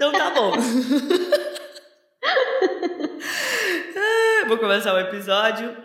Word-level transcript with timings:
Então 0.00 0.12
tá 0.12 0.30
bom. 0.30 0.54
Vou 4.48 4.56
começar 4.56 4.94
o 4.94 4.98
episódio. 4.98 5.76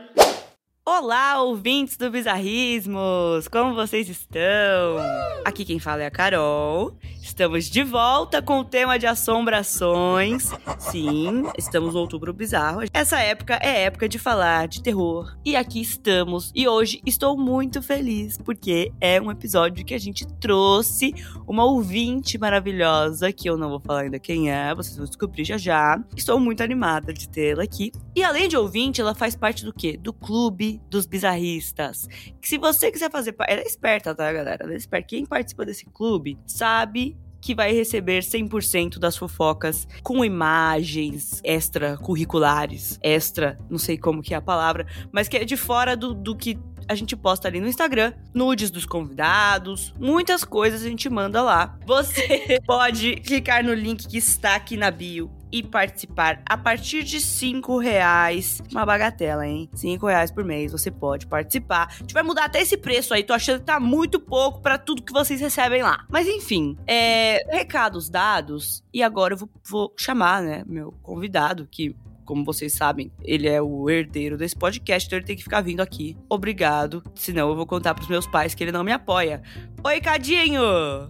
Olá, 0.98 1.42
ouvintes 1.42 1.98
do 1.98 2.10
Bizarrismos! 2.10 3.50
Como 3.50 3.76
vocês 3.76 4.08
estão? 4.08 4.96
Aqui 5.44 5.66
quem 5.66 5.78
fala 5.78 6.04
é 6.04 6.06
a 6.06 6.10
Carol. 6.10 6.98
Estamos 7.22 7.66
de 7.66 7.84
volta 7.84 8.42
com 8.42 8.60
o 8.60 8.64
tema 8.64 8.98
de 8.98 9.06
assombrações. 9.06 10.52
Sim, 10.80 11.44
estamos 11.58 11.94
no 11.94 12.00
outubro 12.00 12.32
bizarro. 12.32 12.82
Essa 12.94 13.20
época 13.20 13.60
é 13.62 13.84
época 13.84 14.08
de 14.08 14.18
falar 14.18 14.70
de 14.70 14.82
terror. 14.82 15.36
E 15.44 15.56
aqui 15.56 15.82
estamos. 15.82 16.52
E 16.56 16.66
hoje 16.66 17.02
estou 17.06 17.36
muito 17.36 17.82
feliz 17.82 18.38
porque 18.38 18.94
é 19.02 19.20
um 19.20 19.30
episódio 19.30 19.84
que 19.84 19.94
a 19.94 20.00
gente 20.00 20.26
trouxe 20.40 21.14
uma 21.46 21.66
ouvinte 21.66 22.38
maravilhosa, 22.38 23.34
que 23.34 23.50
eu 23.50 23.58
não 23.58 23.70
vou 23.70 23.82
falar 23.82 24.04
ainda 24.04 24.18
quem 24.18 24.50
é, 24.50 24.74
vocês 24.74 24.96
vão 24.96 25.06
descobrir 25.06 25.44
já 25.44 25.58
já. 25.58 26.02
Estou 26.16 26.40
muito 26.40 26.64
animada 26.64 27.12
de 27.12 27.28
tê-la 27.28 27.64
aqui. 27.64 27.92
E 28.16 28.24
além 28.24 28.48
de 28.48 28.56
ouvinte, 28.56 29.02
ela 29.02 29.14
faz 29.14 29.36
parte 29.36 29.66
do 29.66 29.74
quê? 29.74 29.98
Do 29.98 30.14
clube 30.14 30.80
dos 30.96 31.06
bizarristas. 31.06 32.08
Que 32.42 32.48
se 32.48 32.58
você 32.58 32.92
quiser 32.92 33.12
fazer. 33.12 33.36
Ela 33.48 33.62
é 33.62 33.68
esperta, 33.68 34.16
tá, 34.16 34.32
galera? 34.32 34.64
Ela 34.64 34.74
é 34.74 34.78
esperta. 34.78 35.08
Quem 35.08 35.26
participa 35.26 35.66
desse 35.66 35.86
clube 35.86 36.40
sabe 36.48 37.18
que 37.42 37.54
vai 37.54 37.72
receber 37.74 38.24
100% 38.24 38.98
das 38.98 39.16
fofocas 39.16 39.88
com 40.02 40.26
imagens 40.26 41.42
extracurriculares, 41.44 42.98
extra, 43.04 43.60
não 43.70 43.78
sei 43.78 44.00
como 44.00 44.24
que 44.24 44.34
é 44.34 44.38
a 44.38 44.42
palavra, 44.42 44.88
mas 45.12 45.28
que 45.28 45.38
é 45.38 45.46
de 45.46 45.56
fora 45.56 45.96
do, 45.96 46.12
do 46.16 46.36
que 46.36 46.58
a 46.88 46.96
gente 46.96 47.16
posta 47.16 47.48
ali 47.48 47.60
no 47.60 47.68
Instagram, 47.68 48.14
nudes 48.34 48.72
dos 48.72 48.86
convidados, 48.86 49.94
muitas 50.00 50.44
coisas 50.44 50.82
a 50.84 50.90
gente 50.90 51.08
manda 51.08 51.44
lá. 51.44 51.78
Você 51.86 52.60
pode 52.66 53.18
clicar 53.18 53.64
no 53.64 53.74
link 53.74 54.08
que 54.08 54.18
está 54.18 54.56
aqui 54.56 54.76
na 54.76 54.90
bio 54.90 55.30
e 55.52 55.64
participar 55.64 56.42
a 56.46 56.58
partir 56.58 57.04
de 57.04 57.20
cinco 57.20 57.78
reais. 57.78 58.62
Uma 58.72 58.86
bagatela, 58.86 59.48
hein? 59.48 59.70
Cinco 59.74 60.08
reais 60.08 60.32
por 60.32 60.44
mês 60.44 60.72
você 60.72 60.92
pode 60.92 61.28
participar. 61.28 61.88
A 61.90 61.98
gente 61.98 62.14
vai 62.14 62.24
mudar 62.24 62.46
até 62.46 62.62
esse 62.62 62.78
preço 62.78 63.14
aí. 63.14 63.24
Tô 63.24 63.34
achando 63.34 63.60
que 63.60 63.66
tá 63.66 63.80
muito 63.80 64.20
pouco 64.20 64.62
para 64.62 64.78
tudo 64.78 65.04
que 65.04 65.14
vocês 65.14 65.40
recebem 65.42 65.82
lá. 65.82 66.06
Mas 66.10 66.28
enfim, 66.28 66.78
é, 66.88 67.46
recados 67.50 68.10
dados. 68.10 68.84
E 68.94 69.04
agora 69.04 69.34
eu 69.34 69.38
vou, 69.38 69.50
vou 69.64 69.94
chamar, 69.98 70.42
né, 70.42 70.64
meu 70.66 70.94
convidado, 71.04 71.68
que 71.70 71.96
como 72.26 72.44
vocês 72.44 72.74
sabem, 72.74 73.12
ele 73.24 73.48
é 73.48 73.62
o 73.62 73.90
herdeiro 73.90 74.38
desse 74.38 74.56
podcast, 74.56 75.08
então 75.08 75.18
ele 75.18 75.26
tem 75.26 75.36
que 75.36 75.44
ficar 75.44 75.62
vindo 75.62 75.82
aqui. 75.82 76.18
Obrigado. 76.28 77.04
Senão 77.14 77.50
eu 77.50 77.56
vou 77.56 77.68
contar 77.68 77.94
pros 77.94 78.10
meus 78.10 78.26
pais 78.26 78.56
que 78.56 78.64
ele 78.64 78.72
não 78.72 78.84
me 78.84 78.92
apoia. 78.92 79.42
Oi, 79.84 80.02
Cadinho! 80.02 80.62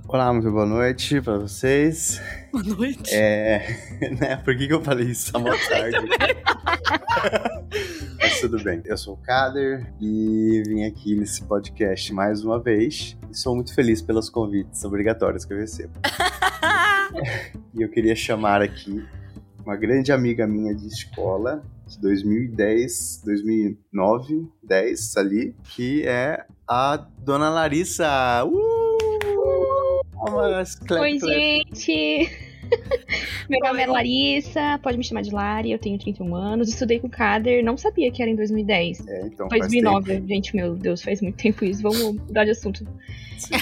Olá, 0.07 0.33
muito 0.33 0.51
boa 0.51 0.65
noite 0.65 1.21
pra 1.21 1.37
vocês. 1.37 2.21
Boa 2.51 2.63
noite. 2.63 3.13
É. 3.13 3.95
Né? 4.19 4.35
Por 4.37 4.55
que, 4.55 4.67
que 4.67 4.73
eu 4.73 4.81
falei 4.81 5.07
isso 5.07 5.31
tão 5.31 5.43
tarde? 5.43 5.97
Mas 8.19 8.39
tudo 8.39 8.61
bem. 8.63 8.81
Eu 8.85 8.97
sou 8.97 9.13
o 9.13 9.17
Kader 9.17 9.91
e 9.99 10.61
vim 10.67 10.83
aqui 10.83 11.15
nesse 11.15 11.43
podcast 11.43 12.13
mais 12.13 12.43
uma 12.43 12.61
vez. 12.61 13.17
E 13.31 13.37
sou 13.37 13.55
muito 13.55 13.73
feliz 13.73 14.01
pelos 14.01 14.29
convites 14.29 14.83
obrigatórios 14.83 15.45
que 15.45 15.53
eu 15.53 15.57
recebo. 15.57 15.93
e 17.73 17.81
eu 17.81 17.89
queria 17.89 18.15
chamar 18.15 18.61
aqui 18.61 19.03
uma 19.65 19.75
grande 19.75 20.11
amiga 20.11 20.45
minha 20.45 20.75
de 20.75 20.87
escola, 20.87 21.63
de 21.87 21.99
2010, 21.99 23.23
2009, 23.25 24.47
10 24.61 25.17
ali, 25.17 25.55
que 25.63 26.05
é 26.07 26.45
a 26.67 26.97
Dona 26.97 27.49
Larissa. 27.49 28.45
Uh! 28.45 28.95
Oi, 30.99 31.19
gente! 31.19 32.44
Meu 33.49 33.59
nome 33.59 33.81
é 33.81 33.85
Larissa, 33.85 34.79
pode 34.81 34.97
me 34.97 35.03
chamar 35.03 35.21
de 35.21 35.31
Lari, 35.31 35.71
eu 35.71 35.79
tenho 35.79 35.97
31 35.99 36.35
anos, 36.35 36.69
estudei 36.69 36.99
com 36.99 37.07
o 37.07 37.09
Kader, 37.09 37.63
não 37.63 37.77
sabia 37.77 38.11
que 38.11 38.21
era 38.21 38.31
em 38.31 38.35
2010. 38.35 39.07
É, 39.07 39.27
então 39.27 39.47
2009, 39.47 40.23
gente, 40.27 40.55
meu 40.55 40.75
Deus, 40.75 41.01
faz 41.01 41.21
muito 41.21 41.37
tempo 41.37 41.63
isso, 41.63 41.81
vamos 41.81 42.01
mudar 42.01 42.45
de 42.45 42.51
assunto. 42.51 42.85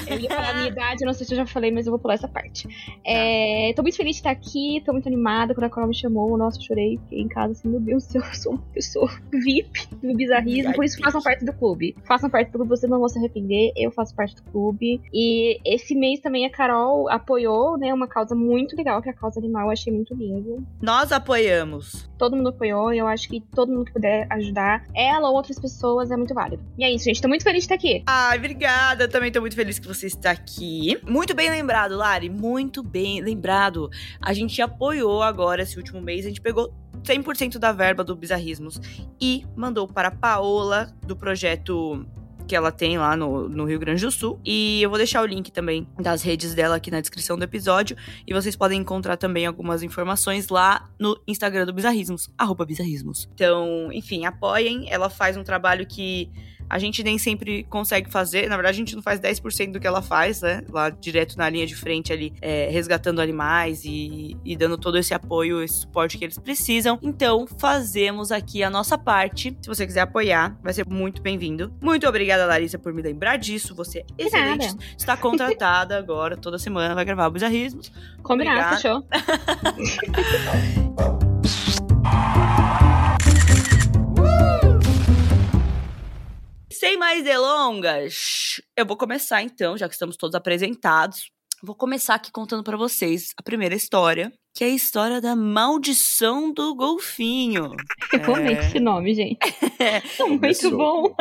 Eu 0.07 0.19
ia 0.19 0.29
falar 0.29 0.49
a 0.51 0.53
minha 0.53 0.67
idade, 0.67 1.05
não 1.05 1.13
sei 1.13 1.25
se 1.25 1.33
eu 1.33 1.37
já 1.37 1.45
falei, 1.45 1.71
mas 1.71 1.85
eu 1.85 1.91
vou 1.91 1.99
pular 1.99 2.13
essa 2.13 2.27
parte. 2.27 2.67
É, 3.03 3.73
tô 3.75 3.81
muito 3.81 3.97
feliz 3.97 4.15
de 4.15 4.19
estar 4.19 4.31
aqui, 4.31 4.81
tô 4.85 4.91
muito 4.93 5.07
animada. 5.07 5.53
Quando 5.53 5.65
a 5.65 5.69
Carol 5.69 5.89
me 5.89 5.95
chamou, 5.95 6.37
nossa, 6.37 6.61
chorei. 6.61 6.99
Fiquei 7.03 7.21
em 7.21 7.27
casa 7.27 7.53
assim, 7.53 7.69
meu 7.69 7.79
Deus 7.79 8.05
do 8.05 8.11
céu, 8.11 8.21
eu 8.21 8.33
sou 8.33 8.51
uma 8.53 8.61
pessoa 8.73 9.11
VIP 9.31 9.87
do 10.01 10.15
bizarrismo. 10.15 10.73
Por 10.73 10.85
isso, 10.85 10.99
façam 10.99 11.21
parte 11.21 11.43
do 11.43 11.53
clube. 11.53 11.95
Façam 12.05 12.29
parte 12.29 12.51
do 12.51 12.59
clube, 12.59 12.69
vocês 12.69 12.89
não 12.89 12.99
vão 12.99 13.09
se 13.09 13.17
arrepender. 13.17 13.71
Eu 13.75 13.91
faço 13.91 14.15
parte 14.15 14.35
do 14.35 14.43
clube. 14.43 15.01
E 15.13 15.59
esse 15.65 15.95
mês 15.95 16.19
também 16.19 16.45
a 16.45 16.49
Carol 16.49 17.09
apoiou, 17.09 17.77
né, 17.77 17.93
uma 17.93 18.07
causa 18.07 18.35
muito 18.35 18.75
legal, 18.75 18.92
que 19.01 19.09
é 19.09 19.11
a 19.11 19.15
causa 19.15 19.39
animal. 19.39 19.65
Eu 19.65 19.71
achei 19.71 19.91
muito 19.91 20.13
lindo. 20.13 20.65
Nós 20.81 21.11
apoiamos. 21.11 22.09
Todo 22.17 22.35
mundo 22.35 22.49
apoiou 22.49 22.93
e 22.93 22.97
eu 22.97 23.07
acho 23.07 23.27
que 23.27 23.41
todo 23.53 23.71
mundo 23.71 23.85
que 23.85 23.93
puder 23.93 24.27
ajudar 24.29 24.85
ela 24.95 25.29
ou 25.29 25.35
outras 25.35 25.59
pessoas 25.59 26.11
é 26.11 26.17
muito 26.17 26.33
válido. 26.33 26.63
E 26.77 26.83
é 26.83 26.91
isso, 26.91 27.05
gente. 27.05 27.21
Tô 27.21 27.27
muito 27.27 27.43
feliz 27.43 27.59
de 27.59 27.65
estar 27.65 27.75
aqui. 27.75 28.03
Ai, 28.07 28.37
obrigada. 28.37 29.05
Eu 29.05 29.09
também 29.09 29.31
tô 29.31 29.41
muito 29.41 29.55
feliz 29.55 29.79
que 29.79 29.87
você 29.87 30.07
está 30.07 30.31
aqui. 30.31 30.97
Muito 31.07 31.33
bem 31.33 31.49
lembrado, 31.49 31.95
Lari. 31.95 32.29
Muito 32.29 32.83
bem 32.83 33.21
lembrado. 33.21 33.89
A 34.21 34.33
gente 34.33 34.61
apoiou 34.61 35.21
agora 35.21 35.63
esse 35.63 35.77
último 35.77 36.01
mês. 36.01 36.25
A 36.25 36.29
gente 36.29 36.41
pegou 36.41 36.73
100% 37.03 37.57
da 37.57 37.71
verba 37.71 38.03
do 38.03 38.15
Bizarrismos 38.15 38.79
e 39.19 39.45
mandou 39.55 39.87
para 39.87 40.07
a 40.07 40.11
Paola 40.11 40.93
do 41.05 41.15
projeto 41.15 42.05
que 42.47 42.55
ela 42.55 42.71
tem 42.71 42.97
lá 42.97 43.15
no, 43.15 43.47
no 43.49 43.65
Rio 43.65 43.79
Grande 43.79 44.03
do 44.03 44.11
Sul. 44.11 44.39
E 44.43 44.81
eu 44.81 44.89
vou 44.89 44.97
deixar 44.97 45.21
o 45.21 45.25
link 45.25 45.51
também 45.51 45.87
das 45.99 46.21
redes 46.21 46.53
dela 46.53 46.75
aqui 46.75 46.91
na 46.91 46.99
descrição 46.99 47.37
do 47.37 47.43
episódio. 47.43 47.95
E 48.27 48.33
vocês 48.33 48.55
podem 48.55 48.79
encontrar 48.79 49.17
também 49.17 49.45
algumas 49.45 49.83
informações 49.83 50.49
lá 50.49 50.89
no 50.99 51.19
Instagram 51.27 51.65
do 51.65 51.73
Bizarrismos, 51.73 52.29
arroba 52.37 52.65
Bizarrismos. 52.65 53.29
Então, 53.33 53.89
enfim, 53.91 54.25
apoiem. 54.25 54.89
Ela 54.89 55.09
faz 55.09 55.37
um 55.37 55.43
trabalho 55.43 55.85
que 55.85 56.29
a 56.69 56.79
gente 56.79 57.03
nem 57.03 57.17
sempre 57.17 57.63
consegue 57.63 58.09
fazer. 58.09 58.49
Na 58.49 58.55
verdade, 58.55 58.75
a 58.75 58.79
gente 58.79 58.95
não 58.95 59.01
faz 59.01 59.19
10% 59.19 59.71
do 59.71 59.79
que 59.79 59.87
ela 59.87 60.01
faz, 60.01 60.41
né? 60.41 60.63
Lá 60.69 60.89
direto 60.89 61.37
na 61.37 61.49
linha 61.49 61.65
de 61.65 61.75
frente 61.75 62.11
ali, 62.11 62.33
é, 62.41 62.69
resgatando 62.69 63.21
animais 63.21 63.83
e, 63.85 64.37
e 64.43 64.55
dando 64.55 64.77
todo 64.77 64.97
esse 64.97 65.13
apoio, 65.13 65.61
esse 65.61 65.81
suporte 65.81 66.17
que 66.17 66.25
eles 66.25 66.37
precisam. 66.37 66.99
Então, 67.01 67.45
fazemos 67.57 68.31
aqui 68.31 68.63
a 68.63 68.69
nossa 68.69 68.97
parte. 68.97 69.55
Se 69.61 69.67
você 69.67 69.85
quiser 69.85 70.01
apoiar, 70.01 70.57
vai 70.61 70.73
ser 70.73 70.85
muito 70.87 71.21
bem-vindo. 71.21 71.73
Muito 71.81 72.07
obrigada, 72.07 72.45
Larissa, 72.45 72.79
por 72.79 72.93
me 72.93 73.01
lembrar 73.01 73.37
disso. 73.37 73.75
Você 73.75 73.99
é 73.99 74.25
excelente. 74.25 74.67
Nada. 74.67 74.79
Está 74.97 75.17
contratada 75.17 75.97
agora, 75.97 76.37
toda 76.37 76.57
semana 76.57 76.95
vai 76.95 77.05
gravar 77.05 77.27
o 77.27 77.31
Bizarrismos. 77.31 77.91
Combinado, 78.21 78.75
fechou. 78.75 79.05
Sem 86.83 86.97
mais 86.97 87.23
delongas, 87.23 88.61
eu 88.75 88.85
vou 88.85 88.97
começar 88.97 89.41
então, 89.41 89.77
já 89.77 89.87
que 89.87 89.93
estamos 89.93 90.17
todos 90.17 90.35
apresentados. 90.35 91.31
Vou 91.63 91.73
começar 91.73 92.15
aqui 92.15 92.29
contando 92.29 92.61
para 92.61 92.75
vocês 92.75 93.29
a 93.37 93.41
primeira 93.41 93.73
história, 93.73 94.33
que 94.53 94.65
é 94.65 94.67
a 94.67 94.71
história 94.71 95.21
da 95.21 95.33
maldição 95.33 96.51
do 96.51 96.75
golfinho. 96.75 97.71
Eu 98.11 98.35
amei 98.35 98.57
esse 98.57 98.81
nome, 98.81 99.13
gente. 99.15 99.39
É. 99.79 100.01
Muito 100.27 100.71
bom. 100.71 101.15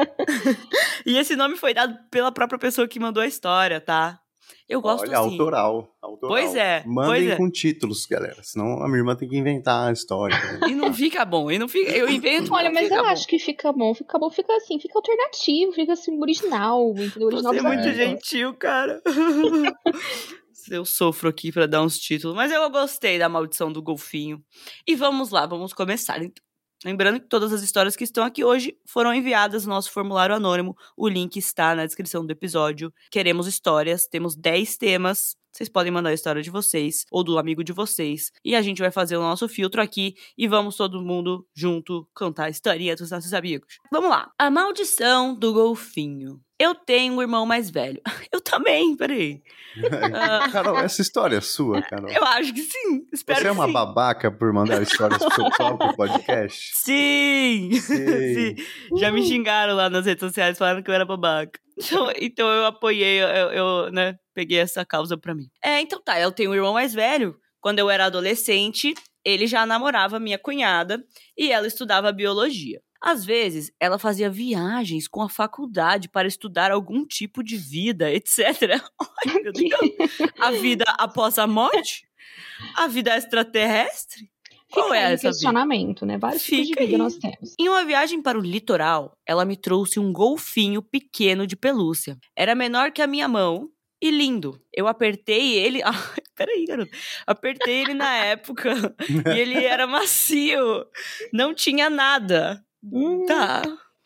E 1.06 1.16
esse 1.16 1.36
nome 1.36 1.56
foi 1.56 1.72
dado 1.72 1.96
pela 2.10 2.32
própria 2.32 2.58
pessoa 2.58 2.88
que 2.88 2.98
mandou 2.98 3.22
a 3.22 3.26
história, 3.28 3.80
tá? 3.80 4.20
Eu 4.68 4.80
gosto 4.80 5.02
Olha, 5.02 5.18
assim. 5.18 5.30
autoral, 5.30 5.94
autoral. 6.00 6.36
Pois 6.36 6.54
é, 6.54 6.82
Mandem 6.86 7.10
pois 7.10 7.30
é. 7.30 7.36
com 7.36 7.50
títulos, 7.50 8.06
galera. 8.06 8.42
Senão 8.42 8.82
a 8.82 8.86
minha 8.86 8.98
irmã 8.98 9.14
tem 9.14 9.28
que 9.28 9.36
inventar 9.36 9.88
a 9.88 9.92
história. 9.92 10.36
E 10.68 10.74
não 10.74 10.92
fica 10.94 11.24
bom, 11.24 11.50
e 11.50 11.58
não 11.58 11.68
fica. 11.68 11.90
Eu 11.90 12.08
invento. 12.08 12.52
Olha, 12.54 12.70
mas 12.70 12.84
fica 12.84 12.96
eu 12.96 13.02
bom. 13.02 13.08
acho 13.08 13.26
que 13.26 13.38
fica 13.38 13.72
bom. 13.72 13.94
Fica 13.94 14.18
bom, 14.18 14.30
fica 14.30 14.54
assim, 14.56 14.78
fica 14.80 14.98
alternativo, 14.98 15.72
fica 15.72 15.92
assim, 15.92 16.18
original. 16.20 16.90
Entendeu? 16.96 17.28
Original 17.28 17.52
Você 17.52 17.58
é 17.58 17.62
muito 17.62 17.92
gentil, 17.92 18.54
cara. 18.54 19.02
Eu 20.70 20.84
sofro 20.84 21.28
aqui 21.28 21.50
pra 21.50 21.66
dar 21.66 21.82
uns 21.82 21.98
títulos, 21.98 22.36
mas 22.36 22.52
eu 22.52 22.70
gostei 22.70 23.18
da 23.18 23.28
maldição 23.28 23.72
do 23.72 23.82
golfinho. 23.82 24.40
E 24.86 24.94
vamos 24.94 25.30
lá, 25.30 25.44
vamos 25.44 25.72
começar. 25.72 26.22
então. 26.22 26.42
Lembrando 26.84 27.20
que 27.20 27.28
todas 27.28 27.52
as 27.52 27.62
histórias 27.62 27.94
que 27.94 28.04
estão 28.04 28.24
aqui 28.24 28.44
hoje 28.44 28.76
foram 28.84 29.14
enviadas 29.14 29.64
no 29.64 29.72
nosso 29.72 29.90
formulário 29.90 30.34
anônimo. 30.34 30.76
O 30.96 31.08
link 31.08 31.36
está 31.36 31.74
na 31.74 31.86
descrição 31.86 32.26
do 32.26 32.30
episódio. 32.30 32.92
Queremos 33.10 33.46
histórias, 33.46 34.06
temos 34.06 34.34
10 34.34 34.76
temas. 34.76 35.36
Vocês 35.52 35.68
podem 35.68 35.92
mandar 35.92 36.08
a 36.10 36.14
história 36.14 36.42
de 36.42 36.50
vocês 36.50 37.04
ou 37.10 37.22
do 37.22 37.38
amigo 37.38 37.62
de 37.62 37.72
vocês. 37.72 38.32
E 38.44 38.56
a 38.56 38.62
gente 38.62 38.80
vai 38.80 38.90
fazer 38.90 39.16
o 39.16 39.22
nosso 39.22 39.46
filtro 39.48 39.82
aqui 39.82 40.14
e 40.36 40.48
vamos 40.48 40.76
todo 40.76 41.02
mundo 41.02 41.46
junto 41.54 42.08
contar 42.14 42.46
a 42.46 42.50
historinha 42.50 42.96
dos 42.96 43.10
nossos 43.10 43.34
amigos. 43.34 43.76
Vamos 43.92 44.10
lá. 44.10 44.32
A 44.38 44.50
maldição 44.50 45.34
do 45.34 45.52
golfinho. 45.52 46.40
Eu 46.62 46.76
tenho 46.76 47.14
um 47.14 47.20
irmão 47.20 47.44
mais 47.44 47.68
velho. 47.70 48.00
Eu 48.32 48.40
também, 48.40 48.96
peraí. 48.96 49.42
Ah. 50.14 50.50
Carol, 50.52 50.78
essa 50.78 51.00
história 51.00 51.38
é 51.38 51.40
sua, 51.40 51.80
Carol. 51.80 52.10
Eu 52.10 52.22
acho 52.24 52.52
que 52.52 52.60
sim. 52.60 53.06
Espero 53.10 53.40
Você 53.40 53.48
é 53.48 53.52
uma 53.52 53.66
sim. 53.66 53.72
babaca 53.72 54.30
por 54.30 54.52
mandar 54.52 54.82
histórias 54.82 55.18
pro 55.18 55.34
seu 55.34 55.50
próprio 55.50 55.96
podcast? 55.96 56.72
Sim! 56.76 57.70
Sim. 57.80 58.34
Sim. 58.54 58.98
Já 58.98 59.10
me 59.10 59.22
xingaram 59.26 59.74
lá 59.74 59.88
nas 59.88 60.04
redes 60.04 60.20
sociais, 60.20 60.58
falaram 60.58 60.82
que 60.82 60.90
eu 60.90 60.94
era 60.94 61.06
babaca. 61.06 61.58
Então, 61.78 62.12
então 62.20 62.48
eu 62.48 62.66
apoiei, 62.66 63.22
eu, 63.22 63.26
eu, 63.26 63.92
né, 63.92 64.14
peguei 64.34 64.58
essa 64.58 64.84
causa 64.84 65.16
pra 65.16 65.34
mim. 65.34 65.48
É, 65.64 65.80
então 65.80 66.02
tá, 66.02 66.20
eu 66.20 66.30
tenho 66.30 66.50
um 66.50 66.54
irmão 66.54 66.74
mais 66.74 66.92
velho 66.92 67.34
Quando 67.58 67.78
eu 67.78 67.88
era 67.88 68.04
adolescente, 68.04 68.92
ele 69.24 69.46
já 69.46 69.64
namorava 69.64 70.20
minha 70.20 70.38
cunhada 70.38 71.02
e 71.36 71.50
ela 71.50 71.66
estudava 71.66 72.12
biologia. 72.12 72.78
Às 73.02 73.24
vezes, 73.24 73.72
ela 73.80 73.98
fazia 73.98 74.30
viagens 74.30 75.08
com 75.08 75.22
a 75.22 75.28
faculdade 75.28 76.08
para 76.08 76.28
estudar 76.28 76.70
algum 76.70 77.04
tipo 77.04 77.42
de 77.42 77.56
vida, 77.56 78.10
etc. 78.12 78.38
Ai, 79.26 79.42
meu 79.42 79.52
Deus. 79.52 80.30
A 80.38 80.50
vida 80.52 80.84
após 80.98 81.38
a 81.38 81.46
morte? 81.46 82.06
A 82.76 82.86
vida 82.86 83.16
extraterrestre? 83.16 84.30
Qual 84.72 84.86
Fica 84.86 84.96
é 84.96 85.04
aí 85.06 85.12
o 85.12 85.14
essa 85.14 85.28
vida? 85.28 85.30
questionamento, 85.32 86.06
né? 86.06 86.16
Vários 86.16 86.42
tipos 86.44 86.68
de 86.68 86.68
Fica 86.68 86.80
vida 86.80 86.94
aí. 86.94 86.98
nós 86.98 87.16
temos. 87.16 87.54
Em 87.58 87.68
uma 87.68 87.84
viagem 87.84 88.22
para 88.22 88.38
o 88.38 88.42
litoral, 88.42 89.18
ela 89.26 89.44
me 89.44 89.56
trouxe 89.56 89.98
um 90.00 90.12
golfinho 90.12 90.80
pequeno 90.80 91.46
de 91.46 91.56
pelúcia. 91.56 92.16
Era 92.36 92.54
menor 92.54 92.90
que 92.92 93.02
a 93.02 93.06
minha 93.06 93.28
mão 93.28 93.68
e 94.00 94.10
lindo. 94.10 94.58
Eu 94.72 94.88
apertei 94.88 95.58
ele. 95.58 95.82
Ai, 95.84 95.92
peraí, 96.34 96.64
garoto. 96.64 96.90
Apertei 97.26 97.82
ele 97.82 97.94
na 97.94 98.14
época 98.16 98.94
e 99.36 99.38
ele 99.38 99.62
era 99.62 99.86
macio. 99.86 100.86
Não 101.32 101.52
tinha 101.52 101.90
nada. 101.90 102.64
Hum, 102.82 103.24
Tá, 103.26 103.62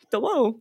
tá 0.09 0.19
bom. 0.19 0.59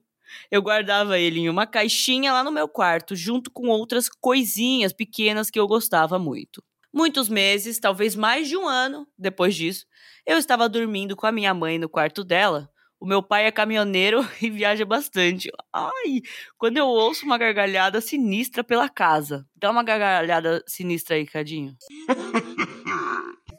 Eu 0.50 0.60
guardava 0.60 1.18
ele 1.18 1.40
em 1.40 1.48
uma 1.48 1.66
caixinha 1.66 2.32
lá 2.32 2.42
no 2.42 2.50
meu 2.50 2.68
quarto, 2.68 3.14
junto 3.14 3.50
com 3.50 3.68
outras 3.68 4.08
coisinhas 4.08 4.92
pequenas 4.92 5.50
que 5.50 5.58
eu 5.58 5.66
gostava 5.68 6.18
muito. 6.18 6.62
Muitos 6.92 7.28
meses, 7.28 7.78
talvez 7.78 8.16
mais 8.16 8.48
de 8.48 8.56
um 8.56 8.66
ano 8.66 9.06
depois 9.18 9.54
disso, 9.54 9.86
eu 10.26 10.38
estava 10.38 10.68
dormindo 10.68 11.14
com 11.14 11.26
a 11.26 11.32
minha 11.32 11.52
mãe 11.54 11.78
no 11.78 11.88
quarto 11.88 12.24
dela. 12.24 12.68
O 12.98 13.06
meu 13.06 13.22
pai 13.22 13.44
é 13.46 13.52
caminhoneiro 13.52 14.20
e 14.42 14.50
viaja 14.50 14.84
bastante. 14.84 15.50
Ai, 15.72 16.22
quando 16.58 16.78
eu 16.78 16.86
ouço 16.86 17.26
uma 17.26 17.36
gargalhada 17.38 18.00
sinistra 18.00 18.64
pela 18.64 18.88
casa. 18.88 19.46
Dá 19.54 19.70
uma 19.70 19.82
gargalhada 19.82 20.64
sinistra 20.66 21.16
aí, 21.16 21.26
Cadinho. 21.26 21.76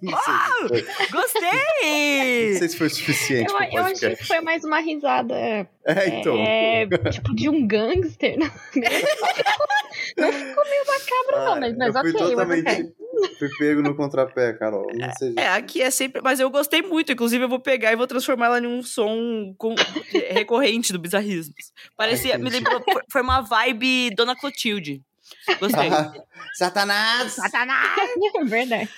Não 0.01 0.17
sei, 0.21 0.33
se 0.33 0.67
foi, 0.67 0.81
não 1.11 1.21
Gostei! 1.21 2.53
sei 2.57 2.69
se 2.69 2.77
foi 2.77 2.89
suficiente 2.89 3.51
eu, 3.53 3.59
eu 3.79 3.83
achei 3.85 4.15
que 4.15 4.23
foi 4.25 4.41
mais 4.41 4.63
uma 4.63 4.79
risada. 4.79 5.33
É, 5.35 5.67
É, 5.85 6.19
então. 6.19 6.35
é, 6.37 6.85
tipo 7.11 7.33
de 7.35 7.49
um 7.49 7.65
gangster. 7.67 8.37
Não, 8.39 8.47
não 10.17 10.31
ficou 10.33 10.63
meio 10.65 10.83
macabro, 10.87 11.45
não, 11.45 11.59
mas, 11.59 11.77
mas 11.77 11.95
eu 11.95 12.01
fui 12.01 12.11
ok, 12.11 12.21
mas 12.21 12.29
totalmente. 12.31 12.69
ok. 12.69 13.37
Fui 13.39 13.49
pego 13.57 13.81
no 13.81 13.95
contrapé, 13.95 14.53
Carol. 14.53 14.87
Não 14.93 15.11
seja. 15.13 15.39
É, 15.39 15.47
aqui 15.49 15.81
é 15.81 15.89
sempre. 15.91 16.21
Mas 16.23 16.39
eu 16.39 16.49
gostei 16.49 16.81
muito. 16.81 17.11
Inclusive, 17.11 17.43
eu 17.43 17.49
vou 17.49 17.59
pegar 17.59 17.91
e 17.91 17.95
vou 17.95 18.07
transformar 18.07 18.45
ela 18.47 18.59
em 18.59 18.67
um 18.67 18.81
som 18.83 19.53
com- 19.57 19.75
recorrente 20.31 20.93
do 20.93 20.99
Bizarrismos. 20.99 21.71
Parecia. 21.95 22.33
Ai, 22.35 22.37
me 22.41 22.49
lembrou. 22.49 22.81
foi- 22.83 23.01
Foi 23.11 23.21
uma 23.21 23.41
vibe 23.41 24.11
Dona 24.15 24.35
Clotilde. 24.35 25.01
Gostei. 25.59 25.89
Satanás! 26.55 27.33
Satanás! 27.33 27.97
É 28.35 28.43
verdade. 28.45 28.89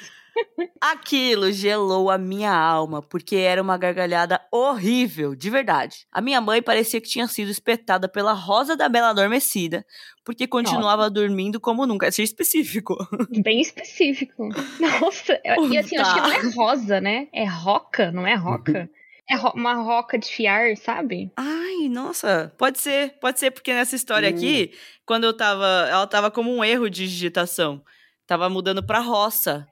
Aquilo 0.82 1.52
gelou 1.52 2.10
a 2.10 2.18
minha 2.18 2.54
alma, 2.54 3.02
porque 3.02 3.36
era 3.36 3.62
uma 3.62 3.78
gargalhada 3.78 4.40
horrível, 4.52 5.36
de 5.36 5.50
verdade. 5.50 6.06
A 6.12 6.22
minha 6.22 6.40
mãe 6.40 6.62
parecia 6.62 7.02
que 7.02 7.10
tinha 7.10 7.28
sido 7.28 7.52
espetada 7.52 8.08
pela 8.08 8.32
rosa 8.34 8.76
da 8.78 8.88
bela 8.88 9.10
adormecida, 9.10 9.86
porque 10.24 10.48
continuava 10.48 11.10
dormindo 11.10 11.60
como 11.60 11.86
nunca. 11.86 12.08
Achei 12.08 12.24
específico. 12.24 12.96
Bem 13.44 13.60
específico. 13.62 14.50
Nossa, 14.80 15.40
e 15.44 15.78
assim, 15.78 15.96
eu 15.98 16.02
acho 16.02 16.14
que 16.16 16.22
não 16.22 16.32
é 16.32 16.52
rosa, 16.56 17.02
né? 17.02 17.28
É 17.34 17.46
roca, 17.46 18.12
não 18.12 18.26
é 18.26 18.36
roca? 18.36 18.90
É 19.30 19.36
ro- 19.36 19.54
uma 19.56 19.74
roca 19.76 20.18
de 20.18 20.28
fiar, 20.28 20.76
sabe? 20.78 21.32
Ai, 21.38 21.88
nossa, 21.90 22.52
pode 22.58 22.80
ser, 22.80 23.20
pode 23.20 23.40
ser, 23.40 23.52
porque 23.52 23.74
nessa 23.74 23.96
história 23.96 24.30
Hum. 24.30 24.34
aqui, 24.36 24.72
quando 25.06 25.26
eu 25.26 25.34
tava, 25.36 25.66
ela 25.90 26.08
tava 26.08 26.32
como 26.32 26.52
um 26.56 26.64
erro 26.64 26.90
de 26.90 27.06
digitação. 27.08 27.84
Tava 28.26 28.50
mudando 28.50 28.84
pra 28.84 29.00
roça. 29.00 29.68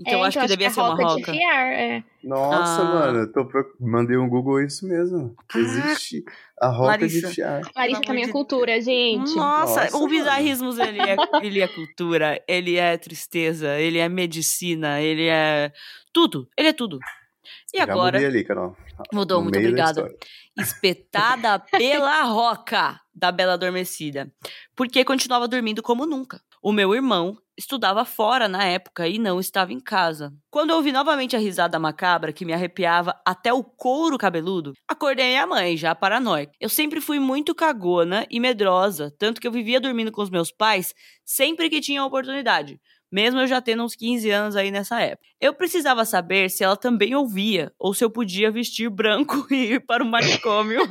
Então 0.00 0.12
é, 0.12 0.16
eu 0.16 0.22
acho 0.24 0.38
que 0.38 0.46
devia 0.46 0.68
é 0.68 0.70
ser 0.70 0.80
uma 0.80 0.90
roca 0.90 1.02
roca. 1.04 1.32
de 1.32 1.38
fiar, 1.38 1.66
é. 1.72 2.04
Nossa, 2.22 2.82
Ah. 2.82 2.84
mano, 2.84 3.18
eu 3.20 3.32
tô 3.32 3.44
pro- 3.46 3.74
mandei 3.80 4.16
um 4.16 4.28
Google 4.28 4.62
isso 4.62 4.86
mesmo. 4.86 5.34
Existe 5.54 6.22
a 6.60 6.68
roca 6.68 6.86
Larissa. 6.88 7.28
de 7.28 7.34
fiar. 7.34 7.62
Larissa 7.74 8.00
também 8.02 8.24
é 8.24 8.28
cultura, 8.28 8.80
gente. 8.80 9.34
Nossa, 9.34 9.82
Nossa, 9.84 9.96
o 9.96 10.00
mano. 10.02 10.10
bizarrismos 10.10 10.78
ele 10.78 11.00
é, 11.00 11.16
ele 11.42 11.60
é 11.60 11.66
cultura, 11.68 12.40
ele 12.46 12.76
é 12.76 12.96
tristeza, 12.96 13.76
ele 13.78 13.98
é 13.98 14.08
medicina, 14.08 15.00
ele 15.00 15.26
é 15.26 15.72
tudo, 16.12 16.48
ele 16.56 16.68
é 16.68 16.72
tudo. 16.72 16.98
E 17.74 17.78
Já 17.78 17.84
agora 17.84 18.18
mudei 18.18 18.26
ali, 18.26 18.44
Carol. 18.44 18.76
mudou, 19.12 19.38
No 19.38 19.44
muito 19.44 19.58
obrigada. 19.58 20.08
Espetada 20.58 21.58
pela 21.70 22.22
roca 22.24 23.00
da 23.14 23.32
Bela 23.32 23.54
Adormecida, 23.54 24.32
porque 24.76 25.04
continuava 25.04 25.48
dormindo 25.48 25.82
como 25.82 26.06
nunca. 26.06 26.40
O 26.62 26.72
meu 26.72 26.94
irmão 26.94 27.36
estudava 27.56 28.04
fora 28.04 28.48
na 28.48 28.64
época 28.64 29.08
e 29.08 29.18
não 29.18 29.40
estava 29.40 29.72
em 29.72 29.80
casa. 29.80 30.32
Quando 30.50 30.70
eu 30.70 30.76
ouvi 30.76 30.92
novamente 30.92 31.34
a 31.34 31.38
risada 31.38 31.78
macabra 31.78 32.32
que 32.32 32.44
me 32.44 32.52
arrepiava 32.52 33.20
até 33.26 33.52
o 33.52 33.64
couro 33.64 34.16
cabeludo, 34.16 34.72
acordei 34.88 35.28
minha 35.28 35.46
mãe, 35.46 35.76
já 35.76 35.94
paranoica. 35.94 36.52
Eu 36.60 36.68
sempre 36.68 37.00
fui 37.00 37.18
muito 37.18 37.54
cagona 37.54 38.26
e 38.30 38.38
medrosa, 38.38 39.12
tanto 39.18 39.40
que 39.40 39.46
eu 39.46 39.52
vivia 39.52 39.80
dormindo 39.80 40.12
com 40.12 40.22
os 40.22 40.30
meus 40.30 40.52
pais 40.52 40.94
sempre 41.24 41.68
que 41.68 41.80
tinha 41.80 42.04
oportunidade. 42.04 42.80
Mesmo 43.10 43.40
eu 43.40 43.46
já 43.46 43.60
tendo 43.60 43.82
uns 43.82 43.94
15 43.94 44.30
anos 44.30 44.56
aí 44.56 44.70
nessa 44.70 45.00
época. 45.00 45.26
Eu 45.40 45.54
precisava 45.54 46.04
saber 46.04 46.50
se 46.50 46.62
ela 46.62 46.76
também 46.76 47.14
ouvia, 47.14 47.72
ou 47.78 47.94
se 47.94 48.04
eu 48.04 48.10
podia 48.10 48.50
vestir 48.50 48.90
branco 48.90 49.46
e 49.52 49.74
ir 49.74 49.86
para 49.86 50.04
o 50.04 50.06
manicômio. 50.06 50.80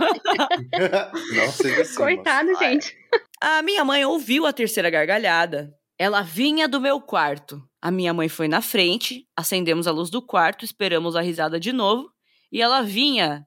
Assim. 1.48 1.96
Coitado, 1.96 2.50
moça. 2.50 2.64
gente. 2.66 2.98
A 3.42 3.62
minha 3.62 3.86
mãe 3.86 4.04
ouviu 4.04 4.46
a 4.46 4.54
terceira 4.54 4.90
gargalhada. 4.90 5.72
Ela 6.00 6.22
vinha 6.22 6.68
do 6.68 6.81
meu 6.81 7.00
quarto. 7.00 7.62
A 7.81 7.92
minha 7.92 8.14
mãe 8.14 8.28
foi 8.28 8.48
na 8.48 8.62
frente, 8.62 9.28
acendemos 9.36 9.88
a 9.88 9.92
luz 9.92 10.10
do 10.10 10.22
quarto, 10.22 10.66
esperamos 10.66 11.16
a 11.16 11.22
risada 11.22 11.60
de 11.60 11.72
novo, 11.72 12.10
e 12.52 12.62
ela 12.62 12.81
vinha 12.81 13.46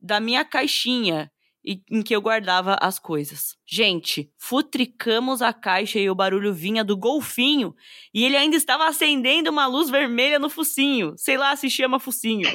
da 0.00 0.20
minha 0.20 0.44
caixinha 0.44 1.30
e- 1.72 1.82
em 1.90 2.02
que 2.02 2.14
eu 2.16 2.20
guardava 2.22 2.76
as 2.80 2.98
coisas. 2.98 3.56
Gente, 3.66 4.30
futricamos 4.38 5.42
a 5.42 5.52
caixa 5.52 5.98
e 5.98 6.08
o 6.08 6.14
barulho 6.14 6.54
vinha 6.54 6.82
do 6.82 6.96
golfinho, 6.96 7.74
e 8.14 8.24
ele 8.24 8.36
ainda 8.36 8.56
estava 8.56 8.86
acendendo 8.88 9.50
uma 9.50 9.66
luz 9.66 9.90
vermelha 9.90 10.38
no 10.38 10.48
focinho. 10.48 11.12
Sei 11.16 11.36
lá 11.36 11.54
se 11.56 11.68
chama 11.68 12.00
focinho. 12.00 12.48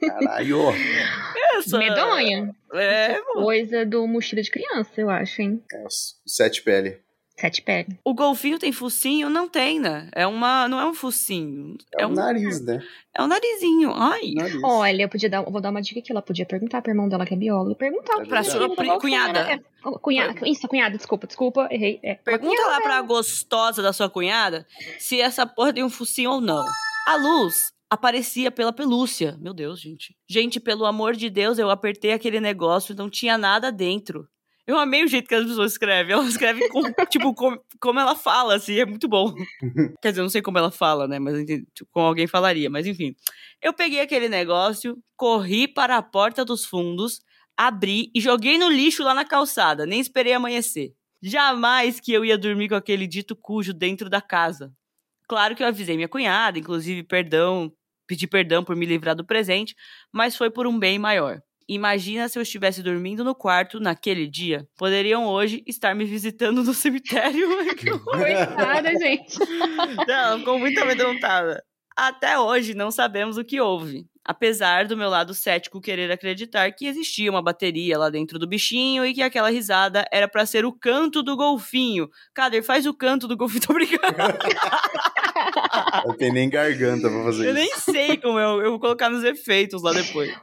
Caralho. 0.00 0.58
Essa- 1.56 1.78
Medonha. 1.78 2.54
É, 2.72 3.20
Coisa 3.34 3.86
do 3.86 4.04
mochila 4.06 4.42
de 4.42 4.50
criança, 4.50 5.00
eu 5.00 5.08
acho, 5.08 5.40
hein? 5.42 5.62
É, 5.72 5.84
sete 6.26 6.62
pele. 6.62 6.98
Sete 7.36 7.62
pele. 7.62 7.98
O 8.04 8.14
golfinho 8.14 8.60
tem 8.60 8.70
focinho? 8.70 9.28
Não 9.28 9.48
tem, 9.48 9.80
né? 9.80 10.08
É 10.14 10.24
uma, 10.24 10.68
não 10.68 10.78
é 10.80 10.86
um 10.86 10.94
focinho. 10.94 11.76
É, 11.98 12.06
o 12.06 12.10
nariz, 12.10 12.60
né? 12.64 12.80
É 13.12 13.22
um 13.22 13.26
narizinho. 13.26 13.92
Ai. 13.92 14.30
Nariz. 14.34 14.62
Olha, 14.62 15.02
eu 15.02 15.08
podia 15.08 15.28
dar, 15.28 15.42
vou 15.42 15.60
dar 15.60 15.70
uma 15.70 15.82
dica 15.82 15.98
aqui. 15.98 16.12
Ela 16.12 16.22
podia 16.22 16.46
perguntar 16.46 16.80
pro 16.80 16.92
irmão 16.92 17.08
dela 17.08 17.26
que 17.26 17.34
é 17.34 17.36
biólogo. 17.36 17.74
Perguntar 17.74 18.22
É 18.22 18.24
Pra 18.26 18.44
sua 18.44 18.74
pri- 18.76 18.98
cunhada. 19.00 19.44
né? 19.44 19.52
É, 19.84 19.90
cunhada. 20.00 20.48
Isso, 20.48 20.68
cunhada, 20.68 20.96
desculpa, 20.96 21.26
desculpa, 21.26 21.66
errei. 21.72 21.98
É, 22.04 22.14
Pergunta 22.14 22.62
lá 22.68 22.80
pra 22.80 23.02
gostosa 23.02 23.82
da 23.82 23.92
sua 23.92 24.08
cunhada 24.08 24.64
se 25.00 25.20
essa 25.20 25.44
porra 25.44 25.72
tem 25.72 25.82
um 25.82 25.90
focinho 25.90 26.30
ou 26.30 26.40
não. 26.40 26.64
A 27.08 27.16
luz 27.16 27.72
aparecia 27.90 28.50
pela 28.52 28.72
pelúcia. 28.72 29.36
Meu 29.40 29.52
Deus, 29.52 29.80
gente. 29.80 30.14
Gente, 30.28 30.60
pelo 30.60 30.86
amor 30.86 31.14
de 31.16 31.28
Deus, 31.28 31.58
eu 31.58 31.68
apertei 31.68 32.12
aquele 32.12 32.40
negócio 32.40 32.92
e 32.92 32.96
não 32.96 33.10
tinha 33.10 33.36
nada 33.36 33.70
dentro. 33.72 34.26
Eu 34.66 34.78
amei 34.78 35.04
o 35.04 35.08
jeito 35.08 35.28
que 35.28 35.34
as 35.34 35.44
pessoas 35.44 35.72
escrevem. 35.72 36.12
Ela 36.14 36.24
escreve 36.26 36.68
com, 36.68 36.80
tipo, 37.10 37.34
com- 37.34 37.58
como 37.80 38.00
ela 38.00 38.14
fala, 38.16 38.54
assim, 38.54 38.78
é 38.78 38.86
muito 38.86 39.06
bom. 39.08 39.34
Quer 40.00 40.10
dizer, 40.10 40.20
eu 40.20 40.24
não 40.24 40.30
sei 40.30 40.40
como 40.40 40.56
ela 40.58 40.70
fala, 40.70 41.06
né? 41.06 41.18
Mas 41.18 41.44
tipo, 41.44 41.88
como 41.90 42.06
alguém 42.06 42.26
falaria, 42.26 42.70
mas 42.70 42.86
enfim. 42.86 43.14
Eu 43.60 43.72
peguei 43.74 44.00
aquele 44.00 44.28
negócio, 44.28 44.96
corri 45.16 45.68
para 45.68 45.96
a 45.98 46.02
porta 46.02 46.44
dos 46.44 46.64
fundos, 46.64 47.20
abri 47.56 48.10
e 48.14 48.20
joguei 48.20 48.56
no 48.58 48.68
lixo 48.70 49.02
lá 49.04 49.12
na 49.14 49.24
calçada. 49.24 49.84
Nem 49.84 50.00
esperei 50.00 50.32
amanhecer. 50.32 50.92
Jamais 51.22 52.00
que 52.00 52.12
eu 52.12 52.24
ia 52.24 52.36
dormir 52.38 52.68
com 52.68 52.74
aquele 52.74 53.06
dito 53.06 53.34
cujo 53.36 53.72
dentro 53.74 54.08
da 54.10 54.20
casa. 54.20 54.72
Claro 55.28 55.54
que 55.54 55.62
eu 55.62 55.66
avisei 55.66 55.96
minha 55.96 56.08
cunhada, 56.08 56.58
inclusive 56.58 57.02
perdão, 57.02 57.72
pedi 58.06 58.26
perdão 58.26 58.62
por 58.62 58.76
me 58.76 58.84
livrar 58.84 59.14
do 59.14 59.24
presente, 59.24 59.74
mas 60.12 60.36
foi 60.36 60.50
por 60.50 60.66
um 60.66 60.78
bem 60.78 60.98
maior. 60.98 61.40
Imagina 61.68 62.28
se 62.28 62.38
eu 62.38 62.42
estivesse 62.42 62.82
dormindo 62.82 63.24
no 63.24 63.34
quarto 63.34 63.80
naquele 63.80 64.26
dia. 64.26 64.66
Poderiam 64.76 65.26
hoje 65.26 65.62
estar 65.66 65.94
me 65.94 66.04
visitando 66.04 66.62
no 66.62 66.74
cemitério. 66.74 67.48
Coitada, 68.04 68.90
gente. 68.98 69.38
Não, 70.06 70.38
ficou 70.38 70.58
muito 70.58 70.78
amedrontada. 70.80 71.62
Até 71.96 72.38
hoje 72.38 72.74
não 72.74 72.90
sabemos 72.90 73.38
o 73.38 73.44
que 73.44 73.60
houve. 73.60 74.04
Apesar 74.26 74.86
do 74.86 74.96
meu 74.96 75.08
lado 75.10 75.34
cético 75.34 75.80
querer 75.82 76.10
acreditar 76.10 76.70
que 76.72 76.86
existia 76.86 77.30
uma 77.30 77.42
bateria 77.42 77.98
lá 77.98 78.08
dentro 78.08 78.38
do 78.38 78.48
bichinho 78.48 79.04
e 79.04 79.12
que 79.12 79.20
aquela 79.22 79.50
risada 79.50 80.04
era 80.10 80.26
pra 80.26 80.46
ser 80.46 80.64
o 80.64 80.72
canto 80.72 81.22
do 81.22 81.36
golfinho. 81.36 82.08
Kader, 82.34 82.62
faz 82.62 82.86
o 82.86 82.94
canto 82.94 83.28
do 83.28 83.36
golfinho. 83.36 83.60
Tô 83.66 83.74
brincando. 83.74 84.16
Não 86.06 86.16
tem 86.16 86.32
nem 86.32 86.48
garganta 86.48 87.08
pra 87.08 87.22
fazer 87.24 87.48
Eu 87.48 87.54
nem 87.54 87.66
isso. 87.66 87.92
sei 87.92 88.16
como 88.16 88.38
eu, 88.38 88.62
eu 88.62 88.70
vou 88.70 88.80
colocar 88.80 89.10
nos 89.10 89.22
efeitos 89.24 89.82
lá 89.82 89.92
depois. 89.92 90.34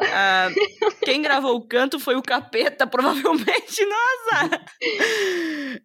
Uh, 0.00 1.04
quem 1.04 1.22
gravou 1.22 1.54
o 1.54 1.66
canto 1.66 2.00
foi 2.00 2.16
o 2.16 2.22
capeta, 2.22 2.86
provavelmente, 2.88 3.86
nossa! 3.86 4.64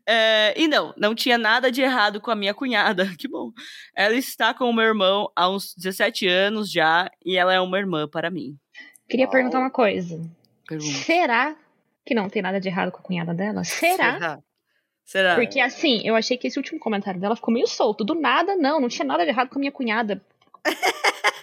É, 0.07 0.53
e 0.59 0.67
não, 0.67 0.93
não 0.97 1.13
tinha 1.13 1.37
nada 1.37 1.71
de 1.71 1.81
errado 1.81 2.19
com 2.19 2.31
a 2.31 2.35
minha 2.35 2.53
cunhada, 2.53 3.07
que 3.17 3.27
bom. 3.27 3.51
Ela 3.95 4.15
está 4.15 4.53
com 4.53 4.65
o 4.65 4.73
meu 4.73 4.85
irmão 4.85 5.31
há 5.35 5.49
uns 5.49 5.73
17 5.75 6.27
anos 6.27 6.71
já, 6.71 7.09
e 7.23 7.37
ela 7.37 7.53
é 7.53 7.59
uma 7.59 7.77
irmã 7.77 8.07
para 8.07 8.31
mim. 8.31 8.55
Queria 9.07 9.25
Uau. 9.25 9.31
perguntar 9.31 9.59
uma 9.59 9.71
coisa. 9.71 10.19
Pergunta. 10.67 10.97
Será 10.99 11.55
que 12.05 12.15
não 12.15 12.29
tem 12.29 12.41
nada 12.41 12.59
de 12.59 12.67
errado 12.67 12.91
com 12.91 12.99
a 12.99 13.03
cunhada 13.03 13.33
dela? 13.33 13.63
Será? 13.63 14.13
Será? 14.13 14.39
Será? 15.05 15.35
Porque 15.35 15.59
assim, 15.59 16.01
eu 16.03 16.15
achei 16.15 16.37
que 16.37 16.47
esse 16.47 16.59
último 16.59 16.79
comentário 16.79 17.19
dela 17.19 17.35
ficou 17.35 17.51
meio 17.51 17.67
solto. 17.67 18.03
Do 18.03 18.13
nada, 18.13 18.55
não, 18.55 18.79
não 18.79 18.87
tinha 18.87 19.05
nada 19.05 19.23
de 19.23 19.29
errado 19.29 19.49
com 19.49 19.57
a 19.57 19.59
minha 19.59 19.71
cunhada. 19.71 20.21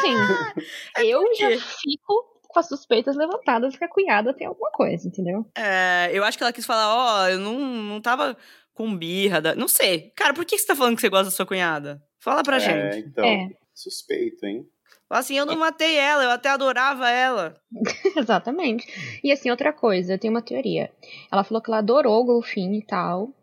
Assim? 0.00 0.14
é 0.96 1.06
eu 1.06 1.22
já 1.34 1.50
fico 1.58 2.40
com 2.48 2.58
as 2.58 2.68
suspeitas 2.68 3.16
levantadas 3.16 3.76
que 3.76 3.84
a 3.84 3.88
cunhada 3.88 4.34
tem 4.34 4.46
alguma 4.46 4.70
coisa, 4.72 5.06
entendeu? 5.06 5.46
É, 5.56 6.10
eu 6.12 6.24
acho 6.24 6.36
que 6.36 6.42
ela 6.42 6.52
quis 6.52 6.66
falar, 6.66 6.94
ó, 6.94 7.22
oh, 7.22 7.28
eu 7.28 7.38
não, 7.38 7.58
não 7.58 8.00
tava 8.00 8.36
com 8.74 8.96
birra. 8.96 9.40
Da... 9.40 9.54
Não 9.54 9.68
sei. 9.68 10.10
Cara, 10.16 10.34
por 10.34 10.44
que 10.44 10.58
você 10.58 10.66
tá 10.66 10.74
falando 10.74 10.94
que 10.96 11.00
você 11.00 11.08
gosta 11.08 11.26
da 11.26 11.30
sua 11.30 11.46
cunhada? 11.46 12.02
Fala 12.18 12.42
pra 12.42 12.56
é, 12.56 12.60
gente. 12.60 13.06
Então, 13.06 13.24
é. 13.24 13.50
suspeito, 13.74 14.44
hein? 14.46 14.66
Fala 15.08 15.20
assim, 15.20 15.36
eu 15.36 15.44
não 15.44 15.56
matei 15.56 15.96
ela, 15.96 16.22
eu 16.22 16.30
até 16.30 16.48
adorava 16.48 17.10
ela. 17.10 17.60
Exatamente. 18.16 18.86
E 19.24 19.32
assim, 19.32 19.50
outra 19.50 19.72
coisa, 19.72 20.14
eu 20.14 20.18
tenho 20.18 20.32
uma 20.32 20.42
teoria. 20.42 20.90
Ela 21.32 21.42
falou 21.42 21.60
que 21.60 21.68
ela 21.68 21.78
adorou 21.78 22.20
o 22.20 22.24
golfinho 22.24 22.74
e 22.74 22.82
tal, 22.86 23.34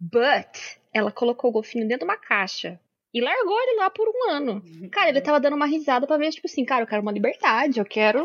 but 0.00 0.78
ela 0.94 1.10
colocou 1.10 1.50
o 1.50 1.52
golfinho 1.52 1.86
dentro 1.86 2.06
de 2.06 2.12
uma 2.12 2.16
caixa. 2.16 2.80
E 3.16 3.20
largou 3.22 3.58
ele 3.62 3.78
lá 3.78 3.88
por 3.88 4.06
um 4.06 4.30
ano. 4.30 4.62
Cara, 4.92 5.08
ele 5.08 5.22
tava 5.22 5.40
dando 5.40 5.56
uma 5.56 5.64
risada 5.64 6.06
pra 6.06 6.18
ver, 6.18 6.28
tipo 6.32 6.46
assim, 6.46 6.66
cara, 6.66 6.82
eu 6.82 6.86
quero 6.86 7.00
uma 7.00 7.10
liberdade, 7.10 7.78
eu 7.78 7.84
quero. 7.86 8.22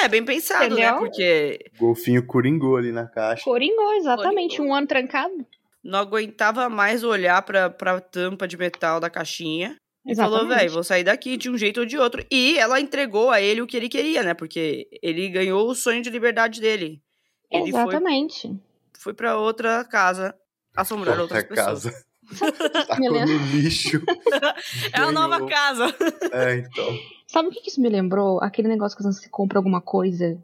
É, 0.00 0.08
bem 0.08 0.24
pensado, 0.24 0.74
né? 0.74 0.86
Entendeu? 0.86 0.92
né? 0.92 0.98
Porque. 0.98 1.70
Golfinho 1.78 2.26
coringou 2.26 2.78
ali 2.78 2.92
na 2.92 3.06
caixa. 3.06 3.44
Coringou, 3.44 3.92
exatamente. 3.92 4.56
Coringou. 4.56 4.72
Um 4.72 4.74
ano 4.74 4.86
trancado. 4.86 5.46
Não 5.84 5.98
aguentava 5.98 6.66
mais 6.70 7.04
olhar 7.04 7.42
pra, 7.42 7.68
pra 7.68 8.00
tampa 8.00 8.48
de 8.48 8.56
metal 8.56 9.00
da 9.00 9.10
caixinha. 9.10 9.76
E 10.06 10.16
falou, 10.16 10.48
velho, 10.48 10.70
vou 10.70 10.82
sair 10.82 11.04
daqui 11.04 11.36
de 11.36 11.50
um 11.50 11.58
jeito 11.58 11.80
ou 11.80 11.84
de 11.86 11.98
outro. 11.98 12.24
E 12.32 12.56
ela 12.58 12.80
entregou 12.80 13.30
a 13.30 13.42
ele 13.42 13.60
o 13.60 13.66
que 13.66 13.76
ele 13.76 13.90
queria, 13.90 14.22
né? 14.22 14.32
Porque 14.32 14.88
ele 15.02 15.28
ganhou 15.28 15.68
o 15.68 15.74
sonho 15.74 16.00
de 16.00 16.08
liberdade 16.08 16.58
dele. 16.58 17.02
Ele 17.50 17.68
Exatamente. 17.68 18.48
Foi, 18.94 19.12
foi 19.12 19.12
para 19.12 19.36
outra 19.36 19.84
casa 19.84 20.34
assombrar 20.74 21.20
outra 21.20 21.40
outras 21.40 21.58
casa. 21.58 22.07
Tacou 22.88 23.26
no 23.26 23.36
lixo. 23.52 24.02
é 24.92 25.00
a 25.00 25.12
nova 25.12 25.46
casa. 25.46 25.94
É, 26.32 26.56
então. 26.56 26.98
Sabe 27.26 27.48
o 27.48 27.50
que 27.50 27.68
isso 27.68 27.80
me 27.80 27.88
lembrou? 27.88 28.42
Aquele 28.42 28.68
negócio 28.68 28.96
que 28.96 29.02
você 29.02 29.28
compra 29.28 29.58
alguma 29.58 29.80
coisa. 29.80 30.40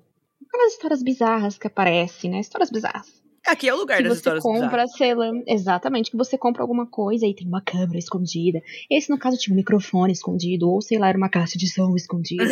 Aquelas 0.47 0.73
histórias 0.73 1.03
bizarras 1.03 1.59
que 1.59 1.67
aparecem, 1.67 2.31
né? 2.31 2.41
Histórias 2.41 2.71
bizarras. 2.71 3.24
Aqui 3.47 3.69
é 3.69 3.75
o 3.75 3.77
lugar 3.77 3.99
que 3.99 4.09
das 4.09 4.21
você 4.21 4.41
compra, 4.41 4.87
sei 4.87 5.15
lá, 5.15 5.31
exatamente, 5.47 6.11
que 6.11 6.17
você 6.17 6.39
compra 6.39 6.63
alguma 6.63 6.87
coisa 6.87 7.27
e 7.27 7.35
tem 7.35 7.47
uma 7.47 7.61
câmera 7.61 7.99
escondida. 7.99 8.63
Esse, 8.91 9.11
no 9.11 9.19
caso, 9.19 9.37
tinha 9.37 9.53
um 9.53 9.57
microfone 9.57 10.13
escondido, 10.13 10.71
ou 10.71 10.81
sei 10.81 10.99
lá, 10.99 11.09
era 11.09 11.19
uma 11.19 11.29
caixa 11.29 11.59
de 11.59 11.71
som 11.71 11.95
escondida. 11.95 12.45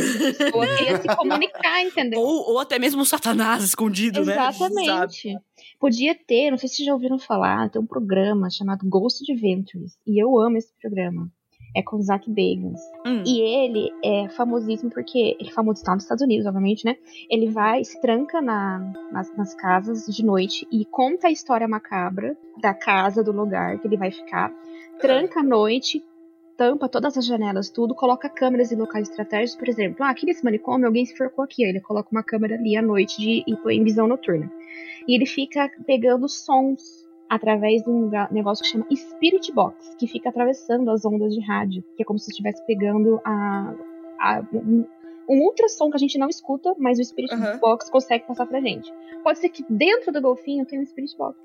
Ou 0.52 0.60
queria 0.76 1.00
se 1.00 1.08
comunicar, 1.16 1.82
entendeu? 1.82 2.20
Ou, 2.20 2.52
ou 2.52 2.58
até 2.58 2.78
mesmo 2.78 3.00
um 3.00 3.04
satanás 3.06 3.64
escondido, 3.64 4.20
exatamente. 4.20 4.74
né? 4.74 4.82
Exatamente. 4.82 5.38
Podia 5.80 6.14
ter, 6.14 6.50
não 6.50 6.58
sei 6.58 6.68
se 6.68 6.76
vocês 6.76 6.86
já 6.86 6.92
ouviram 6.92 7.18
falar, 7.18 7.70
tem 7.70 7.80
um 7.80 7.86
programa 7.86 8.50
chamado 8.50 8.86
Ghost 8.86 9.22
Adventures. 9.22 9.96
E 10.06 10.22
eu 10.22 10.38
amo 10.38 10.58
esse 10.58 10.72
programa 10.80 11.30
é 11.74 11.82
com 11.82 12.00
Zach 12.00 12.28
Bagans. 12.28 12.80
Hum. 13.06 13.22
E 13.26 13.40
ele 13.40 13.90
é 14.04 14.28
famosíssimo 14.28 14.90
porque 14.90 15.36
ele 15.38 15.48
é 15.48 15.52
famoso 15.52 15.80
está 15.80 15.94
nos 15.94 16.04
Estados 16.04 16.22
Unidos, 16.22 16.46
obviamente, 16.46 16.84
né? 16.84 16.96
Ele 17.30 17.50
vai, 17.50 17.84
se 17.84 18.00
tranca 18.00 18.40
na, 18.40 18.92
nas, 19.10 19.36
nas, 19.36 19.54
casas 19.54 20.06
de 20.06 20.24
noite 20.24 20.66
e 20.70 20.84
conta 20.84 21.28
a 21.28 21.30
história 21.30 21.66
macabra 21.66 22.36
da 22.60 22.74
casa, 22.74 23.22
do 23.22 23.32
lugar 23.32 23.78
que 23.78 23.86
ele 23.86 23.96
vai 23.96 24.10
ficar. 24.10 24.52
Tranca 25.00 25.40
a 25.40 25.42
noite, 25.42 26.04
tampa 26.56 26.88
todas 26.88 27.16
as 27.16 27.26
janelas, 27.26 27.70
tudo, 27.70 27.94
coloca 27.94 28.28
câmeras 28.28 28.70
em 28.70 28.76
locais 28.76 29.08
estratégicos, 29.08 29.58
por 29.58 29.68
exemplo, 29.68 30.04
ah, 30.04 30.10
aqui 30.10 30.26
nesse 30.26 30.44
manicômio 30.44 30.86
alguém 30.86 31.04
se 31.04 31.16
forcou 31.16 31.44
aqui, 31.44 31.64
aí 31.64 31.70
ele 31.70 31.80
coloca 31.80 32.08
uma 32.12 32.22
câmera 32.22 32.54
ali 32.54 32.76
à 32.76 32.82
noite 32.82 33.20
de, 33.20 33.42
e 33.46 33.56
põe 33.56 33.76
em 33.76 33.84
visão 33.84 34.06
noturna. 34.06 34.52
E 35.08 35.14
ele 35.14 35.26
fica 35.26 35.70
pegando 35.86 36.28
sons 36.28 37.02
através 37.32 37.82
de 37.82 37.88
um 37.88 38.10
negócio 38.30 38.62
que 38.62 38.70
chama 38.70 38.86
Spirit 38.94 39.50
Box, 39.52 39.96
que 39.98 40.06
fica 40.06 40.28
atravessando 40.28 40.90
as 40.90 41.02
ondas 41.02 41.32
de 41.32 41.40
rádio, 41.40 41.82
que 41.96 42.02
é 42.02 42.04
como 42.04 42.18
se 42.18 42.30
estivesse 42.30 42.62
pegando 42.66 43.18
a, 43.24 43.74
a 44.20 44.42
um, 44.52 44.84
um 45.26 45.38
ultrassom 45.40 45.88
que 45.88 45.96
a 45.96 45.98
gente 45.98 46.18
não 46.18 46.28
escuta, 46.28 46.74
mas 46.78 46.98
o 46.98 47.04
Spirit 47.04 47.34
uhum. 47.34 47.58
Box 47.58 47.90
consegue 47.90 48.26
passar 48.26 48.44
pra 48.44 48.60
gente. 48.60 48.92
Pode 49.24 49.38
ser 49.38 49.48
que 49.48 49.64
dentro 49.66 50.12
do 50.12 50.20
golfinho 50.20 50.66
tenha 50.66 50.82
um 50.82 50.84
Spirit 50.84 51.16
Box. 51.16 51.38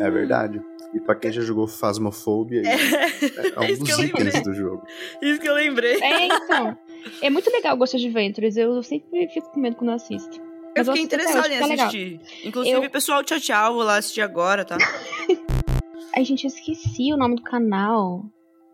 É 0.00 0.10
verdade. 0.10 0.60
E 0.92 0.98
pra 0.98 1.14
quem 1.14 1.30
já 1.30 1.40
jogou 1.40 1.68
Phasmophobia, 1.68 2.62
é, 2.66 2.74
é, 2.74 3.48
é 3.54 3.60
um 3.60 3.78
dos 3.78 3.96
itens 4.00 4.42
do 4.42 4.52
jogo. 4.54 4.84
Isso 5.22 5.40
que 5.40 5.48
eu 5.48 5.54
lembrei. 5.54 6.02
É, 6.02 6.26
então. 6.26 6.76
É 7.22 7.30
muito 7.30 7.48
legal 7.48 7.76
o 7.76 7.78
Ghost 7.78 7.96
Adventures. 7.96 8.56
Eu 8.56 8.82
sempre 8.82 9.28
fico 9.28 9.52
com 9.52 9.60
medo 9.60 9.76
quando 9.76 9.90
eu 9.90 9.96
assisto. 9.96 10.43
Eu 10.74 10.84
fiquei 10.84 11.02
interessada 11.02 11.48
em 11.48 11.58
assistir. 11.58 12.18
Legal. 12.18 12.26
Inclusive, 12.44 12.86
eu... 12.86 12.90
pessoal, 12.90 13.22
tchau, 13.22 13.40
tchau. 13.40 13.74
Vou 13.74 13.82
lá 13.84 13.96
assistir 13.96 14.20
agora, 14.22 14.64
tá? 14.64 14.76
Ai, 16.16 16.24
gente, 16.24 16.44
eu 16.44 16.48
esqueci 16.48 17.12
o 17.12 17.16
nome 17.16 17.36
do 17.36 17.42
canal. 17.42 18.24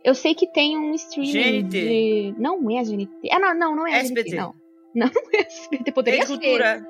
Eu 0.02 0.14
sei 0.14 0.34
que 0.34 0.46
tem 0.46 0.78
um 0.78 0.94
streaming 0.94 1.62
GNT. 1.62 1.68
de... 1.68 2.34
Não 2.38 2.70
é 2.70 2.78
a 2.78 2.82
GNT. 2.82 3.28
Ah, 3.32 3.38
não, 3.38 3.54
não, 3.54 3.76
não 3.76 3.86
é 3.86 3.94
a 3.94 3.98
SBT. 3.98 4.30
GNT, 4.30 4.36
não. 4.36 4.54
Não, 4.92 5.06
é 5.32 5.42
SBT. 5.42 5.92
Poderia 5.92 6.26
ser. 6.26 6.32
Cultura. 6.32 6.84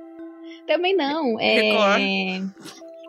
Também 0.67 0.97
não. 0.97 1.38
É... 1.38 1.61
Record. 1.61 2.50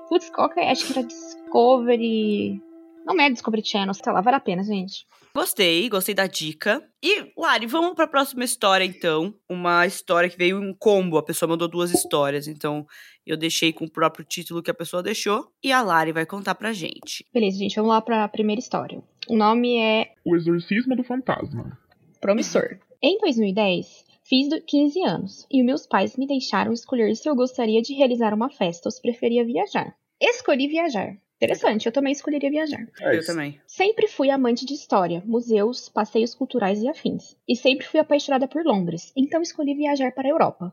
Putz, 0.10 0.30
qual 0.30 0.50
que 0.50 0.60
é? 0.60 0.70
Acho 0.70 0.86
que 0.86 1.00
era 1.00 1.08
Discovery... 1.08 2.62
Não 3.06 3.20
é 3.20 3.30
Discovery 3.30 3.64
Channel, 3.66 3.94
sei 3.94 4.12
lá, 4.12 4.22
vale 4.22 4.38
a 4.38 4.40
pena, 4.40 4.64
gente. 4.64 5.06
Gostei, 5.34 5.88
gostei 5.88 6.14
da 6.14 6.28
dica. 6.28 6.84
E, 7.02 7.32
Lari, 7.38 7.66
vamos 7.66 7.94
para 7.96 8.04
a 8.04 8.08
próxima 8.08 8.44
história, 8.44 8.84
então. 8.84 9.34
Uma 9.50 9.88
história 9.88 10.30
que 10.30 10.38
veio 10.38 10.62
em 10.62 10.74
combo. 10.74 11.18
A 11.18 11.24
pessoa 11.24 11.50
mandou 11.50 11.68
duas 11.68 11.92
histórias, 11.92 12.48
então 12.48 12.86
eu 13.26 13.38
deixei 13.38 13.72
com 13.72 13.86
o 13.86 13.92
próprio 13.92 14.26
título 14.26 14.62
que 14.62 14.70
a 14.70 14.74
pessoa 14.74 15.02
deixou. 15.02 15.48
E 15.64 15.72
a 15.72 15.82
Lari 15.82 16.12
vai 16.12 16.26
contar 16.26 16.56
pra 16.56 16.74
gente. 16.74 17.26
Beleza, 17.34 17.58
gente, 17.58 17.76
vamos 17.76 17.92
lá 17.92 18.02
para 18.02 18.26
a 18.26 18.30
primeira 18.30 18.60
história. 18.60 19.02
O 19.30 19.38
nome 19.38 19.78
é. 19.78 20.12
O 20.26 20.36
Exorcismo 20.36 20.96
do 20.96 21.04
Fantasma. 21.04 21.78
Promissor. 22.20 22.78
Em 23.02 23.18
2010, 23.20 24.12
Fiz 24.24 24.48
15 24.66 25.02
anos 25.02 25.48
e 25.52 25.62
meus 25.62 25.86
pais 25.86 26.16
me 26.16 26.26
deixaram 26.26 26.72
escolher 26.72 27.14
se 27.16 27.28
eu 27.28 27.36
gostaria 27.36 27.82
de 27.82 27.94
realizar 27.94 28.34
uma 28.34 28.50
festa 28.50 28.88
ou 28.88 28.92
se 28.92 29.02
preferia 29.02 29.44
viajar. 29.44 29.94
Escolhi 30.22 30.68
viajar. 30.68 31.18
Interessante, 31.42 31.88
eu 31.88 31.92
também 31.92 32.14
escolheria 32.14 32.52
viajar. 32.52 32.88
É 33.00 33.18
eu 33.18 33.26
também. 33.26 33.60
Sempre 33.66 34.08
fui 34.08 34.30
amante 34.30 34.64
de 34.64 34.76
história, 34.76 35.24
museus, 35.26 35.90
passeios 35.90 36.36
culturais 36.36 36.80
e 36.84 36.88
afins. 36.88 37.36
E 37.50 37.56
sempre 37.56 37.88
fui 37.88 38.00
apaixonada 38.00 38.48
por 38.48 38.64
Londres, 38.64 39.12
então 39.18 39.42
escolhi 39.42 39.74
viajar 39.74 40.12
para 40.12 40.28
a 40.28 40.32
Europa. 40.32 40.72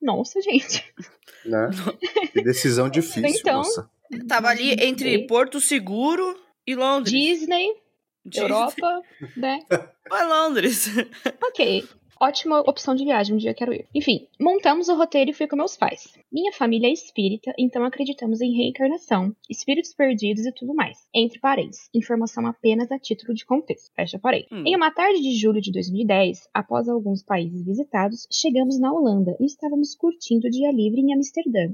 Nossa, 0.00 0.40
gente. 0.40 0.84
Né? 1.46 1.70
Que 2.32 2.42
decisão 2.42 2.90
difícil, 2.90 3.24
então, 3.28 3.58
nossa. 3.58 3.88
Tava 4.26 4.48
ali 4.48 4.72
entre 4.84 5.24
Porto 5.26 5.60
Seguro 5.60 6.36
e 6.66 6.74
Londres. 6.74 7.12
Disney, 7.12 7.74
Disney. 8.26 8.42
Europa, 8.42 9.02
né? 9.36 9.64
Vai 10.10 10.26
Londres. 10.26 10.88
Ok. 11.42 11.88
Ótima 12.20 12.60
opção 12.60 12.96
de 12.96 13.04
viagem, 13.04 13.36
um 13.36 13.38
dia 13.38 13.54
quero 13.54 13.72
ir. 13.72 13.86
Enfim, 13.94 14.26
montamos 14.40 14.88
o 14.88 14.96
roteiro 14.96 15.30
e 15.30 15.34
fui 15.34 15.46
com 15.46 15.54
meus 15.54 15.76
pais. 15.76 16.18
Minha 16.32 16.52
família 16.52 16.88
é 16.88 16.92
espírita, 16.92 17.52
então 17.56 17.84
acreditamos 17.84 18.40
em 18.40 18.56
reencarnação, 18.56 19.34
espíritos 19.48 19.94
perdidos 19.94 20.44
e 20.44 20.52
tudo 20.52 20.74
mais. 20.74 20.98
Entre 21.14 21.38
parênteses, 21.38 21.88
informação 21.94 22.44
apenas 22.46 22.90
a 22.90 22.98
título 22.98 23.34
de 23.34 23.46
contexto. 23.46 23.94
Fecha 23.94 24.18
parênteses. 24.18 24.50
Hum. 24.50 24.64
Em 24.66 24.74
uma 24.74 24.90
tarde 24.90 25.22
de 25.22 25.36
julho 25.38 25.60
de 25.60 25.70
2010, 25.70 26.48
após 26.52 26.88
alguns 26.88 27.22
países 27.22 27.64
visitados, 27.64 28.26
chegamos 28.32 28.80
na 28.80 28.92
Holanda 28.92 29.36
e 29.38 29.46
estávamos 29.46 29.94
curtindo 29.94 30.48
o 30.48 30.50
dia 30.50 30.72
livre 30.72 31.00
em 31.00 31.14
Amsterdã. 31.14 31.72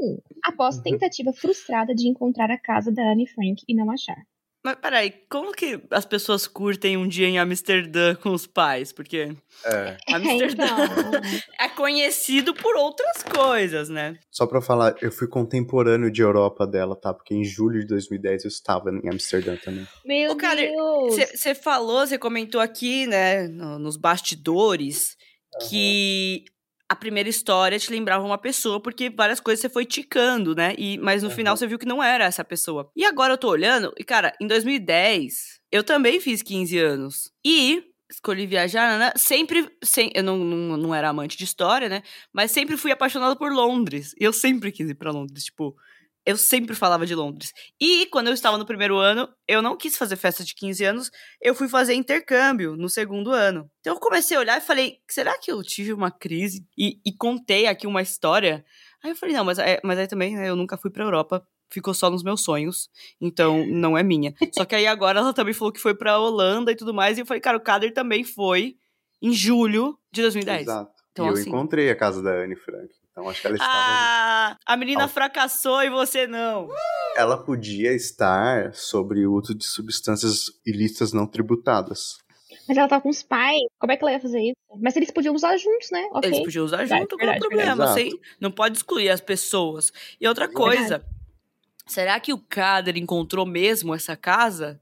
Hum. 0.00 0.18
Após 0.44 0.78
tentativa 0.78 1.32
frustrada 1.32 1.94
de 1.94 2.08
encontrar 2.08 2.50
a 2.50 2.58
casa 2.58 2.92
da 2.92 3.10
Anne 3.10 3.26
Frank 3.26 3.64
e 3.68 3.74
não 3.74 3.90
achar. 3.90 4.24
Mas 4.62 4.76
peraí, 4.76 5.14
como 5.30 5.52
que 5.52 5.80
as 5.90 6.04
pessoas 6.04 6.46
curtem 6.46 6.96
um 6.96 7.08
dia 7.08 7.26
em 7.26 7.38
Amsterdã 7.38 8.14
com 8.14 8.30
os 8.30 8.46
pais? 8.46 8.92
Porque 8.92 9.34
é. 9.64 9.96
Amsterdã 10.06 10.64
então... 10.64 11.20
é 11.58 11.68
conhecido 11.70 12.52
por 12.52 12.76
outras 12.76 13.22
coisas, 13.22 13.88
né? 13.88 14.18
Só 14.30 14.46
pra 14.46 14.60
falar, 14.60 14.94
eu 15.00 15.10
fui 15.10 15.26
contemporâneo 15.26 16.10
de 16.10 16.20
Europa 16.20 16.66
dela, 16.66 16.94
tá? 16.94 17.14
Porque 17.14 17.34
em 17.34 17.42
julho 17.42 17.80
de 17.80 17.86
2010 17.86 18.44
eu 18.44 18.48
estava 18.48 18.90
em 18.90 19.08
Amsterdã 19.08 19.56
também. 19.56 19.88
Meu 20.04 20.32
Ô, 20.32 20.34
Deus! 20.34 21.30
Você 21.34 21.54
falou, 21.54 22.06
você 22.06 22.18
comentou 22.18 22.60
aqui, 22.60 23.06
né, 23.06 23.48
no, 23.48 23.78
nos 23.78 23.96
bastidores, 23.96 25.16
uhum. 25.54 25.68
que 25.68 26.44
a 26.90 26.96
primeira 26.96 27.28
história 27.28 27.78
te 27.78 27.88
lembrava 27.88 28.26
uma 28.26 28.36
pessoa, 28.36 28.80
porque 28.80 29.08
várias 29.08 29.38
coisas 29.38 29.60
você 29.60 29.68
foi 29.68 29.86
ticando, 29.86 30.56
né? 30.56 30.74
E, 30.76 30.98
mas 30.98 31.22
no 31.22 31.28
uhum. 31.28 31.34
final 31.36 31.56
você 31.56 31.64
viu 31.64 31.78
que 31.78 31.86
não 31.86 32.02
era 32.02 32.24
essa 32.24 32.44
pessoa. 32.44 32.90
E 32.96 33.04
agora 33.04 33.34
eu 33.34 33.38
tô 33.38 33.48
olhando, 33.48 33.94
e 33.96 34.02
cara, 34.02 34.34
em 34.40 34.46
2010, 34.48 35.60
eu 35.70 35.84
também 35.84 36.20
fiz 36.20 36.42
15 36.42 36.76
anos. 36.78 37.30
E 37.46 37.84
escolhi 38.10 38.44
viajar, 38.44 38.98
né? 38.98 39.12
Sempre, 39.14 39.70
sem, 39.84 40.10
eu 40.16 40.24
não, 40.24 40.36
não, 40.36 40.76
não 40.76 40.92
era 40.92 41.08
amante 41.08 41.38
de 41.38 41.44
história, 41.44 41.88
né? 41.88 42.02
Mas 42.32 42.50
sempre 42.50 42.76
fui 42.76 42.90
apaixonada 42.90 43.36
por 43.36 43.52
Londres. 43.52 44.12
E 44.20 44.24
eu 44.24 44.32
sempre 44.32 44.72
quis 44.72 44.90
ir 44.90 44.96
pra 44.96 45.12
Londres, 45.12 45.44
tipo, 45.44 45.76
eu 46.30 46.36
sempre 46.36 46.74
falava 46.74 47.06
de 47.06 47.14
Londres. 47.14 47.52
E 47.80 48.06
quando 48.06 48.28
eu 48.28 48.32
estava 48.34 48.56
no 48.56 48.66
primeiro 48.66 48.96
ano, 48.96 49.28
eu 49.46 49.60
não 49.60 49.76
quis 49.76 49.96
fazer 49.96 50.16
festa 50.16 50.44
de 50.44 50.54
15 50.54 50.84
anos, 50.84 51.10
eu 51.40 51.54
fui 51.54 51.68
fazer 51.68 51.94
intercâmbio 51.94 52.76
no 52.76 52.88
segundo 52.88 53.30
ano. 53.30 53.70
Então 53.80 53.94
eu 53.94 54.00
comecei 54.00 54.36
a 54.36 54.40
olhar 54.40 54.58
e 54.58 54.60
falei, 54.60 54.98
será 55.08 55.38
que 55.38 55.50
eu 55.50 55.62
tive 55.62 55.92
uma 55.92 56.10
crise? 56.10 56.66
E, 56.76 56.98
e 57.04 57.12
contei 57.12 57.66
aqui 57.66 57.86
uma 57.86 58.02
história. 58.02 58.64
Aí 59.02 59.10
eu 59.10 59.16
falei, 59.16 59.34
não, 59.34 59.44
mas, 59.44 59.58
é, 59.58 59.80
mas 59.84 59.98
aí 59.98 60.06
também 60.06 60.36
né, 60.36 60.48
eu 60.48 60.56
nunca 60.56 60.76
fui 60.76 60.90
pra 60.90 61.04
Europa 61.04 61.46
ficou 61.72 61.94
só 61.94 62.10
nos 62.10 62.24
meus 62.24 62.42
sonhos, 62.42 62.90
então 63.20 63.64
não 63.66 63.96
é 63.96 64.02
minha. 64.02 64.34
Só 64.52 64.64
que 64.64 64.74
aí 64.74 64.86
agora 64.88 65.20
ela 65.20 65.32
também 65.32 65.54
falou 65.54 65.72
que 65.72 65.78
foi 65.80 65.94
pra 65.94 66.18
Holanda 66.18 66.72
e 66.72 66.76
tudo 66.76 66.92
mais, 66.92 67.16
e 67.16 67.20
eu 67.20 67.26
falei, 67.26 67.40
cara, 67.40 67.56
o 67.56 67.60
Kader 67.60 67.94
também 67.94 68.24
foi 68.24 68.76
em 69.22 69.32
julho 69.32 69.96
de 70.12 70.22
2010. 70.22 70.62
Exato. 70.62 70.92
Então, 71.12 71.26
e 71.26 71.28
eu 71.28 71.34
assim- 71.34 71.48
encontrei 71.48 71.90
a 71.90 71.96
casa 71.96 72.22
da 72.22 72.30
Anne 72.32 72.56
Frank. 72.56 72.88
Então 73.20 73.30
acho 73.30 73.40
que 73.40 73.46
ela 73.46 73.56
estava. 73.56 73.72
Ah, 73.72 74.56
a 74.66 74.76
menina 74.76 75.02
Ao- 75.02 75.08
fracassou 75.08 75.82
e 75.82 75.90
você 75.90 76.26
não. 76.26 76.68
Ela 77.16 77.36
podia 77.36 77.92
estar 77.92 78.72
sobre 78.74 79.26
o 79.26 79.32
uso 79.34 79.54
de 79.54 79.64
substâncias 79.66 80.46
ilícitas 80.66 81.12
não 81.12 81.26
tributadas. 81.26 82.18
Mas 82.68 82.76
ela 82.76 82.88
tá 82.88 83.00
com 83.00 83.08
os 83.08 83.22
pais. 83.22 83.60
Como 83.78 83.90
é 83.92 83.96
que 83.96 84.04
ela 84.04 84.12
ia 84.12 84.20
fazer 84.20 84.40
isso? 84.40 84.56
Mas 84.80 84.96
eles 84.96 85.10
podiam 85.10 85.34
usar 85.34 85.56
juntos, 85.56 85.90
né? 85.90 86.08
Ok. 86.12 86.28
Eles 86.30 86.44
podiam 86.44 86.64
usar 86.64 86.76
Verdade, 86.78 87.00
junto, 87.02 87.16
qual 87.16 87.20
é 87.20 87.24
o 87.24 87.32
verdade, 87.32 87.48
problema? 87.48 87.76
verdade. 87.86 88.00
Assim, 88.08 88.20
não 88.40 88.50
pode 88.50 88.76
excluir 88.78 89.10
as 89.10 89.20
pessoas. 89.20 89.92
E 90.20 90.26
outra 90.28 90.46
Verdade. 90.46 90.64
coisa, 90.66 91.04
será 91.86 92.18
que 92.20 92.32
o 92.32 92.38
Kader 92.38 92.96
encontrou 92.96 93.44
mesmo 93.44 93.94
essa 93.94 94.16
casa? 94.16 94.80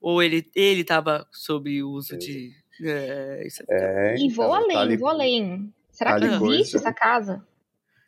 Ou 0.00 0.22
ele, 0.22 0.48
ele 0.54 0.84
tava 0.84 1.26
sob 1.32 1.82
o 1.82 1.90
uso 1.90 2.16
de. 2.16 2.52
É, 2.82 3.42
isso 3.46 3.62
é... 3.68 4.14
É, 4.14 4.16
E 4.16 4.28
vou 4.30 4.44
então, 4.46 4.54
além, 4.54 4.76
tá 4.76 4.80
ali- 4.80 4.96
vou 4.96 5.08
além. 5.08 5.72
Será 5.90 6.12
tá 6.14 6.20
que 6.20 6.26
existe 6.26 6.38
coisa. 6.72 6.76
essa 6.78 6.92
casa? 6.92 7.46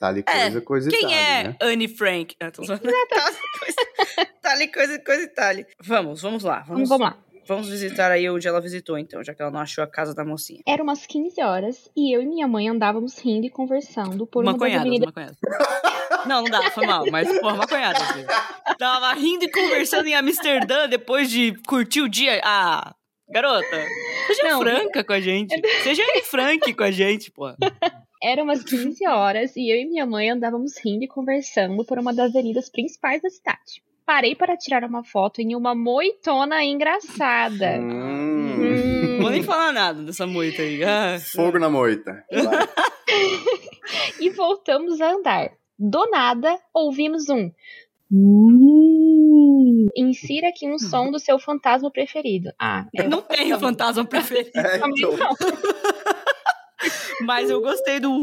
Tá 0.01 0.09
ali 0.09 0.25
É, 0.27 0.33
coisa, 0.45 0.61
coisa 0.63 0.89
e 0.89 0.93
Quem 0.93 1.03
tal, 1.03 1.11
é 1.13 1.45
né? 1.45 1.57
Anne 1.61 1.87
Frank? 1.87 2.35
Ah, 2.41 2.51
tô 2.51 2.63
tá 4.41 4.53
ali 4.53 4.67
coisa, 4.73 4.99
coisa 5.01 5.23
e 5.25 5.29
tá 5.29 5.49
ali. 5.49 5.67
Vamos, 5.79 6.23
vamos 6.23 6.43
lá. 6.43 6.65
Vamos, 6.67 6.89
Vamos, 6.89 7.07
lá. 7.07 7.19
vamos 7.47 7.69
visitar 7.69 8.11
aí 8.11 8.29
onde 8.31 8.49
ela 8.49 8.63
visitou, 8.63 8.97
então, 8.99 9.23
já 9.23 9.35
que 9.35 9.43
ela 9.43 9.51
não 9.51 9.61
achou 9.61 9.85
a 9.85 9.87
casa 9.87 10.15
da 10.15 10.25
mocinha. 10.25 10.63
Eram 10.67 10.85
umas 10.85 11.05
15 11.05 11.43
horas 11.43 11.91
e 11.95 12.17
eu 12.17 12.23
e 12.23 12.27
minha 12.27 12.49
mãe 12.49 12.67
andávamos 12.71 13.19
rindo 13.19 13.47
e 13.47 13.51
conversando 13.51 14.27
por 14.27 14.43
uma 14.43 14.53
das 14.53 14.61
Maconhadas, 14.61 14.81
avenidas. 14.87 15.07
maconhadas. 15.07 15.37
Não, 16.27 16.43
não 16.43 16.51
dá, 16.51 16.71
foi 16.71 16.87
mal, 16.87 17.05
mas, 17.11 17.39
porra, 17.39 17.57
maconhadas. 17.57 18.03
filho. 18.13 18.27
Tava 18.79 19.13
rindo 19.13 19.45
e 19.45 19.51
conversando 19.51 20.07
em 20.07 20.15
Amsterdã 20.15 20.89
depois 20.89 21.31
de 21.31 21.55
curtir 21.67 22.01
o 22.01 22.09
dia. 22.09 22.41
Ah, 22.43 22.95
garota, 23.29 23.87
seja 24.29 24.43
Não. 24.45 24.61
franca 24.61 25.05
com 25.05 25.13
a 25.13 25.21
gente. 25.21 25.55
Seja 25.85 26.03
Anne 26.03 26.23
Frank 26.23 26.73
com 26.75 26.83
a 26.85 26.91
gente, 26.91 27.31
porra. 27.31 27.57
Eram 28.23 28.45
umas 28.45 28.63
15 28.63 29.07
horas 29.07 29.57
e 29.57 29.71
eu 29.73 29.81
e 29.81 29.87
minha 29.87 30.05
mãe 30.07 30.31
andávamos 30.31 30.75
rindo 30.85 31.05
e 31.05 31.09
conversando 31.09 31.85
por 31.85 31.99
uma 31.99 32.13
das 32.13 32.31
avenidas 32.35 32.69
principais 32.69 33.23
da 33.23 33.31
cidade. 33.31 33.83
Parei 34.05 34.35
para 34.35 34.57
tirar 34.57 34.85
uma 34.85 35.03
foto 35.05 35.41
em 35.41 35.55
uma 35.55 35.75
moitona 35.75 36.63
engraçada. 36.65 37.79
Hum, 37.81 38.41
Hum. 38.61 39.13
Não 39.15 39.21
vou 39.23 39.31
nem 39.31 39.43
falar 39.43 39.73
nada 39.73 40.03
dessa 40.03 40.27
moita 40.27 40.61
aí. 40.61 40.83
Ah, 40.85 41.19
Fogo 41.33 41.59
na 41.59 41.71
moita. 41.71 42.25
E 44.21 44.31
voltamos 44.31 45.01
a 45.01 45.13
andar. 45.13 45.51
Do 45.79 46.09
nada, 46.11 46.57
ouvimos 46.75 47.29
um. 47.29 47.51
"Hum". 48.13 49.89
Insira 49.97 50.49
aqui 50.49 50.69
um 50.69 50.79
som 50.79 51.11
do 51.11 51.19
seu 51.19 51.39
fantasma 51.39 51.91
preferido. 51.91 52.53
Ah, 52.59 52.87
é. 52.95 53.03
Não 53.09 53.23
tenho 53.23 53.59
fantasma 53.59 54.05
preferido, 54.05 54.51
É, 54.55 54.77
então, 54.77 54.89
não. 55.17 55.37
mas 57.25 57.51
eu 57.51 57.61
gostei 57.61 58.01
do. 58.01 58.11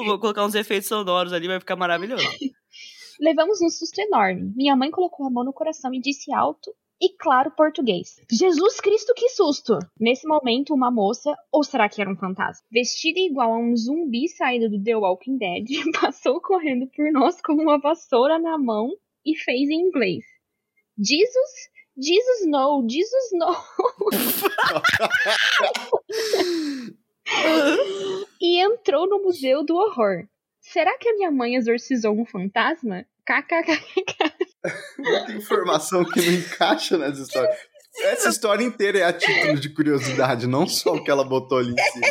Uh, 0.00 0.04
vou 0.04 0.18
colocar 0.18 0.44
uns 0.44 0.54
efeitos 0.54 0.88
sonoros 0.88 1.32
ali, 1.32 1.46
vai 1.46 1.60
ficar 1.60 1.76
maravilhoso. 1.76 2.24
Levamos 3.20 3.60
um 3.60 3.68
susto 3.68 3.98
enorme. 4.00 4.52
Minha 4.56 4.74
mãe 4.74 4.90
colocou 4.90 5.26
a 5.26 5.30
mão 5.30 5.44
no 5.44 5.52
coração 5.52 5.92
e 5.92 6.00
disse 6.00 6.32
alto 6.32 6.74
e 7.00 7.16
claro 7.16 7.50
português: 7.50 8.16
Jesus 8.30 8.80
Cristo, 8.80 9.14
que 9.14 9.30
susto! 9.30 9.78
Nesse 9.98 10.26
momento, 10.26 10.74
uma 10.74 10.90
moça, 10.90 11.34
ou 11.50 11.64
será 11.64 11.88
que 11.88 12.00
era 12.00 12.10
um 12.10 12.16
fantasma, 12.16 12.66
vestida 12.70 13.18
igual 13.20 13.52
a 13.52 13.58
um 13.58 13.74
zumbi 13.74 14.28
saído 14.28 14.68
do 14.68 14.82
The 14.82 14.96
Walking 14.96 15.38
Dead, 15.38 15.66
passou 16.00 16.40
correndo 16.40 16.86
por 16.94 17.10
nós 17.10 17.40
com 17.40 17.54
uma 17.54 17.78
vassoura 17.78 18.38
na 18.38 18.58
mão 18.58 18.90
e 19.24 19.36
fez 19.36 19.70
em 19.70 19.80
inglês: 19.80 20.24
Jesus, 20.98 21.70
Jesus 21.96 22.46
no, 22.46 22.86
Jesus 22.88 23.30
no. 23.32 23.46
e 28.40 28.60
entrou 28.60 29.08
no 29.08 29.22
Museu 29.22 29.64
do 29.64 29.76
Horror. 29.76 30.26
Será 30.60 30.96
que 30.98 31.08
a 31.08 31.14
minha 31.14 31.30
mãe 31.30 31.56
exorcizou 31.56 32.12
um 32.18 32.24
fantasma? 32.24 33.04
KKK. 33.24 33.80
muita 34.98 35.32
informação 35.32 36.04
que 36.04 36.20
não 36.20 36.32
encaixa 36.32 36.98
nessa 36.98 37.22
história. 37.22 37.50
Essa 38.02 38.28
história 38.28 38.64
inteira 38.64 38.98
é 38.98 39.04
a 39.04 39.12
título 39.12 39.58
de 39.58 39.68
curiosidade, 39.68 40.46
não 40.46 40.66
só 40.66 40.94
o 40.94 41.02
que 41.02 41.10
ela 41.10 41.24
botou 41.24 41.58
ali 41.58 41.72
em 41.72 41.76
cima. 41.76 42.06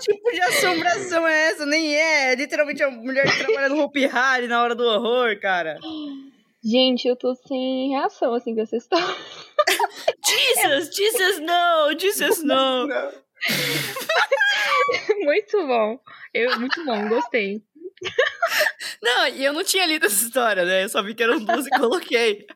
tipo 0.00 0.30
de 0.32 0.40
assombração 0.40 1.26
é 1.26 1.50
essa? 1.50 1.66
Nem 1.66 1.94
é. 1.94 2.32
É 2.32 2.34
literalmente 2.34 2.82
a 2.82 2.90
mulher 2.90 3.24
que 3.30 3.44
trabalha 3.44 3.68
no 3.68 3.80
Hopi 3.80 4.06
Hari 4.06 4.48
na 4.48 4.62
hora 4.62 4.74
do 4.74 4.84
horror, 4.84 5.38
cara. 5.40 5.78
Gente, 6.64 7.06
eu 7.06 7.16
tô 7.16 7.34
sem 7.34 7.90
reação 7.90 8.34
assim 8.34 8.54
com 8.54 8.60
essa 8.60 8.76
história. 8.76 9.06
Jesus, 10.26 10.94
Jesus, 10.94 11.40
no, 11.40 11.98
Jesus, 11.98 12.42
no. 12.42 12.86
Não. 12.86 13.10
muito 15.24 15.66
bom. 15.66 15.98
Eu, 16.34 16.58
muito 16.58 16.84
bom, 16.84 17.08
gostei. 17.08 17.62
Não, 19.02 19.28
e 19.28 19.44
eu 19.44 19.52
não 19.52 19.64
tinha 19.64 19.86
lido 19.86 20.06
essa 20.06 20.24
história, 20.24 20.64
né? 20.64 20.84
Eu 20.84 20.88
só 20.88 21.02
vi 21.02 21.14
que 21.14 21.22
eram 21.22 21.38
duas 21.38 21.66
e 21.66 21.70
coloquei. 21.70 22.46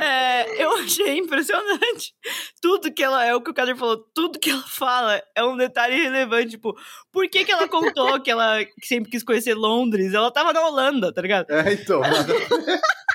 É, 0.00 0.62
eu 0.62 0.76
achei 0.76 1.18
impressionante. 1.18 2.12
Tudo 2.60 2.92
que 2.92 3.02
ela 3.02 3.24
é 3.24 3.34
o 3.34 3.40
que 3.40 3.50
o 3.50 3.54
Kader 3.54 3.76
falou, 3.76 3.98
tudo 4.14 4.38
que 4.38 4.50
ela 4.50 4.62
fala 4.62 5.22
é 5.34 5.42
um 5.42 5.56
detalhe 5.56 5.96
relevante. 5.96 6.50
Tipo, 6.50 6.74
por 7.10 7.28
que, 7.28 7.44
que 7.44 7.52
ela 7.52 7.68
contou 7.68 8.20
que 8.20 8.30
ela 8.30 8.58
sempre 8.82 9.10
quis 9.10 9.22
conhecer 9.22 9.54
Londres? 9.54 10.12
Ela 10.12 10.30
tava 10.30 10.52
na 10.52 10.66
Holanda, 10.66 11.12
tá 11.12 11.22
ligado? 11.22 11.50
É, 11.50 11.72
então. 11.72 12.02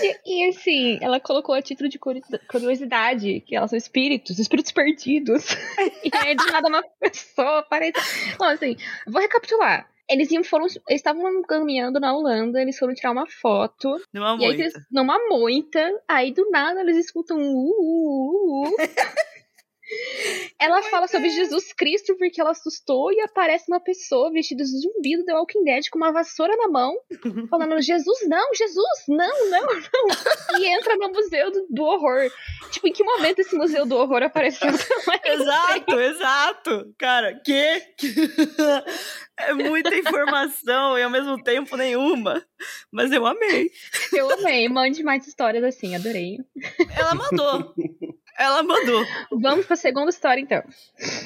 E, 0.00 0.16
e, 0.24 0.48
assim, 0.48 0.98
ela 1.00 1.18
colocou 1.20 1.54
a 1.54 1.62
título 1.62 1.88
de 1.88 1.98
curi- 1.98 2.22
curiosidade, 2.48 3.40
que 3.40 3.56
elas 3.56 3.70
são 3.70 3.76
espíritos, 3.76 4.38
espíritos 4.38 4.72
perdidos. 4.72 5.44
e 6.04 6.10
aí, 6.16 6.34
do 6.34 6.46
nada, 6.46 6.68
uma 6.68 6.82
pessoa 7.00 7.58
aparece. 7.60 7.94
Bom, 8.38 8.44
assim, 8.46 8.76
vou 9.06 9.20
recapitular. 9.20 9.88
Eles 10.08 10.30
iam, 10.30 10.44
foram, 10.44 10.66
eles 10.66 10.82
estavam 10.90 11.40
caminhando 11.42 11.98
na 11.98 12.14
Holanda, 12.14 12.60
eles 12.60 12.78
foram 12.78 12.92
tirar 12.94 13.12
uma 13.12 13.26
foto. 13.26 13.96
Numa 14.12 14.32
E 14.38 14.44
aí, 14.44 14.48
moita. 14.48 14.62
eles, 14.62 14.74
numa 14.92 15.18
moita, 15.28 16.02
aí 16.06 16.30
do 16.30 16.50
nada 16.50 16.80
eles 16.80 16.98
escutam 16.98 17.38
um 17.38 17.42
uh, 17.42 17.70
uh, 17.70 18.68
uh, 18.68 18.68
uh. 18.68 18.76
Ela 20.58 20.82
fala 20.82 21.06
sobre 21.06 21.30
Jesus 21.30 21.72
Cristo 21.72 22.16
porque 22.16 22.40
ela 22.40 22.50
assustou 22.50 23.12
e 23.12 23.20
aparece 23.20 23.64
uma 23.68 23.80
pessoa 23.80 24.30
vestida 24.32 24.62
de 24.62 24.70
zumbi 24.70 25.16
do 25.16 25.24
The 25.24 25.34
Walking 25.34 25.64
Dead 25.64 25.84
com 25.90 25.98
uma 25.98 26.12
vassoura 26.12 26.56
na 26.56 26.68
mão, 26.68 26.94
falando: 27.50 27.80
Jesus, 27.80 28.18
não, 28.28 28.54
Jesus, 28.54 29.04
não, 29.08 29.50
não, 29.50 29.66
não. 29.66 30.60
E 30.60 30.66
entra 30.66 30.96
no 30.96 31.10
museu 31.10 31.50
do, 31.50 31.66
do 31.70 31.82
horror. 31.82 32.30
Tipo, 32.70 32.88
em 32.88 32.92
que 32.92 33.04
momento 33.04 33.40
esse 33.40 33.56
museu 33.56 33.84
do 33.84 33.96
horror 33.96 34.22
apareceu? 34.22 34.70
Exato, 35.24 36.00
exato. 36.00 36.94
Cara, 36.98 37.34
que? 37.44 37.82
É 39.36 39.52
muita 39.52 39.94
informação 39.96 40.96
e 40.96 41.02
ao 41.02 41.10
mesmo 41.10 41.42
tempo 41.42 41.76
nenhuma. 41.76 42.40
Mas 42.92 43.10
eu 43.10 43.26
amei. 43.26 43.68
Eu 44.12 44.30
amei. 44.30 44.68
Mande 44.68 45.02
mais 45.02 45.26
histórias 45.26 45.64
assim, 45.64 45.94
adorei. 45.94 46.38
Ela 46.96 47.14
mandou. 47.16 47.74
Ela 48.38 48.62
mandou. 48.62 49.04
Vamos 49.30 49.66
pra 49.66 49.76
segunda 49.76 50.10
história, 50.10 50.40
então. 50.40 50.62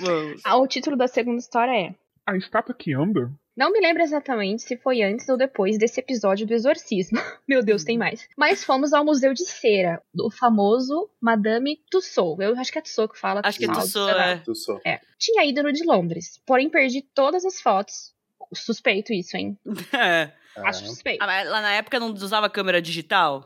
Vamos. 0.00 0.40
Ah, 0.44 0.56
o 0.56 0.66
título 0.66 0.96
da 0.96 1.08
segunda 1.08 1.38
história 1.38 1.72
é. 1.72 1.94
A 2.26 2.36
estátua 2.36 2.74
que 2.74 2.92
anda? 2.94 3.30
Não 3.56 3.72
me 3.72 3.80
lembro 3.80 4.02
exatamente 4.02 4.62
se 4.62 4.76
foi 4.76 5.02
antes 5.02 5.28
ou 5.28 5.36
depois 5.36 5.78
desse 5.78 5.98
episódio 5.98 6.46
do 6.46 6.54
exorcismo. 6.54 7.18
Meu 7.48 7.60
Deus, 7.60 7.82
tem 7.82 7.98
mais. 7.98 8.28
Mas 8.36 8.62
fomos 8.62 8.92
ao 8.92 9.04
Museu 9.04 9.34
de 9.34 9.44
Cera, 9.44 10.00
do 10.14 10.30
famoso 10.30 11.10
Madame 11.20 11.80
Tussauds. 11.90 12.46
Eu 12.46 12.56
acho 12.56 12.70
que 12.70 12.78
é 12.78 12.82
Tussauds 12.82 13.14
que 13.14 13.18
fala. 13.20 13.40
Acho 13.42 13.58
que 13.58 13.64
é 13.64 13.68
Tussauds, 13.68 13.92
Tussauds, 13.92 14.20
é. 14.20 14.36
Tu 14.36 14.54
só. 14.54 14.78
É. 14.86 15.00
Tinha 15.18 15.44
ido 15.44 15.62
no 15.62 15.72
de 15.72 15.84
Londres, 15.84 16.40
porém 16.46 16.70
perdi 16.70 17.02
todas 17.02 17.44
as 17.44 17.60
fotos. 17.60 18.14
Suspeito 18.54 19.12
isso, 19.12 19.36
hein? 19.36 19.58
É. 19.92 20.32
Acho 20.64 20.86
suspeito. 20.86 21.22
Ah, 21.22 21.26
mas 21.26 21.48
lá 21.48 21.60
na 21.60 21.72
época 21.72 22.00
não 22.00 22.12
usava 22.12 22.50
câmera 22.50 22.82
digital? 22.82 23.44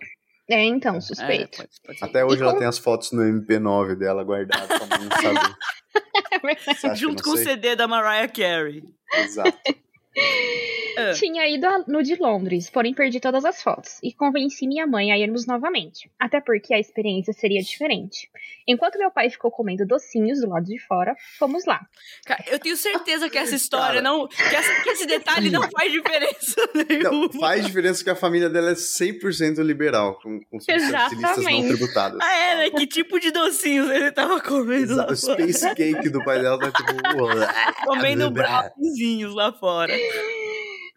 É, 0.51 0.65
então, 0.65 0.97
É, 0.97 1.01
suspeito. 1.01 1.59
pode, 1.59 1.71
pode 1.87 1.99
ser. 1.99 2.05
Até 2.05 2.25
hoje 2.25 2.37
E 2.37 2.43
ela 2.43 2.51
como- 2.51 2.59
tem 2.61 2.69
as 2.69 2.79
fotos 2.79 3.13
no 3.13 3.23
MP9 3.23 3.95
dela 3.97 4.23
guardadas 4.25 4.67
pra 4.67 4.99
não 4.99 5.09
saber. 5.23 5.57
Eu 6.91 6.97
Junto 6.97 7.23
não 7.23 7.25
com 7.25 7.31
o 7.31 7.37
sei? 7.37 7.45
CD 7.47 7.77
da 7.77 7.87
Mariah 7.87 8.29
Carey. 8.29 8.83
Exato. 9.15 9.57
Uh. 10.93 11.15
Tinha 11.15 11.49
ido 11.49 11.67
no 11.87 12.03
de 12.03 12.17
Londres, 12.17 12.71
porém 12.71 12.95
perdi 12.95 13.21
todas 13.21 13.45
as 13.45 13.63
fotos. 13.63 13.99
E 14.03 14.13
convenci 14.13 14.67
minha 14.67 14.87
mãe 14.87 15.13
a 15.13 15.19
irmos 15.19 15.47
novamente. 15.47 16.11
Até 16.19 16.41
porque 16.41 16.75
a 16.75 16.79
experiência 16.79 17.33
seria 17.33 17.63
diferente. 17.63 18.29
Enquanto 18.67 18.99
meu 18.99 19.11
pai 19.11 19.29
ficou 19.31 19.51
comendo 19.51 19.87
docinhos 19.87 20.41
do 20.41 20.49
lado 20.49 20.67
de 20.67 20.79
fora, 20.79 21.15
fomos 21.39 21.65
lá. 21.65 21.81
Cara, 22.25 22.45
eu 22.49 22.59
tenho 22.59 22.77
certeza 22.77 23.29
que 23.29 23.39
essa 23.39 23.55
história 23.55 24.01
Cara, 24.01 24.03
não. 24.03 24.29
Que, 24.29 24.43
essa, 24.43 24.83
que, 24.83 24.91
esse 24.91 25.07
detalhe 25.07 25.51
não 25.51 25.69
faz 25.71 25.91
diferença 25.91 26.55
nenhuma. 26.89 27.11
Não, 27.11 27.41
faz 27.41 27.67
diferença 27.67 28.05
que 28.05 28.11
a 28.11 28.15
família 28.15 28.49
dela 28.49 28.71
é 28.71 28.75
100% 28.75 29.63
liberal, 29.63 30.19
com, 30.21 30.41
com 30.45 30.61
subsidiistas 30.61 31.19
não 31.19 31.69
tributadas. 31.69 32.19
Ah, 32.21 32.35
é, 32.35 32.57
né? 32.57 32.71
Que 32.71 32.87
tipo 32.87 33.19
de 33.19 33.31
docinhos 33.31 33.91
ele 33.91 34.13
tava 34.13 34.41
comendo? 34.41 34.93
Exato, 34.93 35.13
o 35.13 35.17
Space 35.17 35.75
Cake 35.75 36.09
do 36.09 36.25
pai 36.25 36.41
dela 36.41 36.59
tá 36.59 36.71
tipo. 36.71 36.93
comendo 37.85 38.31
browniezinhos 38.33 39.35
lá 39.35 39.53
fora. 39.53 39.93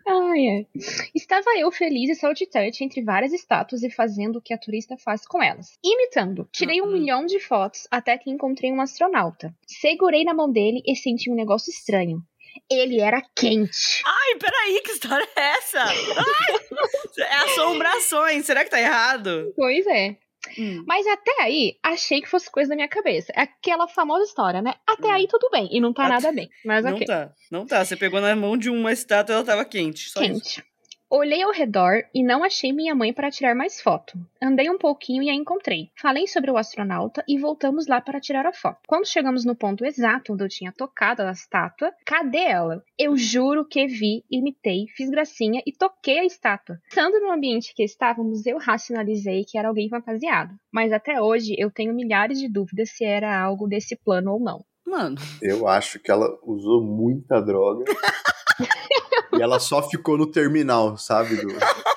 Ai, 0.08 0.48
ai. 0.50 0.68
Estava 1.16 1.58
eu 1.58 1.72
feliz 1.72 2.10
e 2.10 2.16
saltitante 2.16 2.84
entre 2.84 3.02
várias 3.02 3.34
estátuas 3.34 3.82
e 3.84 3.90
fazendo 3.90 4.38
o 4.38 4.42
que 4.42 4.54
a 4.54 4.58
turista 4.58 4.96
faz 4.98 5.26
com 5.26 5.42
elas. 5.42 5.78
Imitando. 5.84 6.48
Tirei 6.52 6.82
um 6.82 6.86
uhum. 6.86 6.92
milhão 6.92 7.26
de 7.26 7.40
fotos 7.40 7.88
até 7.90 8.18
que 8.18 8.30
encontrei 8.30 8.72
um 8.72 8.82
astronauta. 8.82 9.54
Segurei 9.66 10.24
na 10.24 10.34
mão 10.34 10.52
dele 10.52 10.82
e 10.86 10.96
senti 10.96 11.32
um 11.32 11.36
negócio 11.36 11.72
estranho. 11.72 12.22
Ele 12.70 13.02
era 13.02 13.22
quente. 13.36 14.02
Ai, 14.06 14.36
peraí, 14.40 14.82
que 14.82 14.92
história 14.92 15.28
é 15.36 15.42
essa? 15.58 15.84
Ai, 15.84 15.98
é 17.20 17.36
assombrações, 17.46 18.46
será 18.46 18.64
que 18.64 18.70
tá 18.70 18.80
errado? 18.80 19.54
Pois 19.56 19.86
é. 19.88 20.18
Hum. 20.58 20.84
Mas 20.88 21.06
até 21.08 21.42
aí, 21.42 21.78
achei 21.84 22.22
que 22.22 22.30
fosse 22.30 22.50
coisa 22.52 22.70
da 22.70 22.76
minha 22.76 22.88
cabeça. 22.88 23.32
É 23.36 23.42
aquela 23.42 23.88
famosa 23.88 24.24
história, 24.24 24.62
né? 24.62 24.74
Até 24.88 25.08
hum. 25.08 25.12
aí 25.12 25.28
tudo 25.28 25.50
bem. 25.52 25.68
E 25.72 25.80
não 25.80 25.94
tá 25.94 26.04
até... 26.04 26.14
nada 26.14 26.32
bem. 26.32 26.50
Mas 26.64 26.84
não 26.84 26.94
okay. 26.94 27.08
tá. 27.08 27.32
Não 27.52 27.66
tá. 27.66 27.84
Você 27.84 27.96
pegou 27.96 28.22
na 28.22 28.36
mão 28.36 28.58
de 28.58 28.70
uma 28.70 28.92
estátua 28.92 29.34
e 29.34 29.36
ela 29.36 29.46
tava 29.46 29.66
quente. 29.66 30.12
quente. 30.14 30.60
Isso. 30.60 30.75
Olhei 31.18 31.42
ao 31.44 31.54
redor 31.54 32.04
e 32.14 32.22
não 32.22 32.44
achei 32.44 32.74
minha 32.74 32.94
mãe 32.94 33.14
para 33.14 33.32
tirar 33.32 33.56
mais 33.56 33.80
foto. 33.80 34.20
Andei 34.44 34.70
um 34.70 34.78
pouquinho 34.78 35.24
e 35.24 35.30
a 35.30 35.34
encontrei. 35.34 35.90
Falei 35.96 36.28
sobre 36.28 36.52
o 36.52 36.58
astronauta 36.58 37.24
e 37.26 37.40
voltamos 37.40 37.88
lá 37.88 38.02
para 38.02 38.20
tirar 38.20 38.46
a 38.46 38.52
foto. 38.52 38.82
Quando 38.86 39.08
chegamos 39.08 39.46
no 39.46 39.56
ponto 39.56 39.86
exato 39.86 40.34
onde 40.34 40.44
eu 40.44 40.50
tinha 40.50 40.74
tocado 40.74 41.22
a 41.22 41.32
estátua, 41.32 41.94
cadê 42.06 42.40
ela? 42.40 42.84
Eu 43.00 43.16
juro 43.16 43.64
que 43.64 43.88
vi, 43.88 44.26
imitei, 44.30 44.88
fiz 44.94 45.10
gracinha 45.10 45.64
e 45.66 45.72
toquei 45.72 46.20
a 46.20 46.26
estátua. 46.26 46.82
Estando 46.90 47.22
no 47.22 47.32
ambiente 47.32 47.74
que 47.74 47.84
estávamos, 47.84 48.46
eu 48.46 48.58
racionalizei 48.58 49.46
que 49.46 49.58
era 49.58 49.70
alguém 49.70 49.88
fantasiado. 49.88 50.54
Mas 50.70 50.92
até 50.92 51.22
hoje 51.22 51.56
eu 51.58 51.72
tenho 51.72 51.94
milhares 51.94 52.42
de 52.42 52.50
dúvidas 52.50 52.90
se 52.90 53.06
era 53.06 53.42
algo 53.42 53.70
desse 53.70 53.96
plano 53.96 54.34
ou 54.34 54.40
não. 54.42 54.66
Mano. 54.86 55.16
Eu 55.42 55.66
acho 55.66 55.98
que 55.98 56.12
ela 56.12 56.28
usou 56.44 56.84
muita 56.84 57.40
droga. 57.40 57.86
e 59.38 59.42
ela 59.42 59.60
só 59.60 59.88
ficou 59.88 60.18
no 60.18 60.28
terminal, 60.28 60.98
sabe? 60.98 61.36
Do... 61.36 61.54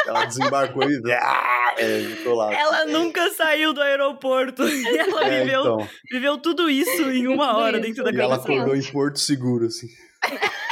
Ela 0.06 0.24
desembarcou 0.24 0.82
e. 0.84 1.00
É, 1.80 2.00
ficou 2.00 2.34
lá. 2.34 2.52
Ela 2.52 2.86
nunca 2.86 3.30
saiu 3.30 3.72
do 3.72 3.80
aeroporto. 3.80 4.64
ela 4.66 5.24
é, 5.24 5.44
viveu, 5.44 5.60
então. 5.60 5.88
viveu 6.10 6.36
tudo 6.36 6.68
isso 6.68 7.08
em 7.08 7.28
uma 7.28 7.56
hora 7.56 7.78
dentro 7.78 8.02
da 8.02 8.10
cabeça. 8.10 8.24
Ela 8.24 8.34
acordou 8.34 8.74
em 8.74 8.82
Porto 8.82 9.20
Seguro, 9.20 9.66
assim. 9.66 9.86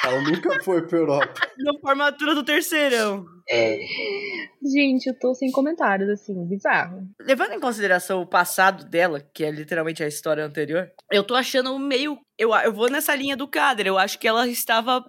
Ela 0.05 0.20
nunca 0.22 0.62
foi 0.62 0.87
pra 0.87 0.98
Europa. 0.98 1.35
Na 1.59 1.79
formatura 1.81 2.35
do 2.35 2.42
terceirão. 2.42 3.24
É. 3.48 3.79
Gente, 4.62 5.07
eu 5.07 5.18
tô 5.18 5.35
sem 5.35 5.50
comentários, 5.52 6.09
assim, 6.11 6.44
bizarro. 6.46 7.07
Levando 7.20 7.52
em 7.52 7.61
consideração 7.61 8.20
o 8.20 8.26
passado 8.26 8.85
dela, 8.85 9.20
que 9.33 9.44
é 9.44 9.50
literalmente 9.50 10.02
a 10.02 10.09
história 10.09 10.44
anterior, 10.44 10.90
eu 11.11 11.22
tô 11.22 11.35
achando 11.35 11.79
meio. 11.79 12.18
Eu, 12.37 12.52
eu 12.55 12.72
vou 12.72 12.90
nessa 12.90 13.14
linha 13.14 13.37
do 13.37 13.46
Kader. 13.46 13.87
Eu 13.87 13.98
acho 13.98 14.18
que 14.18 14.26
ela 14.26 14.48
estava 14.48 15.05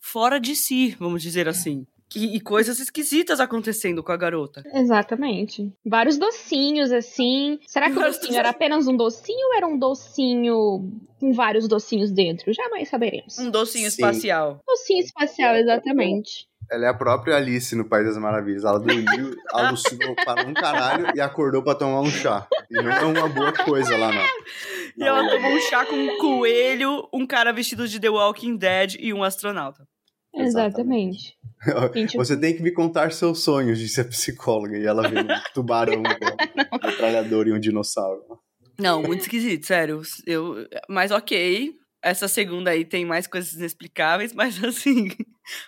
fora 0.00 0.40
de 0.40 0.56
si, 0.56 0.96
vamos 0.98 1.22
dizer 1.22 1.46
assim. 1.48 1.86
E, 2.14 2.36
e, 2.36 2.40
coisas 2.40 2.80
esquisitas 2.80 3.38
acontecendo 3.38 4.02
com 4.02 4.10
a 4.10 4.16
garota. 4.16 4.64
Exatamente. 4.74 5.72
Vários 5.86 6.18
docinhos, 6.18 6.90
assim. 6.90 7.60
Será 7.68 7.88
que 7.88 7.96
o 7.96 8.02
docinho 8.02 8.36
era 8.36 8.50
apenas 8.50 8.88
um 8.88 8.96
docinho 8.96 9.46
ou 9.46 9.54
era 9.54 9.66
um 9.66 9.78
docinho 9.78 10.90
com 11.20 11.32
vários 11.32 11.68
docinhos 11.68 12.10
dentro? 12.10 12.52
Jamais 12.52 12.88
saberemos. 12.88 13.38
Um 13.38 13.48
docinho 13.48 13.88
Sim. 13.88 14.02
espacial. 14.02 14.60
Docinho 14.66 15.04
espacial, 15.04 15.54
exatamente. 15.54 16.50
Ela 16.70 16.86
é 16.86 16.88
a 16.88 16.94
própria 16.94 17.36
Alice 17.36 17.74
no 17.76 17.84
País 17.84 18.06
das 18.06 18.16
Maravilhas. 18.16 18.64
Ela 18.64 18.78
dormiu, 18.78 19.34
alucinou 19.52 20.14
para 20.16 20.46
um 20.46 20.54
caralho 20.54 21.12
e 21.14 21.20
acordou 21.20 21.62
para 21.62 21.78
tomar 21.78 22.00
um 22.00 22.10
chá. 22.10 22.46
E 22.70 22.74
não 22.74 22.90
é 22.90 23.04
uma 23.04 23.28
boa 23.28 23.52
coisa 23.52 23.96
lá, 23.96 24.12
não. 24.12 24.24
E 24.96 25.02
ela 25.02 25.28
tomou 25.28 25.52
um 25.52 25.60
chá 25.62 25.84
com 25.84 25.96
um 25.96 26.18
coelho, 26.18 27.08
um 27.12 27.26
cara 27.26 27.52
vestido 27.52 27.86
de 27.88 27.98
The 27.98 28.10
Walking 28.10 28.56
Dead 28.56 28.96
e 28.98 29.12
um 29.12 29.24
astronauta. 29.24 29.89
Exatamente. 30.34 31.36
Você 32.14 32.38
tem 32.38 32.56
que 32.56 32.62
me 32.62 32.70
contar 32.70 33.12
seus 33.12 33.42
sonhos, 33.42 33.78
disse 33.78 34.00
a 34.00 34.04
psicóloga. 34.04 34.78
E 34.78 34.86
ela 34.86 35.08
viu 35.08 35.20
um 35.20 35.28
tubarão, 35.52 36.02
um 36.72 36.86
metralhador 36.86 37.48
e 37.48 37.52
um 37.52 37.60
dinossauro. 37.60 38.22
Não, 38.78 39.02
muito 39.02 39.22
esquisito, 39.22 39.66
sério. 39.66 40.00
Eu, 40.26 40.66
mas 40.88 41.10
ok, 41.10 41.74
essa 42.02 42.28
segunda 42.28 42.70
aí 42.70 42.84
tem 42.84 43.04
mais 43.04 43.26
coisas 43.26 43.52
inexplicáveis, 43.52 44.32
mas 44.32 44.56
assim, 44.64 45.10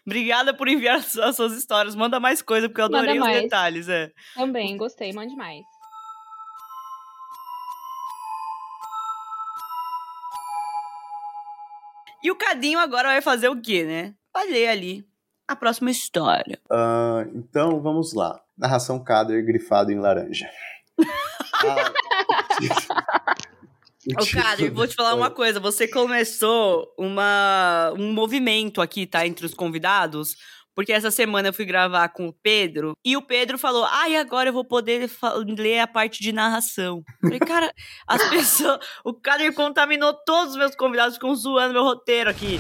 obrigada 0.07 0.55
por 0.55 0.68
enviar 0.68 0.96
as 0.96 1.37
suas 1.37 1.53
histórias. 1.53 1.94
Manda 1.94 2.18
mais 2.18 2.40
coisa, 2.40 2.68
porque 2.68 2.81
eu 2.81 2.87
adorei 2.87 3.20
os 3.20 3.27
detalhes. 3.27 3.88
É. 3.88 4.11
Também, 4.35 4.77
gostei, 4.77 5.12
mande 5.12 5.37
mais. 5.37 5.62
E 12.22 12.31
o 12.31 12.37
Cadinho 12.37 12.79
agora 12.79 13.09
vai 13.09 13.20
fazer 13.20 13.48
o 13.48 13.61
quê, 13.61 13.85
né? 13.85 14.14
Vai 14.35 14.47
ler 14.49 14.68
ali 14.68 15.07
a 15.47 15.57
próxima 15.57 15.90
história. 15.90 16.59
Uh, 16.71 17.31
então, 17.35 17.81
vamos 17.81 18.14
lá. 18.14 18.40
Narração 18.57 19.03
Kader 19.03 19.45
grifado 19.45 19.92
em 19.92 19.99
laranja. 19.99 20.49
ah, 21.64 21.92
Ô, 24.21 24.27
cara, 24.33 24.71
vou 24.71 24.87
te 24.87 24.95
falar 24.95 25.14
uma 25.14 25.31
coisa. 25.31 25.61
Você 25.61 25.87
começou 25.87 26.92
uma, 26.99 27.92
um 27.97 28.12
movimento 28.12 28.81
aqui, 28.81 29.07
tá? 29.07 29.27
Entre 29.27 29.47
os 29.47 29.55
convidados. 29.55 30.37
Porque 30.75 30.92
essa 30.92 31.11
semana 31.11 31.49
eu 31.49 31.53
fui 31.53 31.66
gravar 31.66 32.09
com 32.09 32.29
o 32.29 32.33
Pedro 32.33 32.95
e 33.05 33.14
o 33.14 33.23
Pedro 33.23 33.59
falou: 33.59 33.85
Ah, 33.85 34.09
e 34.09 34.16
agora 34.16 34.49
eu 34.49 34.53
vou 34.55 34.64
poder 34.64 35.09
ler 35.59 35.81
a 35.81 35.87
parte 35.87 36.23
de 36.23 36.33
narração. 36.33 37.03
Eu 37.23 37.29
falei, 37.29 37.38
cara, 37.38 37.73
as 38.07 38.27
pessoas. 38.31 38.79
O 39.05 39.12
Kader 39.12 39.55
contaminou 39.55 40.14
todos 40.25 40.53
os 40.53 40.59
meus 40.59 40.75
convidados, 40.75 41.16
ficam 41.16 41.35
zoando 41.35 41.75
meu 41.75 41.85
roteiro 41.85 42.31
aqui. 42.31 42.59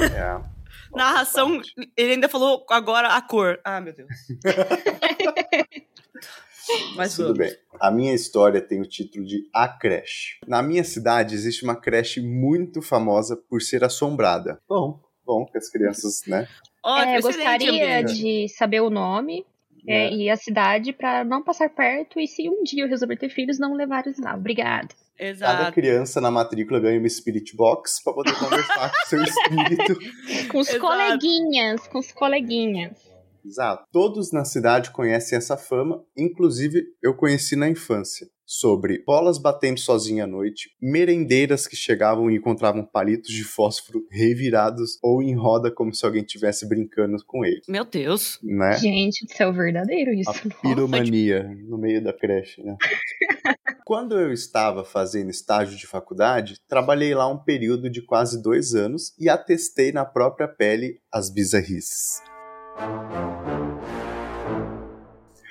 É. 0.00 0.55
narração, 0.96 1.60
ele 1.96 2.14
ainda 2.14 2.28
falou 2.28 2.66
agora 2.70 3.08
a 3.08 3.22
cor. 3.22 3.60
Ah, 3.64 3.80
meu 3.80 3.94
Deus. 3.94 4.08
Mas 6.96 7.14
tudo 7.14 7.34
bem. 7.34 7.54
A 7.78 7.92
minha 7.92 8.12
história 8.12 8.60
tem 8.60 8.80
o 8.80 8.88
título 8.88 9.24
de 9.24 9.48
A 9.54 9.68
Creche. 9.68 10.38
Na 10.48 10.60
minha 10.62 10.82
cidade 10.82 11.34
existe 11.34 11.62
uma 11.62 11.76
creche 11.76 12.20
muito 12.20 12.82
famosa 12.82 13.36
por 13.36 13.62
ser 13.62 13.84
assombrada. 13.84 14.60
Bom, 14.68 15.00
bom 15.24 15.46
que 15.46 15.56
as 15.56 15.68
crianças, 15.68 16.22
né? 16.26 16.48
é, 16.84 17.20
gostaria 17.20 18.02
de 18.02 18.48
saber 18.48 18.80
o 18.80 18.90
nome 18.90 19.46
é. 19.86 20.06
É, 20.06 20.12
e 20.12 20.30
a 20.30 20.36
cidade 20.36 20.92
para 20.92 21.24
não 21.24 21.42
passar 21.42 21.70
perto 21.70 22.18
e 22.18 22.26
se 22.26 22.48
um 22.48 22.62
dia 22.62 22.84
eu 22.84 22.88
resolver 22.88 23.16
ter 23.16 23.28
filhos, 23.28 23.58
não 23.58 23.74
levar 23.74 24.06
eles 24.06 24.18
lá. 24.18 24.34
Obrigada. 24.34 24.88
Exato. 25.18 25.56
Cada 25.56 25.72
criança 25.72 26.20
na 26.20 26.30
matrícula 26.30 26.78
ganha 26.78 26.98
uma 26.98 27.08
Spirit 27.08 27.56
Box 27.56 28.02
para 28.02 28.12
poder 28.12 28.34
conversar 28.38 28.90
com 28.90 29.06
seu 29.06 29.22
espírito. 29.22 29.98
Com 30.50 30.58
os 30.58 30.68
Exato. 30.68 30.80
coleguinhas, 30.84 31.88
com 31.88 31.98
os 31.98 32.12
coleguinhas. 32.12 33.16
Exato. 33.44 33.84
Todos 33.92 34.32
na 34.32 34.44
cidade 34.44 34.90
conhecem 34.90 35.38
essa 35.38 35.56
fama, 35.56 36.04
inclusive 36.16 36.84
eu 37.02 37.14
conheci 37.14 37.56
na 37.56 37.68
infância. 37.68 38.26
Sobre 38.48 39.02
bolas 39.04 39.38
batendo 39.38 39.80
sozinha 39.80 40.22
à 40.22 40.26
noite, 40.26 40.70
merendeiras 40.80 41.66
que 41.66 41.74
chegavam 41.74 42.30
e 42.30 42.36
encontravam 42.36 42.84
palitos 42.84 43.32
de 43.32 43.42
fósforo 43.42 44.06
revirados 44.08 44.98
ou 45.02 45.20
em 45.20 45.34
roda 45.34 45.68
como 45.68 45.92
se 45.92 46.06
alguém 46.06 46.22
estivesse 46.22 46.68
brincando 46.68 47.16
com 47.26 47.44
eles. 47.44 47.66
Meu 47.68 47.84
Deus! 47.84 48.38
Né? 48.44 48.78
Gente, 48.78 49.26
isso 49.28 49.42
é 49.42 49.48
o 49.48 49.52
verdadeiro 49.52 50.12
isso. 50.12 50.30
A 50.30 50.62
piromania 50.62 51.42
no 51.66 51.76
meio 51.76 52.02
da 52.02 52.12
creche, 52.12 52.62
né? 52.62 52.76
Quando 53.84 54.18
eu 54.18 54.32
estava 54.32 54.84
fazendo 54.84 55.30
estágio 55.30 55.76
de 55.76 55.86
faculdade, 55.86 56.60
trabalhei 56.68 57.14
lá 57.14 57.28
um 57.28 57.38
período 57.38 57.90
de 57.90 58.00
quase 58.00 58.40
dois 58.40 58.74
anos 58.74 59.12
e 59.18 59.28
atestei 59.28 59.90
na 59.90 60.04
própria 60.04 60.46
pele 60.46 61.00
as 61.12 61.30
bizarrices. 61.30 62.22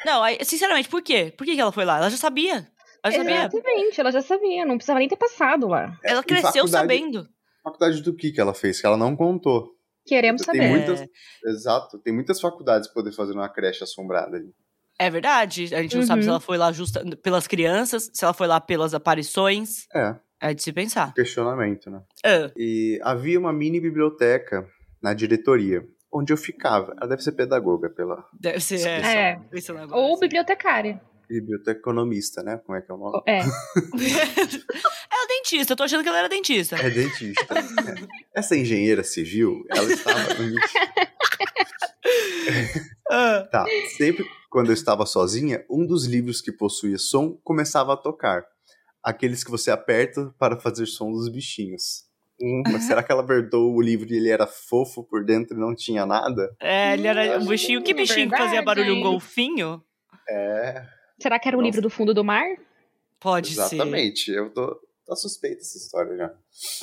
Não, 0.05 0.21
sinceramente, 0.43 0.88
por 0.88 1.01
quê? 1.01 1.34
Por 1.36 1.45
que 1.45 1.60
ela 1.60 1.71
foi 1.71 1.84
lá? 1.84 1.97
Ela 1.97 2.10
já 2.10 2.17
sabia. 2.17 2.67
Ela 3.06 3.12
já 3.12 3.18
sabia. 3.18 3.36
Exatamente, 3.36 4.02
ela 4.02 4.12
já 4.12 4.22
sabia. 4.22 4.65
Não 4.65 4.78
precisava 4.78 5.00
nem 5.00 5.08
ter 5.08 5.15
passado 5.15 5.68
lá. 5.68 5.98
Ela 6.04 6.24
cresceu 6.24 6.68
sabendo. 6.68 7.28
Faculdade 7.63 8.02
do 8.02 8.15
que 8.15 8.32
que 8.32 8.41
ela 8.41 8.54
fez? 8.54 8.82
Que 8.82 8.88
ela 8.88 8.98
não 8.98 9.15
contou. 9.15 9.76
Queremos 10.06 10.41
tem 10.41 10.56
saber. 10.56 10.70
Muitas, 10.70 11.08
exato. 11.46 12.00
Tem 12.00 12.13
muitas 12.13 12.39
faculdades 12.39 12.88
para 12.88 13.02
poder 13.02 13.15
fazer 13.15 13.34
uma 13.34 13.50
creche 13.50 13.84
assombrada 13.84 14.38
ali. 14.38 14.54
É 15.00 15.10
verdade. 15.10 15.74
A 15.76 15.82
gente 15.82 15.96
não 15.96 16.02
uhum. 16.02 16.08
sabe 16.08 16.24
se 16.24 16.30
ela 16.30 16.39
foi 16.39 16.58
lá 16.58 16.72
justa 16.72 17.04
pelas 17.18 17.48
crianças, 17.48 18.10
se 18.13 18.24
ela 18.24 18.34
foi 18.34 18.48
lá 18.48 18.60
pelas 18.62 18.94
aparições. 18.94 19.88
É. 19.94 20.15
É 20.39 20.54
de 20.54 20.62
se 20.62 20.72
pensar. 20.72 21.13
Questionamento, 21.13 21.89
né? 21.89 22.02
É. 22.24 22.52
E 22.56 23.00
havia 23.04 23.39
uma 23.39 23.54
mini 23.54 23.80
biblioteca 23.80 24.68
na 25.02 25.13
diretoria 25.13 25.84
onde 26.13 26.32
eu 26.32 26.38
ficava. 26.38 26.94
Ela 26.98 27.10
deve 27.10 27.24
ser 27.24 27.32
pedagoga 27.32 27.89
pela 27.89 28.26
Deve 28.39 28.60
ser, 28.60 28.86
é. 28.86 29.32
É. 29.32 29.39
Ou 29.91 30.20
bibliotecária. 30.20 31.02
Biblioteconomista, 31.28 32.42
né? 32.44 32.58
Como 32.66 32.78
é 32.78 32.82
que 32.82 32.92
é 32.92 32.94
o 32.94 32.98
nome? 32.98 33.22
É. 33.28 33.40
é 33.42 35.28
dentista, 35.28 35.74
eu 35.74 35.78
tô 35.78 35.84
achando 35.84 36.04
que 36.04 36.10
ela 36.10 36.20
era 36.20 36.30
dentista. 36.30 36.76
É 36.76 36.90
dentista. 36.90 37.56
Essa 38.34 38.56
engenheira 38.56 39.04
civil, 39.04 39.64
ela 39.70 39.92
estava 39.92 40.20
Ah, 43.10 43.48
Tá. 43.52 43.66
Sempre 43.98 44.26
quando 44.50 44.68
eu 44.70 44.74
estava 44.74 45.06
sozinha, 45.06 45.64
um 45.70 45.86
dos 45.86 46.06
livros 46.06 46.42
que 46.42 46.52
possuía 46.52 46.98
som 46.98 47.38
começava 47.44 47.94
a 47.94 47.98
tocar. 47.98 48.44
Aqueles 49.04 49.44
que 49.44 49.52
você 49.52 49.70
aperta 49.70 50.34
para 50.40 50.58
fazer 50.60 50.86
som 50.88 51.12
dos 51.12 51.30
bichinhos. 51.30 52.06
Hum, 52.42 52.64
mas 52.72 52.84
será 52.84 53.02
que 53.02 53.12
ela 53.12 53.22
apertou 53.22 53.74
o 53.74 53.82
livro 53.82 54.12
e 54.12 54.18
ele 54.18 54.30
era 54.30 54.46
fofo 54.46 55.04
por 55.04 55.24
dentro 55.24 55.56
e 55.56 55.60
não 55.60 55.74
tinha 55.76 56.06
nada? 56.06 56.54
é, 56.60 56.94
ele 56.94 57.08
era 57.08 57.40
um 57.40 57.46
bichinho. 57.46 57.82
Que 57.82 57.94
Hum, 57.94 57.98
bichinho 57.98 58.30
que 58.30 58.38
fazia 58.38 58.62
barulho? 58.62 58.96
Um 58.96 59.02
golfinho? 59.02 59.82
É, 60.28 60.84
Será 61.19 61.39
que 61.39 61.47
era 61.47 61.58
o 61.58 61.62
Nossa. 61.62 61.67
livro 61.67 61.82
do 61.82 61.89
fundo 61.89 62.13
do 62.13 62.23
mar? 62.23 62.45
Pode 63.19 63.54
ser. 63.54 63.62
exatamente. 63.62 64.32
Eu 64.32 64.49
tô, 64.54 64.80
tá 65.06 65.15
suspeita 65.15 65.62
essa 65.62 65.78
história 65.78 66.15
já. 66.17 66.34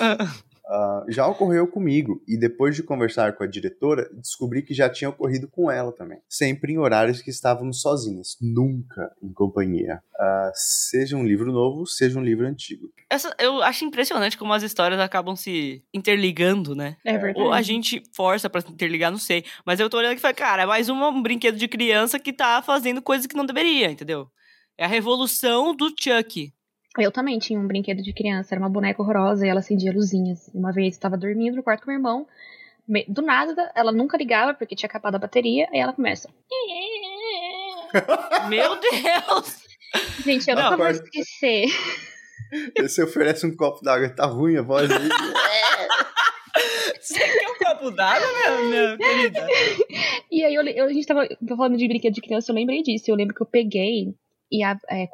Ah, 0.00 0.34
Ah, 0.74 1.04
já 1.08 1.26
ocorreu 1.26 1.66
comigo, 1.66 2.22
e 2.26 2.34
depois 2.38 2.74
de 2.74 2.82
conversar 2.82 3.34
com 3.36 3.44
a 3.44 3.46
diretora, 3.46 4.08
descobri 4.14 4.62
que 4.62 4.72
já 4.72 4.88
tinha 4.88 5.10
ocorrido 5.10 5.46
com 5.46 5.70
ela 5.70 5.92
também. 5.92 6.18
Sempre 6.26 6.72
em 6.72 6.78
horários 6.78 7.20
que 7.20 7.28
estávamos 7.28 7.82
sozinhas, 7.82 8.38
nunca 8.40 9.12
em 9.22 9.30
companhia. 9.34 10.02
Ah, 10.18 10.50
seja 10.54 11.14
um 11.16 11.24
livro 11.26 11.52
novo, 11.52 11.84
seja 11.86 12.18
um 12.18 12.22
livro 12.24 12.46
antigo. 12.46 12.88
essa, 13.10 13.34
eu 13.38 13.62
acho 13.62 13.84
impressionante 13.84 14.38
como 14.38 14.52
as 14.54 14.62
histórias 14.62 14.98
acabam 14.98 15.36
se 15.36 15.84
interligando, 15.92 16.74
né? 16.74 16.96
É 17.04 17.18
verdade. 17.18 17.38
Ou 17.46 17.52
a 17.52 17.60
gente 17.60 18.02
força 18.14 18.48
pra 18.48 18.62
se 18.62 18.70
interligar, 18.72 19.10
não 19.10 19.18
sei. 19.18 19.44
Mas 19.66 19.78
eu 19.78 19.90
tô 19.90 19.98
olhando 19.98 20.14
que 20.14 20.20
foi, 20.22 20.32
cara, 20.32 20.62
é 20.62 20.66
mais 20.66 20.88
uma- 20.88 21.08
um 21.10 21.22
brinquedo 21.22 21.58
de 21.58 21.68
criança 21.68 22.18
que 22.18 22.32
tá 22.32 22.62
fazendo 22.62 23.02
coisas 23.02 23.26
que 23.26 23.36
não 23.36 23.44
deveria, 23.44 23.90
entendeu? 23.90 24.26
É 24.78 24.84
a 24.86 24.88
revolução 24.88 25.76
do 25.76 25.88
Chuck. 26.00 26.50
Eu 26.98 27.10
também 27.10 27.38
tinha 27.38 27.58
um 27.58 27.66
brinquedo 27.66 28.02
de 28.02 28.12
criança, 28.12 28.54
era 28.54 28.60
uma 28.62 28.68
boneca 28.68 29.00
horrorosa 29.02 29.46
e 29.46 29.48
ela 29.48 29.60
acendia 29.60 29.92
luzinhas. 29.92 30.50
Uma 30.54 30.72
vez 30.72 30.88
eu 30.88 30.90
estava 30.90 31.16
dormindo 31.16 31.56
no 31.56 31.62
quarto 31.62 31.84
com 31.84 31.90
meu 31.90 31.96
irmão, 31.98 32.26
do 33.08 33.22
nada, 33.22 33.72
ela 33.74 33.90
nunca 33.92 34.16
ligava 34.18 34.52
porque 34.52 34.74
tinha 34.76 34.88
acabado 34.88 35.14
a 35.14 35.18
bateria, 35.18 35.68
e 35.72 35.78
ela 35.78 35.92
começa. 35.92 36.28
Meu 38.48 38.76
Deus! 38.78 39.62
Gente, 40.24 40.48
eu 40.50 40.56
Não, 40.56 40.64
nunca 40.64 40.76
vou 40.76 40.86
mas- 40.86 41.00
esquecer. 41.00 41.66
Você 42.78 43.02
oferece 43.02 43.46
um 43.46 43.56
copo 43.56 43.82
d'água, 43.82 44.10
tá 44.10 44.26
ruim 44.26 44.56
a 44.58 44.62
voz 44.62 44.90
aí. 44.90 45.08
Você 47.00 47.18
quer 47.18 47.48
um 47.48 47.58
copo 47.58 47.90
d'água, 47.90 48.26
minha, 48.32 48.60
minha 48.60 48.98
querida? 48.98 49.46
E 50.30 50.44
aí 50.44 50.54
eu, 50.54 50.62
eu- 50.62 50.84
a 50.86 50.92
gente 50.92 51.06
tava 51.06 51.26
tava 51.28 51.56
falando 51.56 51.76
de 51.78 51.88
brinquedo 51.88 52.12
de 52.14 52.20
criança, 52.20 52.52
eu 52.52 52.54
lembrei 52.56 52.82
disso. 52.82 53.10
Eu 53.10 53.16
lembro 53.16 53.34
que 53.34 53.42
eu 53.42 53.46
peguei 53.46 54.14
e 54.52 54.62
a- 54.62 54.78
é, 54.90 55.08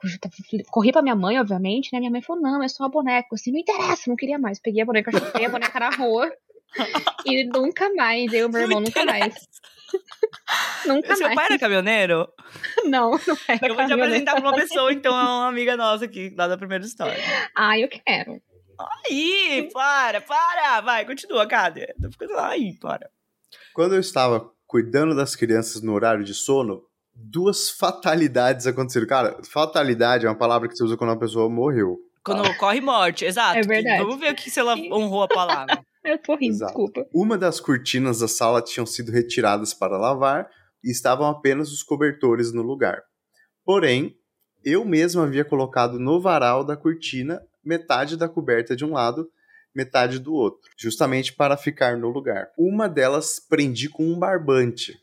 corri 0.71 0.91
pra 0.93 1.01
minha 1.03 1.15
mãe, 1.15 1.39
obviamente, 1.39 1.91
né? 1.93 2.01
Minha 2.01 2.11
mãe 2.11 2.21
falou, 2.21 2.43
não, 2.43 2.63
é 2.63 2.69
só 2.69 2.83
uma 2.83 2.91
boneca. 2.91 3.29
Assim, 3.33 3.53
não 3.53 3.59
interessa, 3.61 4.03
não 4.11 4.17
queria 4.17 4.39
mais. 4.39 4.59
Peguei 4.59 4.83
a 4.83 4.87
boneca, 4.87 5.11
chutei 5.13 5.47
a 5.47 5.49
boneca 5.51 5.79
na 5.81 5.91
rua. 5.91 6.31
e 7.25 7.45
nunca 7.47 7.89
mais, 7.95 8.33
eu 8.33 8.49
e 8.49 8.53
meu 8.53 8.61
irmão, 8.63 8.81
nunca 8.81 9.05
mais. 9.05 9.35
Nunca 10.87 11.17
Seu 11.17 11.27
mais. 11.27 11.35
pai 11.37 11.47
era 11.47 11.59
caminhoneiro? 11.59 12.29
Não, 12.85 13.11
não 13.13 13.37
era 13.47 13.69
Eu 13.69 13.75
vou 13.75 13.87
te 13.87 13.93
apresentar 13.93 14.33
pra 14.33 14.41
uma 14.41 14.55
pessoa, 14.55 14.93
então, 14.93 15.13
é 15.13 15.23
uma 15.23 15.49
amiga 15.49 15.77
nossa 15.77 16.05
aqui, 16.05 16.35
lá 16.37 16.47
da 16.49 16.57
primeira 16.59 16.85
história. 16.85 17.19
Ah, 17.55 17.79
eu 17.79 17.89
quero. 17.89 18.41
Aí, 19.07 19.69
para, 19.73 20.21
para! 20.21 20.81
Vai, 20.81 21.05
continua, 21.05 21.47
cadê? 21.47 21.93
Tô 22.01 22.11
ficando 22.11 22.33
lá, 22.35 22.49
aí, 22.51 22.75
para. 22.79 23.11
Quando 23.75 23.95
eu 23.95 24.01
estava 24.01 24.51
cuidando 24.67 25.15
das 25.15 25.35
crianças 25.35 25.83
no 25.83 25.93
horário 25.93 26.25
de 26.25 26.35
sono, 26.35 26.83
duas 27.19 27.69
fatalidades 27.69 28.67
aconteceram. 28.67 29.07
Cara, 29.07 29.39
fatalidade 29.51 30.25
é 30.25 30.29
uma 30.29 30.39
palavra 30.39 30.69
que 30.69 30.77
você 30.77 30.85
usa 30.85 30.97
quando 30.97 31.11
uma 31.11 31.19
pessoa 31.19 31.49
morreu. 31.49 31.99
Quando 32.25 32.49
ocorre 32.49 32.81
morte, 32.81 33.25
exato. 33.25 33.59
É 33.59 33.63
verdade. 33.63 34.03
Vamos 34.03 34.21
ver 34.21 34.33
o 34.33 34.37
que 34.37 34.51
se 34.51 34.61
ela 34.61 34.77
honrou 34.77 35.23
a 35.23 35.29
palavra. 35.29 35.79
Eu 36.05 36.17
tô 36.17 36.37
rindo, 36.37 36.55
Exato. 36.55 36.73
desculpa. 36.73 37.07
Uma 37.13 37.37
das 37.37 37.61
cortinas 37.61 38.21
da 38.21 38.29
sala 38.29 38.63
tinham 38.63 38.87
sido 38.87 39.13
retiradas 39.13 39.75
para 39.75 39.99
lavar 39.99 40.49
e 40.83 40.91
estavam 40.91 41.27
apenas 41.27 41.71
os 41.71 41.83
cobertores 41.83 42.51
no 42.53 42.63
lugar. 42.63 43.03
Porém, 43.63 44.17
eu 44.65 44.87
mesmo 44.87 45.21
havia 45.21 45.45
colocado 45.45 45.99
no 45.99 46.19
varal 46.19 46.65
da 46.65 46.77
cortina 46.77 47.43
metade 47.63 48.17
da 48.17 48.29
coberta 48.29 48.75
de 48.75 48.85
um 48.85 48.93
lado, 48.93 49.29
metade 49.75 50.19
do 50.19 50.33
outro, 50.33 50.71
justamente 50.79 51.35
para 51.35 51.57
ficar 51.57 51.99
no 51.99 52.09
lugar. 52.09 52.49
Uma 52.57 52.89
delas 52.89 53.39
prendi 53.39 53.91
com 53.91 54.05
um 54.05 54.19
barbante. 54.19 54.99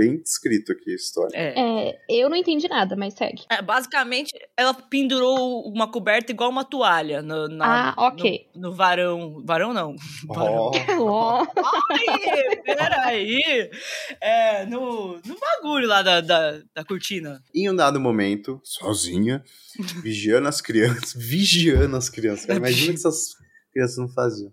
Bem 0.00 0.16
descrito 0.22 0.72
aqui 0.72 0.92
a 0.92 0.94
história. 0.94 1.36
É. 1.36 1.90
É, 1.90 1.98
eu 2.08 2.30
não 2.30 2.36
entendi 2.36 2.66
nada, 2.68 2.96
mas 2.96 3.12
segue. 3.12 3.42
É, 3.50 3.60
basicamente, 3.60 4.32
ela 4.56 4.72
pendurou 4.72 5.62
uma 5.68 5.86
coberta 5.90 6.32
igual 6.32 6.48
uma 6.48 6.64
toalha 6.64 7.20
no, 7.20 7.48
na- 7.48 7.90
Ah, 7.90 8.06
ok. 8.06 8.48
no, 8.54 8.70
no 8.70 8.72
varão. 8.74 9.42
Varão 9.44 9.74
não. 9.74 9.94
Varão. 10.26 10.70
Oh, 10.98 11.04
Ó, 11.04 11.46
Ai, 11.90 12.56
peraí. 12.64 13.70
É, 14.20 14.64
no, 14.66 15.20
no 15.24 15.36
bagulho 15.38 15.86
lá 15.86 16.00
da, 16.02 16.20
da, 16.22 16.60
da 16.74 16.84
cortina. 16.84 17.42
em 17.54 17.68
um 17.68 17.76
dado 17.76 18.00
momento, 18.00 18.58
sozinha, 18.64 19.44
vigiando 20.02 20.48
as 20.48 20.60
crianças, 20.62 21.12
vigiando 21.20 21.94
as 21.96 22.08
crianças. 22.08 22.46
Cara, 22.46 22.56
imagina 22.58 22.92
que 22.92 22.98
essas 22.98 23.34
crianças 23.70 23.96
não 23.98 24.08
faziam. 24.08 24.52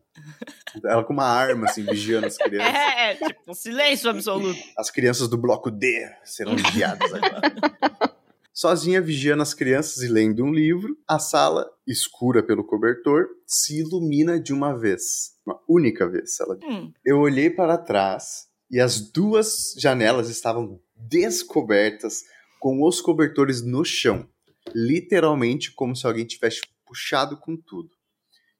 Ela 0.83 1.03
com 1.03 1.13
uma 1.13 1.25
arma, 1.25 1.65
assim, 1.65 1.83
vigiando 1.83 2.27
as 2.27 2.37
crianças. 2.39 2.73
É, 2.75 3.15
tipo, 3.15 3.53
silêncio 3.53 4.09
absoluto. 4.09 4.59
As 4.77 4.89
crianças 4.89 5.27
do 5.27 5.37
bloco 5.37 5.69
D 5.71 6.09
serão 6.23 6.55
vigiadas 6.55 7.13
agora. 7.13 7.41
Sozinha, 8.53 8.99
vigiando 8.99 9.43
as 9.43 9.53
crianças 9.53 10.01
e 10.01 10.07
lendo 10.07 10.43
um 10.43 10.51
livro, 10.51 10.97
a 11.07 11.19
sala, 11.19 11.69
escura 11.85 12.41
pelo 12.41 12.63
cobertor, 12.63 13.27
se 13.45 13.79
ilumina 13.81 14.39
de 14.39 14.51
uma 14.51 14.73
vez. 14.75 15.35
Uma 15.45 15.59
única 15.67 16.09
vez, 16.09 16.39
ela. 16.39 16.57
Hum, 16.63 16.91
Eu 17.05 17.19
olhei 17.19 17.49
para 17.51 17.77
trás 17.77 18.47
e 18.71 18.79
as 18.79 18.99
duas 18.99 19.75
janelas 19.77 20.27
estavam 20.29 20.79
descobertas, 20.95 22.23
com 22.59 22.83
os 22.83 22.99
cobertores 22.99 23.61
no 23.61 23.85
chão. 23.85 24.27
Literalmente 24.73 25.71
como 25.71 25.95
se 25.95 26.07
alguém 26.07 26.25
tivesse 26.25 26.61
puxado 26.85 27.37
com 27.37 27.55
tudo. 27.55 27.91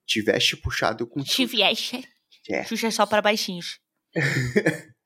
Tivesse 0.08 0.56
puxado 0.56 1.06
com. 1.06 1.22
Chivieste. 1.22 2.02
É. 2.48 2.64
Xuxa 2.64 2.90
só 2.90 3.04
para 3.04 3.20
baixinhos. 3.20 3.78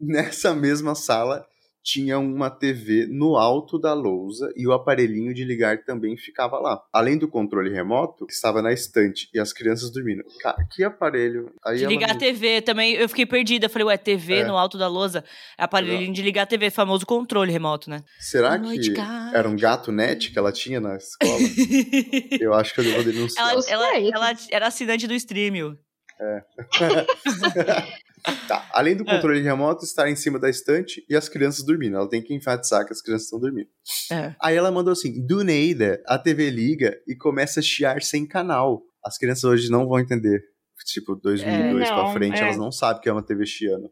Nessa 0.00 0.54
mesma 0.54 0.94
sala 0.94 1.46
tinha 1.82 2.18
uma 2.18 2.48
TV 2.50 3.06
no 3.10 3.36
alto 3.36 3.78
da 3.78 3.92
lousa 3.92 4.52
e 4.56 4.66
o 4.66 4.72
aparelhinho 4.72 5.34
de 5.34 5.44
ligar 5.44 5.84
também 5.84 6.16
ficava 6.16 6.58
lá. 6.58 6.80
Além 6.92 7.18
do 7.18 7.26
controle 7.28 7.70
remoto, 7.72 8.24
estava 8.30 8.62
na 8.62 8.72
estante 8.72 9.28
e 9.34 9.40
as 9.40 9.52
crianças 9.52 9.90
dormindo. 9.92 10.22
Cara, 10.40 10.56
que 10.70 10.84
aparelho. 10.84 11.52
Aí 11.64 11.78
De 11.78 11.84
ela 11.84 11.92
ligar 11.92 12.10
a 12.10 12.14
me- 12.14 12.20
TV 12.20 12.60
também, 12.62 12.94
eu 12.94 13.08
fiquei 13.08 13.26
perdida. 13.26 13.68
Falei, 13.68 13.86
ué, 13.88 13.96
TV 13.96 14.36
É. 14.40 14.44
no 14.44 14.56
alto 14.56 14.78
da 14.78 14.86
lousa. 14.88 15.24
É 15.58 15.64
aparelhinho 15.64 16.12
de 16.12 16.22
ligar 16.22 16.42
a 16.42 16.46
TV, 16.46 16.70
famoso 16.70 17.04
controle 17.04 17.50
remoto, 17.52 17.90
né? 17.90 18.02
Será 18.20 18.58
que 18.58 18.92
cara. 18.92 19.36
era 19.38 19.48
um 19.48 19.56
gato 19.56 19.90
net 19.90 20.30
que 20.30 20.38
ela 20.38 20.52
tinha 20.52 20.80
na 20.80 20.96
escola? 20.96 21.32
Eu 22.40 22.54
acho 22.54 22.74
que 22.74 22.80
eu 22.80 22.84
devo 22.84 23.02
denunciar. 23.04 23.50
ela, 23.50 23.62
ela, 23.68 23.98
ela 23.98 24.32
era 24.50 24.66
assinante 24.68 25.06
do 25.06 25.14
Streamio. 25.14 25.76
Tá, 28.46 28.68
além 28.72 28.96
do 28.96 29.02
É. 29.02 29.14
controle 29.14 29.40
remoto 29.42 29.84
estar 29.84 30.08
em 30.08 30.14
cima 30.14 30.38
da 30.38 30.48
estante 30.48 31.04
e 31.08 31.16
as 31.16 31.28
crianças 31.28 31.64
dormindo. 31.64 31.96
Ela 31.96 32.08
tem 32.08 32.22
que 32.22 32.32
enfatizar 32.34 32.86
que 32.86 32.92
as 32.92 33.02
crianças 33.02 33.24
estão 33.26 33.40
dormindo. 33.40 33.68
É. 34.10 34.34
Aí 34.40 34.56
ela 34.56 34.70
mandou 34.70 34.92
assim: 34.92 35.24
do 35.26 35.42
Neida, 35.42 36.00
a 36.06 36.18
TV 36.18 36.48
liga 36.50 36.96
e 37.06 37.16
começa 37.16 37.60
a 37.60 37.62
chiar 37.62 38.00
sem 38.02 38.26
canal. 38.26 38.82
As 39.04 39.18
crianças 39.18 39.44
hoje 39.44 39.70
não 39.70 39.88
vão 39.88 39.98
entender. 39.98 40.40
Tipo, 40.86 41.14
2002 41.16 41.88
É, 41.88 41.92
pra 41.94 42.12
frente, 42.12 42.38
é. 42.38 42.42
elas 42.44 42.56
não 42.56 42.70
sabem 42.72 43.00
que 43.02 43.08
é 43.08 43.12
uma 43.12 43.22
TV 43.24 43.46
chiando. 43.46 43.88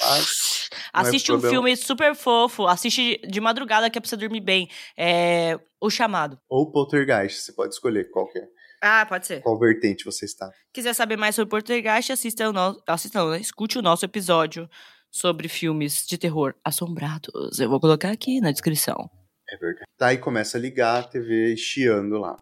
Mas, 0.00 0.68
é 0.72 0.76
Assiste 0.92 1.30
um 1.30 1.34
problema. 1.40 1.52
filme 1.54 1.76
super 1.76 2.14
fofo. 2.14 2.66
Assiste 2.66 3.20
de 3.26 3.40
madrugada 3.40 3.88
que 3.88 3.96
é 3.96 4.00
pra 4.00 4.08
você 4.08 4.16
dormir 4.16 4.40
bem. 4.40 4.68
É. 4.96 5.58
O 5.80 5.90
Chamado. 5.90 6.38
ou 6.48 6.70
Poltergeist, 6.72 7.40
você 7.42 7.52
pode 7.52 7.74
escolher 7.74 8.10
qual 8.10 8.26
que 8.30 8.38
é, 8.38 8.46
Ah, 8.86 9.06
pode 9.06 9.26
ser. 9.26 9.40
qual 9.40 9.58
vertente 9.58 10.04
você 10.04 10.26
está. 10.26 10.50
Quiser 10.70 10.92
saber 10.92 11.16
mais 11.16 11.34
sobre 11.34 11.48
Poltergeist, 11.48 12.12
assista 12.12 12.46
o 12.46 12.52
nosso. 12.52 12.82
Assista, 12.86 13.18
não, 13.18 13.30
né? 13.30 13.40
Escute 13.40 13.78
o 13.78 13.82
nosso 13.82 14.04
episódio 14.04 14.68
sobre 15.10 15.48
filmes 15.48 16.04
de 16.06 16.18
terror 16.18 16.54
assombrados. 16.62 17.58
Eu 17.58 17.70
vou 17.70 17.80
colocar 17.80 18.10
aqui 18.10 18.42
na 18.42 18.50
descrição. 18.50 19.08
É 19.48 19.56
verdade. 19.56 19.86
Tá, 19.96 20.08
aí 20.08 20.18
começa 20.18 20.58
a 20.58 20.60
ligar 20.60 21.00
a 21.00 21.02
TV 21.02 21.56
chiando 21.56 22.18
lá. 22.18 22.36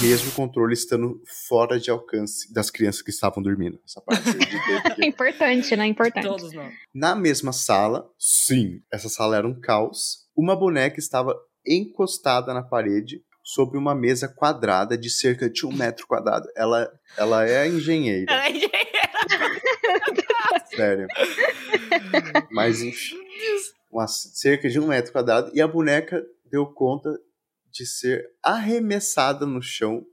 Mesmo 0.00 0.30
o 0.30 0.32
controle 0.32 0.72
estando 0.72 1.20
fora 1.46 1.78
de 1.78 1.90
alcance 1.90 2.50
das 2.54 2.70
crianças 2.70 3.02
que 3.02 3.10
estavam 3.10 3.42
dormindo. 3.42 3.78
Essa 3.84 4.00
parte 4.00 4.30
é 4.98 5.04
importante, 5.06 5.76
né? 5.76 5.86
Importante. 5.86 6.26
Todos 6.26 6.54
não. 6.54 6.70
Na 6.94 7.14
mesma 7.14 7.52
sala, 7.52 8.10
sim, 8.18 8.80
essa 8.90 9.10
sala 9.10 9.36
era 9.36 9.46
um 9.46 9.60
caos. 9.60 10.26
Uma 10.34 10.56
boneca 10.56 10.98
estava 10.98 11.38
encostada 11.66 12.54
na 12.54 12.62
parede 12.62 13.22
sobre 13.52 13.76
uma 13.76 13.96
mesa 13.96 14.28
quadrada 14.28 14.96
de 14.96 15.10
cerca 15.10 15.50
de 15.50 15.66
um 15.66 15.72
metro 15.72 16.06
quadrado. 16.06 16.46
Ela, 16.56 16.88
ela 17.16 17.48
é 17.48 17.66
engenheira. 17.66 18.32
Ela 18.32 18.46
é 18.46 18.50
engenheira. 18.50 18.70
Sério. 20.70 21.08
Mas 22.52 22.80
enfim. 22.80 23.16
Uma, 23.90 24.06
cerca 24.06 24.68
de 24.68 24.78
um 24.78 24.86
metro 24.86 25.10
quadrado. 25.12 25.50
E 25.52 25.60
a 25.60 25.66
boneca 25.66 26.24
deu 26.48 26.64
conta 26.66 27.10
de 27.72 27.84
ser 27.84 28.24
arremessada 28.40 29.44
no 29.44 29.60
chão 29.60 30.06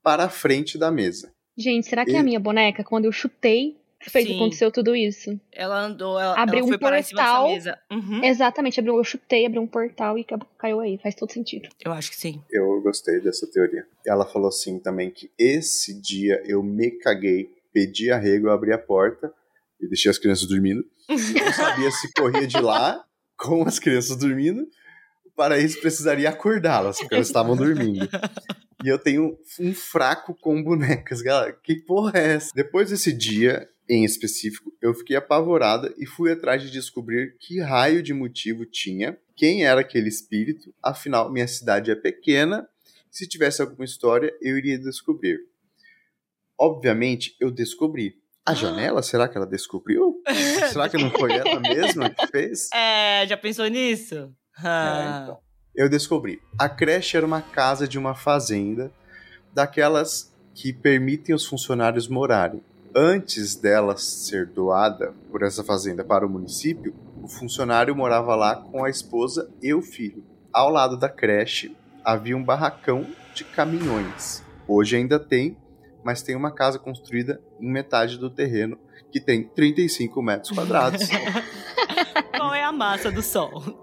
para 0.00 0.24
a 0.24 0.30
frente 0.30 0.78
da 0.78 0.92
mesa. 0.92 1.32
Gente, 1.56 1.88
será 1.88 2.04
que 2.04 2.12
e... 2.12 2.14
é 2.14 2.18
a 2.18 2.22
minha 2.22 2.40
boneca? 2.40 2.84
Quando 2.84 3.06
eu 3.06 3.12
chutei, 3.12 3.76
fez 4.10 4.26
Sim. 4.26 4.36
aconteceu 4.36 4.70
tudo 4.70 4.94
isso. 4.94 5.38
Ela 5.52 5.86
andou, 5.86 6.18
ela, 6.18 6.34
abriu 6.40 6.60
ela 6.60 6.68
foi 6.68 6.76
um 6.76 6.78
portal. 6.78 7.48
mesa. 7.48 7.78
Uhum. 7.90 8.24
Exatamente, 8.24 8.80
abriu, 8.80 8.96
eu 8.96 9.04
chutei, 9.04 9.46
abriu 9.46 9.62
um 9.62 9.66
portal 9.66 10.18
e 10.18 10.26
caiu 10.58 10.80
aí. 10.80 10.98
Faz 10.98 11.14
todo 11.14 11.32
sentido. 11.32 11.68
Eu 11.84 11.92
acho 11.92 12.10
que 12.10 12.16
sim. 12.16 12.42
Eu 12.50 12.80
gostei 12.82 13.20
dessa 13.20 13.46
teoria. 13.46 13.86
Ela 14.06 14.26
falou 14.26 14.48
assim 14.48 14.78
também 14.78 15.10
que 15.10 15.30
esse 15.38 16.00
dia 16.00 16.42
eu 16.46 16.62
me 16.62 16.90
caguei, 16.90 17.50
pedi 17.72 18.10
arrego, 18.10 18.48
eu 18.48 18.52
abri 18.52 18.72
a 18.72 18.78
porta 18.78 19.32
e 19.80 19.88
deixei 19.88 20.10
as 20.10 20.18
crianças 20.18 20.46
dormindo. 20.46 20.84
Não 21.08 21.52
sabia 21.52 21.90
se 21.90 22.12
corria 22.12 22.46
de 22.46 22.60
lá 22.60 23.04
com 23.36 23.62
as 23.62 23.78
crianças 23.78 24.16
dormindo. 24.16 24.66
Para 25.36 25.58
isso 25.58 25.80
precisaria 25.80 26.28
acordá-las, 26.28 26.98
porque 26.98 27.14
elas 27.14 27.26
estavam 27.26 27.56
dormindo. 27.56 28.08
E 28.84 28.88
eu 28.88 28.98
tenho 28.98 29.36
um 29.58 29.74
fraco 29.74 30.34
com 30.34 30.62
bonecas, 30.62 31.22
galera. 31.22 31.58
Que 31.62 31.74
porra 31.74 32.12
é 32.14 32.34
essa? 32.34 32.50
Depois 32.54 32.90
desse 32.90 33.12
dia, 33.12 33.68
em 33.88 34.04
específico, 34.04 34.72
eu 34.80 34.94
fiquei 34.94 35.16
apavorada 35.16 35.92
e 35.98 36.06
fui 36.06 36.32
atrás 36.32 36.62
de 36.62 36.70
descobrir 36.70 37.36
que 37.38 37.60
raio 37.60 38.02
de 38.02 38.14
motivo 38.14 38.64
tinha, 38.64 39.18
quem 39.36 39.64
era 39.64 39.80
aquele 39.80 40.08
espírito, 40.08 40.74
afinal, 40.82 41.30
minha 41.30 41.46
cidade 41.46 41.90
é 41.90 41.94
pequena, 41.94 42.66
se 43.10 43.28
tivesse 43.28 43.60
alguma 43.60 43.84
história, 43.84 44.32
eu 44.40 44.56
iria 44.56 44.78
descobrir. 44.78 45.38
Obviamente, 46.58 47.36
eu 47.38 47.50
descobri. 47.50 48.16
A 48.46 48.54
janela, 48.54 49.02
será 49.02 49.28
que 49.28 49.36
ela 49.36 49.46
descobriu? 49.46 50.20
será 50.72 50.88
que 50.88 50.98
não 50.98 51.10
foi 51.10 51.32
ela 51.32 51.60
mesma 51.60 52.10
que 52.10 52.26
fez? 52.28 52.68
É, 52.72 53.26
já 53.26 53.36
pensou 53.36 53.66
nisso? 53.66 54.34
É, 54.58 55.22
então. 55.22 55.38
Eu 55.74 55.88
descobri. 55.88 56.40
A 56.58 56.68
creche 56.68 57.16
era 57.16 57.26
uma 57.26 57.42
casa 57.42 57.86
de 57.86 57.98
uma 57.98 58.14
fazenda, 58.14 58.92
daquelas 59.52 60.32
que 60.54 60.72
permitem 60.72 61.34
os 61.34 61.44
funcionários 61.44 62.08
morarem 62.08 62.62
antes 62.94 63.56
dela 63.56 63.96
ser 63.96 64.46
doada 64.46 65.12
por 65.30 65.42
essa 65.42 65.64
fazenda 65.64 66.04
para 66.04 66.24
o 66.24 66.30
município, 66.30 66.94
o 67.22 67.26
funcionário 67.26 67.94
morava 67.96 68.36
lá 68.36 68.56
com 68.56 68.84
a 68.84 68.90
esposa 68.90 69.50
e 69.60 69.74
o 69.74 69.82
filho. 69.82 70.24
Ao 70.52 70.70
lado 70.70 70.96
da 70.96 71.08
creche 71.08 71.74
havia 72.04 72.36
um 72.36 72.44
barracão 72.44 73.06
de 73.34 73.42
caminhões. 73.44 74.42
Hoje 74.68 74.96
ainda 74.96 75.18
tem, 75.18 75.56
mas 76.04 76.22
tem 76.22 76.36
uma 76.36 76.52
casa 76.52 76.78
construída 76.78 77.40
em 77.60 77.68
metade 77.68 78.18
do 78.18 78.30
terreno 78.30 78.78
que 79.10 79.20
tem 79.20 79.42
35 79.42 80.22
metros 80.22 80.52
quadrados. 80.52 81.08
Qual 82.36 82.54
é 82.54 82.62
a 82.62 82.72
massa 82.72 83.10
do 83.10 83.22
sol? 83.22 83.82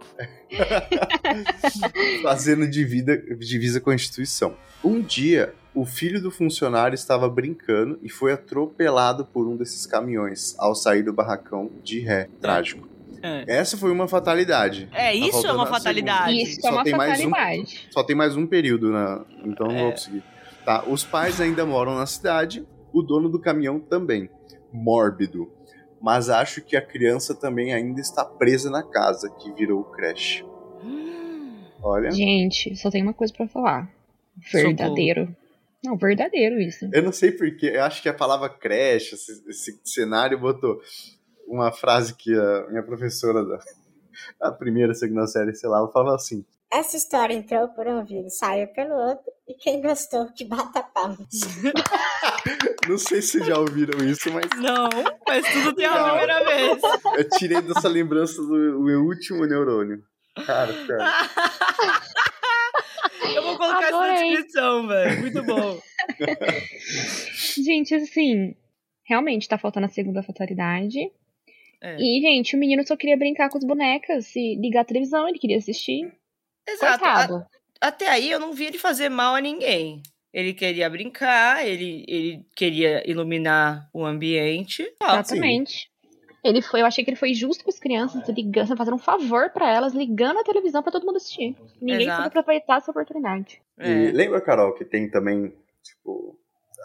Fazendo 2.22 2.68
divisa, 2.68 3.18
divisa 3.40 3.82
com 3.82 3.90
a 3.90 3.96
instituição. 3.96 4.56
Um 4.84 5.02
dia, 5.02 5.54
o 5.74 5.86
filho 5.86 6.22
do 6.22 6.30
funcionário 6.30 6.96
estava 6.96 7.30
brincando 7.30 7.98
e 8.02 8.10
foi 8.10 8.34
atropelado 8.34 9.26
por 9.26 9.48
um 9.48 9.56
desses 9.56 9.86
caminhões 9.86 10.56
ao 10.58 10.76
sair 10.76 11.04
do 11.04 11.14
barracão 11.14 11.72
de 11.84 12.00
ré. 12.02 12.28
Trágico. 12.42 12.90
É. 13.24 13.46
Essa 13.48 13.78
foi 13.78 13.92
uma 13.92 14.08
fatalidade. 14.08 14.90
É, 14.92 15.12
tá 15.12 15.14
isso 15.14 15.44
tá 15.44 15.50
é 15.50 15.52
uma 15.52 15.68
fatalidade. 15.68 16.42
Isso 16.42 16.68
é 16.68 16.72
uma 16.72 16.86
fatalidade. 16.86 17.88
Um, 17.88 17.92
só 17.92 18.04
tem 18.04 18.16
mais 18.16 18.36
um 18.36 18.48
período, 18.48 18.92
né? 18.92 19.22
Então 19.46 19.68
não 19.68 19.78
vou 19.78 19.88
é. 19.90 19.92
conseguir. 19.92 20.24
Tá, 20.66 20.84
os 20.88 21.04
pais 21.04 21.40
ainda 21.40 21.66
moram 21.66 21.96
na 21.96 22.06
cidade, 22.06 22.66
o 22.92 23.02
dono 23.02 23.30
do 23.30 23.40
caminhão 23.40 23.80
também. 23.80 24.30
Mórbido. 24.74 25.52
Mas 26.02 26.30
acho 26.30 26.62
que 26.62 26.76
a 26.76 26.82
criança 26.82 27.36
também 27.36 27.74
ainda 27.74 28.02
está 28.02 28.26
presa 28.26 28.70
na 28.72 28.82
casa 28.82 29.30
que 29.30 29.52
virou 29.54 29.84
creche. 29.84 30.44
Olha. 31.82 32.12
Gente, 32.12 32.76
só 32.76 32.90
tem 32.90 33.04
uma 33.04 33.14
coisa 33.14 33.34
para 33.34 33.48
falar. 33.48 33.90
Verdadeiro. 34.52 35.36
Não, 35.84 35.98
verdadeiro 35.98 36.60
isso. 36.60 36.88
Eu 36.94 37.04
não 37.04 37.12
sei 37.12 37.32
porquê, 37.32 37.72
eu 37.74 37.84
acho 37.84 38.02
que 38.02 38.10
a 38.10 38.14
palavra 38.14 38.50
creche, 38.50 39.16
esse, 39.16 39.44
esse 39.50 39.82
cenário 39.84 40.40
botou 40.40 40.80
uma 41.48 41.72
frase 41.72 42.16
que 42.16 42.34
a 42.34 42.68
minha 42.70 42.84
professora 42.84 43.44
da 43.44 43.60
a 44.40 44.52
primeira, 44.52 44.94
segunda 44.94 45.28
série, 45.28 45.56
sei 45.56 45.70
lá, 45.70 45.80
ela 45.80 45.92
falava 45.92 46.16
assim: 46.16 46.46
Essa 46.72 46.98
história 46.98 47.34
entrou 47.34 47.68
por 47.70 47.88
um 47.88 48.00
ouvido, 48.00 48.30
saiu 48.30 48.68
pelo 48.68 48.94
outro, 48.94 49.32
e 49.48 49.54
quem 49.54 49.82
gostou 49.82 50.32
que 50.34 50.46
bata 50.46 50.84
palmas. 50.84 51.28
não 52.88 52.98
sei 52.98 53.22
se 53.22 53.44
já 53.44 53.58
ouviram 53.58 54.04
isso, 54.06 54.32
mas. 54.32 54.46
Não, 54.58 54.90
mas 55.28 55.46
tudo 55.54 55.74
tem 55.74 55.86
a 55.86 56.10
primeira 56.10 56.44
vez. 56.44 56.82
Eu 57.18 57.30
tirei 57.38 57.62
dessa 57.62 57.88
lembrança 57.88 58.42
do 58.42 58.80
meu 58.84 59.02
último 59.02 59.46
neurônio. 59.46 60.04
Cara, 60.46 60.74
cara. 60.88 61.12
Colocar 63.62 63.88
Adorei. 63.90 64.12
essa 64.12 64.24
na 64.24 64.30
descrição, 64.30 64.88
velho. 64.88 65.22
Muito 65.22 65.44
bom. 65.44 65.80
gente, 67.64 67.94
assim, 67.94 68.56
realmente 69.04 69.48
tá 69.48 69.56
faltando 69.56 69.86
a 69.86 69.90
segunda 69.90 70.24
fatalidade. 70.24 71.12
É. 71.80 71.96
E, 72.00 72.22
gente, 72.22 72.56
o 72.56 72.60
menino 72.60 72.86
só 72.86 72.98
queria 72.98 73.16
brincar 73.16 73.50
com 73.50 73.60
as 73.60 73.64
bonecas 73.64 74.36
e 74.36 74.56
ligar 74.56 74.82
a 74.82 74.86
televisão, 74.86 75.30
ele 75.30 75.38
queria 75.38 75.60
assistir. 75.60 76.12
Exato. 76.68 77.06
A, 77.06 77.48
até 77.80 78.10
aí 78.10 78.32
eu 78.32 78.40
não 78.40 78.52
vi 78.52 78.66
ele 78.66 78.80
fazer 78.80 79.10
mal 79.10 79.36
a 79.36 79.42
ninguém. 79.42 80.02
Ele 80.34 80.56
queria 80.56 80.90
brincar, 80.90 81.64
ele, 81.64 82.04
ele 82.08 82.44
queria 82.56 83.08
iluminar 83.08 83.88
o 83.94 84.04
ambiente. 84.04 84.92
Exatamente. 85.00 85.91
Ele 86.44 86.62
foi, 86.62 86.82
eu 86.82 86.86
achei 86.86 87.04
que 87.04 87.12
ele 87.12 87.18
foi 87.18 87.34
justo 87.34 87.64
com 87.64 87.70
as 87.70 87.78
crianças, 87.78 88.28
ligando, 88.30 88.76
fazendo 88.76 88.96
um 88.96 89.00
favor 89.00 89.52
para 89.52 89.72
elas, 89.72 89.94
ligando 89.94 90.40
a 90.40 90.44
televisão 90.44 90.82
para 90.82 90.92
todo 90.92 91.06
mundo 91.06 91.18
assistir. 91.18 91.56
Ninguém 91.80 92.08
Exato. 92.08 92.24
soube 92.24 92.28
aproveitar 92.28 92.78
essa 92.78 92.90
oportunidade. 92.90 93.62
É. 93.78 93.90
E 93.90 94.12
lembra, 94.12 94.42
Carol, 94.42 94.74
que 94.74 94.84
tem 94.84 95.10
também, 95.10 95.54
tipo, 95.84 96.36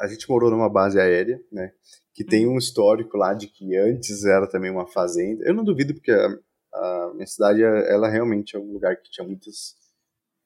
a 0.01 0.07
gente 0.09 0.29
morou 0.29 0.51
numa 0.51 0.69
base 0.69 1.01
aérea, 1.01 1.40
né? 1.51 1.73
Que 2.14 2.23
tem 2.23 2.47
uhum. 2.47 2.55
um 2.55 2.59
histórico 2.59 3.16
lá 3.16 3.33
de 3.33 3.47
que 3.47 3.75
antes 3.77 4.25
era 4.27 4.47
também 4.47 4.71
uma 4.71 4.87
fazenda. 4.87 5.42
Eu 5.47 5.55
não 5.55 5.64
duvido, 5.64 5.95
porque 5.95 6.12
a, 6.12 6.27
a 6.75 7.12
minha 7.14 7.27
cidade, 7.27 7.62
ela 7.62 8.09
realmente 8.09 8.57
é 8.57 8.59
um 8.59 8.73
lugar 8.73 8.97
que 8.97 9.11
tinha 9.11 9.27
muitas 9.27 9.75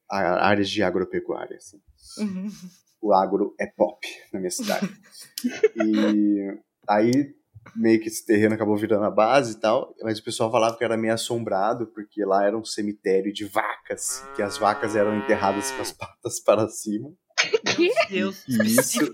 áreas 0.09 0.69
de 0.69 0.85
agropecuária, 0.85 1.57
assim. 1.57 1.81
Uhum. 2.19 2.49
O 3.03 3.13
agro 3.13 3.55
é 3.59 3.67
pop 3.67 4.07
na 4.33 4.39
minha 4.39 4.51
cidade. 4.51 4.89
e 5.77 6.59
aí 6.89 7.35
meio 7.77 8.01
que 8.01 8.09
esse 8.09 8.25
terreno 8.25 8.55
acabou 8.55 8.77
virando 8.77 9.05
a 9.05 9.11
base 9.11 9.53
e 9.53 9.61
tal, 9.61 9.95
mas 10.03 10.19
o 10.19 10.25
pessoal 10.25 10.51
falava 10.51 10.77
que 10.77 10.85
era 10.85 10.97
meio 10.97 11.15
assombrado, 11.15 11.87
porque 11.89 12.25
lá 12.25 12.45
era 12.45 12.57
um 12.57 12.65
cemitério 12.65 13.33
de 13.33 13.45
vacas, 13.45 14.25
que 14.35 14.43
as 14.43 14.59
vacas 14.59 14.97
eram 14.97 15.17
enterradas 15.17 15.71
com 15.71 15.83
as 15.83 15.93
patas 15.93 16.41
para 16.41 16.69
cima. 16.69 17.13
Meu 17.79 17.93
Deus, 18.09 18.45
e 18.49 18.63
isso. 18.67 19.05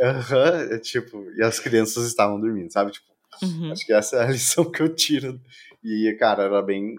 Uhum, 0.00 0.74
é 0.74 0.78
tipo, 0.78 1.24
e 1.36 1.42
as 1.42 1.58
crianças 1.58 2.06
estavam 2.06 2.40
dormindo, 2.40 2.72
sabe? 2.72 2.92
Tipo, 2.92 3.06
uhum. 3.42 3.72
acho 3.72 3.84
que 3.84 3.92
essa 3.92 4.16
é 4.16 4.24
a 4.24 4.30
lição 4.30 4.70
que 4.70 4.80
eu 4.80 4.94
tiro. 4.94 5.40
E, 5.82 6.16
cara, 6.18 6.44
era 6.44 6.62
bem, 6.62 6.94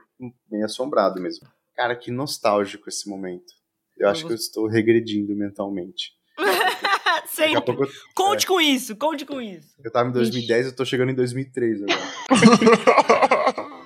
bem 0.49 0.63
assombrado 0.63 1.21
mesmo. 1.21 1.47
Cara, 1.75 1.95
que 1.95 2.11
nostálgico 2.11 2.89
esse 2.89 3.09
momento. 3.09 3.53
Eu 3.97 4.07
acho 4.07 4.25
que 4.25 4.31
eu 4.31 4.35
estou 4.35 4.67
regredindo 4.67 5.35
mentalmente. 5.35 6.13
Sempre. 7.31 7.61
Pouco, 7.61 7.87
conte 8.15 8.45
é. 8.45 8.47
com 8.47 8.59
isso, 8.59 8.95
conte 8.95 9.25
com 9.25 9.41
isso. 9.41 9.75
Eu 9.83 9.91
tava 9.91 10.09
em 10.09 10.11
2010, 10.11 10.59
Ixi. 10.59 10.71
eu 10.71 10.75
tô 10.75 10.83
chegando 10.83 11.11
em 11.11 11.15
2003 11.15 11.83
agora. 11.83 11.99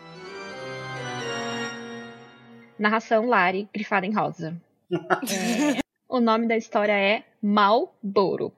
Narração 2.79 3.27
Lari, 3.27 3.67
grifada 3.73 4.05
em 4.05 4.13
rosa. 4.13 4.59
é, 4.91 5.79
o 6.07 6.19
nome 6.19 6.47
da 6.47 6.57
história 6.57 6.93
é 6.93 7.23
Malboro. 7.41 8.51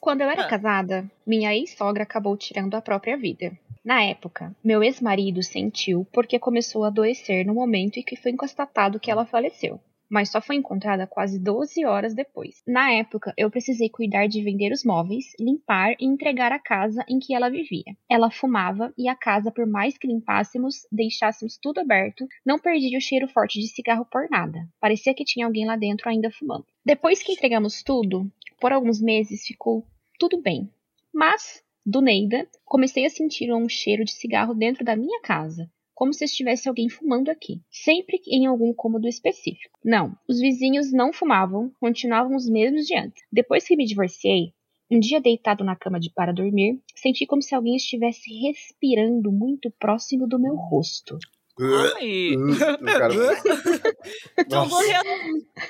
Quando 0.00 0.20
eu 0.20 0.28
era 0.28 0.42
ah. 0.42 0.48
casada, 0.48 1.10
minha 1.26 1.54
ex-sogra 1.54 2.02
acabou 2.02 2.36
tirando 2.36 2.74
a 2.74 2.82
própria 2.82 3.16
vida. 3.16 3.52
Na 3.84 4.02
época, 4.02 4.54
meu 4.62 4.82
ex-marido 4.82 5.42
sentiu 5.42 6.06
porque 6.12 6.38
começou 6.38 6.84
a 6.84 6.88
adoecer 6.88 7.46
no 7.46 7.54
momento 7.54 7.98
em 7.98 8.02
que 8.02 8.16
foi 8.16 8.32
constatado 8.34 9.00
que 9.00 9.10
ela 9.10 9.24
faleceu 9.24 9.80
mas 10.14 10.30
só 10.30 10.40
foi 10.40 10.54
encontrada 10.54 11.08
quase 11.08 11.40
12 11.40 11.84
horas 11.84 12.14
depois. 12.14 12.62
Na 12.64 12.92
época, 12.92 13.34
eu 13.36 13.50
precisei 13.50 13.88
cuidar 13.90 14.28
de 14.28 14.44
vender 14.44 14.70
os 14.70 14.84
móveis, 14.84 15.32
limpar 15.40 15.96
e 15.98 16.04
entregar 16.06 16.52
a 16.52 16.58
casa 16.60 17.04
em 17.08 17.18
que 17.18 17.34
ela 17.34 17.50
vivia. 17.50 17.96
Ela 18.08 18.30
fumava 18.30 18.94
e 18.96 19.08
a 19.08 19.16
casa, 19.16 19.50
por 19.50 19.66
mais 19.66 19.98
que 19.98 20.06
limpássemos, 20.06 20.86
deixássemos 20.92 21.58
tudo 21.60 21.80
aberto, 21.80 22.28
não 22.46 22.60
perdia 22.60 22.96
o 22.96 23.00
cheiro 23.00 23.26
forte 23.26 23.58
de 23.58 23.66
cigarro 23.66 24.06
por 24.08 24.30
nada. 24.30 24.68
Parecia 24.80 25.12
que 25.12 25.24
tinha 25.24 25.46
alguém 25.46 25.66
lá 25.66 25.74
dentro 25.74 26.08
ainda 26.08 26.30
fumando. 26.30 26.64
Depois 26.86 27.20
que 27.20 27.32
entregamos 27.32 27.82
tudo, 27.82 28.30
por 28.60 28.72
alguns 28.72 29.02
meses 29.02 29.44
ficou 29.44 29.84
tudo 30.16 30.40
bem. 30.40 30.70
Mas, 31.12 31.60
do 31.84 32.00
Neida, 32.00 32.46
comecei 32.64 33.04
a 33.04 33.10
sentir 33.10 33.52
um 33.52 33.68
cheiro 33.68 34.04
de 34.04 34.12
cigarro 34.12 34.54
dentro 34.54 34.84
da 34.84 34.94
minha 34.94 35.20
casa 35.22 35.68
como 35.94 36.12
se 36.12 36.24
estivesse 36.24 36.68
alguém 36.68 36.88
fumando 36.88 37.30
aqui, 37.30 37.60
sempre 37.70 38.20
em 38.26 38.46
algum 38.46 38.74
cômodo 38.74 39.06
específico. 39.06 39.78
Não, 39.84 40.16
os 40.28 40.40
vizinhos 40.40 40.92
não 40.92 41.12
fumavam, 41.12 41.70
continuavam 41.80 42.34
os 42.36 42.48
mesmos 42.48 42.86
de 42.86 42.96
antes. 42.96 43.22
Depois 43.32 43.66
que 43.66 43.76
me 43.76 43.86
divorciei, 43.86 44.52
Um 44.90 45.00
dia 45.00 45.20
deitado 45.20 45.64
na 45.64 45.74
cama 45.74 45.98
de 45.98 46.12
para 46.12 46.32
dormir, 46.32 46.78
senti 46.94 47.26
como 47.26 47.40
se 47.40 47.54
alguém 47.54 47.76
estivesse 47.76 48.30
respirando 48.46 49.32
muito 49.32 49.70
próximo 49.78 50.28
do 50.28 50.38
meu 50.38 50.54
rosto. 50.54 51.16
Ai. 51.58 52.34
Uh, 52.36 52.84
cara, 52.84 53.14
Então, 54.38 54.66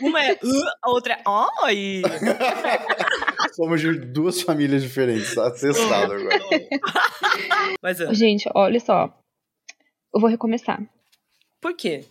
uma 0.00 0.24
é 0.24 0.32
uh, 0.32 0.38
a 0.82 0.90
outra 0.90 1.14
é 1.14 1.22
ai. 1.26 2.02
Somos 3.54 3.80
de 3.80 3.92
duas 3.92 4.40
famílias 4.40 4.82
diferentes, 4.82 5.34
tá 5.34 5.46
acessado 5.46 6.14
agora. 6.14 6.40
Mas 7.82 7.98
Gente, 8.18 8.48
olha 8.54 8.80
só. 8.80 9.14
Eu 10.14 10.20
vou 10.20 10.30
recomeçar. 10.30 10.80
por 11.60 11.74
quê? 11.74 12.04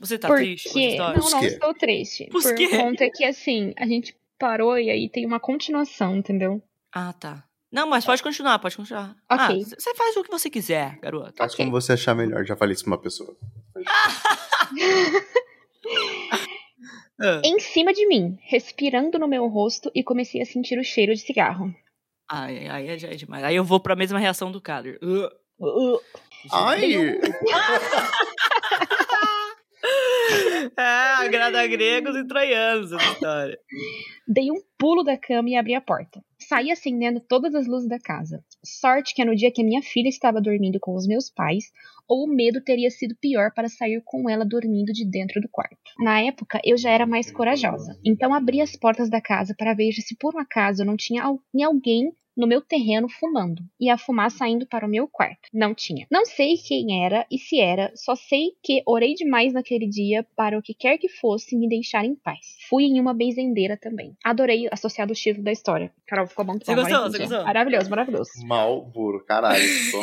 Você 0.00 0.16
tá 0.16 0.28
Porque. 0.28 0.44
triste 0.44 0.68
com 0.72 0.78
essa 0.78 0.88
história? 0.88 1.18
Não, 1.20 1.30
não 1.30 1.42
estou 1.44 1.74
triste. 1.74 2.24
Por 2.30 2.40
Por 2.42 2.54
quê? 2.54 2.68
conta 2.68 3.10
que, 3.10 3.24
assim, 3.24 3.72
a 3.76 3.84
gente 3.86 4.14
parou 4.38 4.78
e 4.78 4.90
aí 4.90 5.08
tem 5.08 5.26
uma 5.26 5.40
continuação, 5.40 6.16
entendeu? 6.16 6.62
Ah, 6.92 7.12
tá. 7.12 7.42
Não, 7.72 7.86
mas 7.88 8.04
pode 8.04 8.22
continuar, 8.22 8.58
pode 8.60 8.76
continuar. 8.76 9.16
Ah, 9.28 9.46
Ok. 9.46 9.64
você 9.64 9.94
faz 9.96 10.16
o 10.16 10.22
que 10.22 10.30
você 10.30 10.48
quiser, 10.48 10.98
garota. 11.00 11.32
Faz 11.36 11.52
Ok. 11.52 11.64
como 11.64 11.72
você 11.80 11.94
achar 11.94 12.14
melhor. 12.14 12.44
Já 12.46 12.54
falei 12.56 12.74
isso 12.74 12.84
pra 12.84 12.92
uma 12.92 12.98
pessoa. 13.00 13.36
Ah. 13.86 14.68
Em 17.44 17.58
cima 17.58 17.92
de 17.92 18.06
mim, 18.06 18.38
respirando 18.42 19.18
no 19.18 19.26
meu 19.26 19.48
rosto 19.48 19.90
e 19.94 20.04
comecei 20.04 20.40
a 20.40 20.46
sentir 20.46 20.78
o 20.78 20.84
cheiro 20.84 21.12
de 21.12 21.20
cigarro. 21.20 21.74
Ai, 22.30 22.68
ai, 22.68 22.88
é, 22.88 22.92
é 22.94 23.16
demais. 23.16 23.42
Aí 23.42 23.56
eu 23.56 23.64
vou 23.64 23.80
pra 23.80 23.96
mesma 23.96 24.18
reação 24.18 24.52
do 24.52 24.60
Kader. 24.60 24.98
Uh. 25.02 25.28
Uh, 25.60 25.98
Ai! 26.52 26.80
É, 30.76 31.24
agrada 31.24 31.66
gregos 31.66 32.16
e 32.16 32.26
troianos 32.26 32.92
essa 32.92 33.12
história. 33.12 33.58
Dei 34.26 34.50
um 34.50 34.60
pulo 34.76 35.02
da 35.02 35.16
cama 35.16 35.48
e 35.50 35.56
abri 35.56 35.74
a 35.74 35.80
porta. 35.80 36.20
Saí 36.38 36.70
acendendo 36.70 37.20
todas 37.20 37.54
as 37.54 37.66
luzes 37.66 37.88
da 37.88 37.98
casa. 37.98 38.42
Sorte 38.64 39.14
que 39.14 39.22
é 39.22 39.24
no 39.24 39.34
dia 39.36 39.52
que 39.52 39.62
a 39.62 39.64
minha 39.64 39.80
filha 39.82 40.08
estava 40.08 40.40
dormindo 40.40 40.78
com 40.80 40.94
os 40.94 41.06
meus 41.06 41.30
pais, 41.30 41.64
ou 42.08 42.24
o 42.24 42.28
medo 42.34 42.60
teria 42.62 42.90
sido 42.90 43.16
pior 43.20 43.52
para 43.54 43.68
sair 43.68 44.02
com 44.04 44.28
ela 44.28 44.44
dormindo 44.44 44.92
de 44.92 45.08
dentro 45.08 45.40
do 45.40 45.48
quarto. 45.48 45.76
Na 46.00 46.20
época, 46.20 46.60
eu 46.64 46.76
já 46.76 46.90
era 46.90 47.06
mais 47.06 47.30
corajosa, 47.30 47.98
então 48.04 48.34
abri 48.34 48.60
as 48.60 48.76
portas 48.76 49.08
da 49.08 49.20
casa 49.20 49.54
para 49.56 49.74
ver 49.74 49.92
se 49.92 50.16
por 50.18 50.34
um 50.34 50.38
acaso 50.40 50.84
não 50.84 50.96
tinha 50.96 51.22
al- 51.22 51.40
alguém 51.64 52.12
no 52.38 52.46
meu 52.46 52.60
terreno 52.60 53.08
fumando 53.08 53.62
e 53.80 53.90
a 53.90 53.98
fumaça 53.98 54.38
saindo 54.38 54.66
para 54.66 54.86
o 54.86 54.88
meu 54.88 55.08
quarto. 55.08 55.48
Não 55.52 55.74
tinha. 55.74 56.06
Não 56.10 56.24
sei 56.24 56.56
quem 56.56 57.04
era 57.04 57.26
e 57.30 57.38
se 57.38 57.60
era, 57.60 57.90
só 57.96 58.14
sei 58.14 58.52
que 58.62 58.82
orei 58.86 59.14
demais 59.14 59.52
naquele 59.52 59.88
dia 59.88 60.24
para 60.36 60.56
o 60.56 60.62
que 60.62 60.72
quer 60.72 60.96
que 60.98 61.08
fosse 61.08 61.56
me 61.56 61.68
deixar 61.68 62.04
em 62.04 62.14
paz. 62.14 62.56
Fui 62.68 62.84
em 62.84 63.00
uma 63.00 63.12
benzendeira 63.12 63.76
também. 63.76 64.16
Adorei 64.24 64.68
associado 64.70 65.12
o 65.12 65.16
título 65.16 65.44
da 65.44 65.50
história. 65.50 65.92
Carol, 66.06 66.26
ficou 66.26 66.44
bom. 66.44 66.58
Você 66.58 66.74
gostou? 66.74 67.10
Você 67.10 67.18
gostou? 67.18 67.44
Maravilhoso, 67.44 67.90
maravilhoso. 67.90 68.30
Malboro, 68.46 69.24
caralho. 69.24 69.62
Só... 69.90 69.98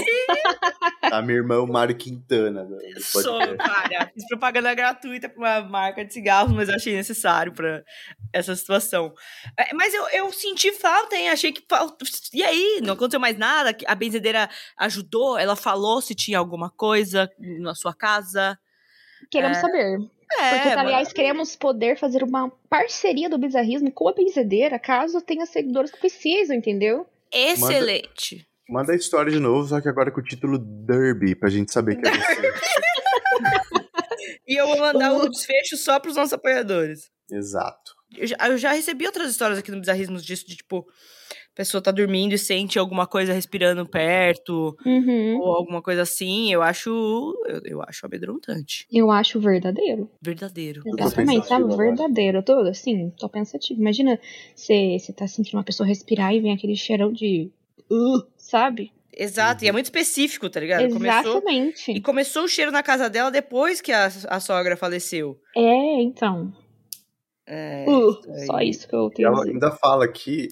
tá 1.09 1.21
meu 1.21 1.37
irmão 1.37 1.65
Mário 1.65 1.95
Quintana. 1.95 2.67
Sou, 2.99 3.39
cara. 3.57 4.11
Fiz 4.13 4.27
propaganda 4.27 4.73
gratuita 4.73 5.29
pra 5.29 5.39
uma 5.39 5.69
marca 5.69 6.03
de 6.03 6.13
cigarros, 6.13 6.53
mas 6.53 6.67
eu 6.67 6.75
achei 6.75 6.93
necessário 6.93 7.53
pra 7.53 7.83
essa 8.33 8.55
situação. 8.55 9.13
É, 9.57 9.73
Mas 9.73 9.93
eu, 9.93 10.07
eu 10.09 10.31
senti 10.31 10.71
falta, 10.73 11.15
hein? 11.15 11.29
Achei 11.29 11.51
que 11.51 11.63
falta. 11.67 12.03
E 12.33 12.43
aí? 12.43 12.79
Não 12.83 12.93
aconteceu 12.93 13.19
mais 13.19 13.37
nada? 13.37 13.75
A 13.85 13.95
benzedeira 13.95 14.49
ajudou? 14.77 15.37
Ela 15.37 15.55
falou 15.55 16.01
se 16.01 16.15
tinha 16.15 16.37
alguma 16.37 16.69
coisa 16.69 17.29
na 17.39 17.75
sua 17.75 17.93
casa? 17.93 18.57
Queremos 19.29 19.57
saber. 19.57 19.99
É, 20.39 20.55
Porque, 20.55 20.69
aliás, 20.69 21.13
queremos 21.13 21.55
poder 21.55 21.97
fazer 21.97 22.23
uma 22.23 22.49
parceria 22.69 23.29
do 23.29 23.37
bizarrismo 23.37 23.91
com 23.91 24.09
a 24.09 24.13
benzedeira, 24.13 24.79
caso 24.79 25.21
tenha 25.21 25.45
seguidores 25.45 25.91
que 25.91 25.99
precisam, 25.99 26.55
entendeu? 26.55 27.07
excelente. 27.31 28.47
Manda 28.67 28.93
a 28.93 28.95
história 28.95 29.31
de 29.31 29.39
novo, 29.39 29.67
só 29.67 29.79
que 29.79 29.87
agora 29.87 30.09
com 30.11 30.19
o 30.19 30.23
título 30.23 30.57
Derby, 30.57 31.35
pra 31.35 31.49
gente 31.49 31.71
saber 31.71 31.97
que 31.97 32.07
é 32.07 32.11
você. 32.11 32.53
E 34.47 34.55
eu 34.59 34.67
vou 34.67 34.77
mandar 34.77 35.13
o 35.13 35.27
desfecho 35.27 35.75
só 35.75 35.99
pros 35.99 36.15
nossos 36.15 36.33
apoiadores. 36.33 37.09
Exato. 37.31 37.93
Eu 38.15 38.27
já, 38.27 38.35
eu 38.47 38.57
já 38.57 38.71
recebi 38.71 39.05
outras 39.05 39.31
histórias 39.31 39.57
aqui 39.57 39.71
no 39.71 39.79
Bizarrismos 39.79 40.23
disso, 40.23 40.47
de 40.47 40.55
tipo, 40.55 40.85
pessoa 41.55 41.81
tá 41.81 41.89
dormindo 41.91 42.33
e 42.33 42.37
sente 42.37 42.77
alguma 42.77 43.07
coisa 43.07 43.33
respirando 43.33 43.85
perto, 43.87 44.75
Uhum. 44.85 45.39
ou 45.39 45.55
alguma 45.55 45.81
coisa 45.81 46.01
assim. 46.03 46.51
Eu 46.51 46.61
acho. 46.61 46.89
Eu, 47.47 47.61
eu 47.63 47.81
acho 47.81 48.05
amedrontante. 48.05 48.85
Eu 48.91 49.09
acho 49.09 49.39
verdadeiro. 49.39 50.09
Verdadeiro. 50.21 50.83
Exatamente, 50.85 51.47
sabe? 51.47 51.63
agora. 51.63 51.77
Verdadeiro. 51.87 52.37
Eu 52.39 52.43
tô, 52.43 52.59
assim, 52.59 53.09
tô 53.17 53.29
pensativo. 53.29 53.79
Imagina 53.79 54.19
você 54.55 54.97
tá 55.15 55.27
sentindo 55.27 55.57
uma 55.57 55.63
pessoa 55.63 55.87
respirar 55.87 56.33
e 56.35 56.41
vem 56.41 56.53
aquele 56.53 56.75
cheirão 56.75 57.11
de. 57.11 57.51
Uh, 57.89 58.23
sabe? 58.37 58.91
Exato, 59.17 59.63
e 59.63 59.67
é 59.69 59.71
muito 59.71 59.85
específico, 59.85 60.49
tá 60.49 60.59
ligado? 60.59 60.89
Começou, 60.91 61.31
Exatamente. 61.37 61.89
e 61.91 62.01
começou 62.01 62.43
o 62.43 62.49
cheiro 62.49 62.69
na 62.69 62.83
casa 62.83 63.09
dela 63.09 63.31
depois 63.31 63.79
que 63.79 63.93
a, 63.93 64.07
a 64.27 64.39
sogra 64.41 64.75
faleceu. 64.75 65.39
É, 65.55 66.01
então. 66.01 66.51
É, 67.47 67.85
Uh, 67.87 68.45
só 68.45 68.59
isso 68.59 68.87
que 68.87 68.93
eu 68.95 69.07
E 69.07 69.13
tenho 69.13 69.29
a 69.29 69.31
ela 69.31 69.45
ainda 69.45 69.71
fala 69.71 70.05
que 70.11 70.49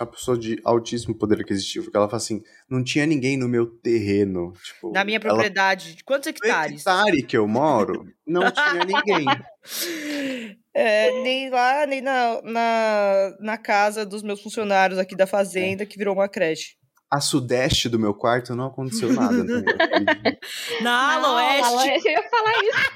é 0.00 0.04
uma 0.04 0.10
pessoa 0.10 0.38
de 0.38 0.60
altíssimo 0.64 1.14
poder 1.14 1.40
aquisitivo, 1.40 1.90
que 1.90 1.96
ela 1.96 2.06
fala 2.08 2.16
assim, 2.16 2.42
não 2.68 2.82
tinha 2.82 3.04
ninguém 3.06 3.36
no 3.36 3.48
meu 3.48 3.66
terreno. 3.66 4.52
Tipo, 4.62 4.92
Na 4.92 5.04
minha 5.04 5.16
ela- 5.18 5.24
propriedade. 5.28 5.94
De 5.96 6.04
quantos 6.04 6.26
No 6.26 6.30
hectares? 6.30 6.80
hectare 6.80 7.22
que 7.22 7.36
eu 7.36 7.46
moro, 7.46 8.06
não 8.26 8.50
tinha 8.50 8.84
ninguém. 8.84 9.26
É, 10.76 11.22
nem 11.22 11.50
lá, 11.50 11.86
nem 11.86 12.00
na, 12.00 12.42
na, 12.42 13.36
na 13.38 13.56
casa 13.56 14.04
dos 14.04 14.24
meus 14.24 14.42
funcionários 14.42 14.98
aqui 14.98 15.14
da 15.14 15.24
fazenda, 15.24 15.86
que 15.86 15.96
virou 15.96 16.12
uma 16.14 16.28
creche. 16.28 16.74
A 17.08 17.20
sudeste 17.20 17.88
do 17.88 17.96
meu 17.96 18.12
quarto 18.12 18.56
não 18.56 18.66
aconteceu 18.66 19.12
nada. 19.12 19.34
entendeu? 19.36 19.62
Na 20.82 21.14
Aloeste. 21.14 21.62
Aloeste, 21.64 22.08
Eu 22.08 22.12
ia 22.12 22.28
falar 22.28 22.52
isso. 22.64 22.90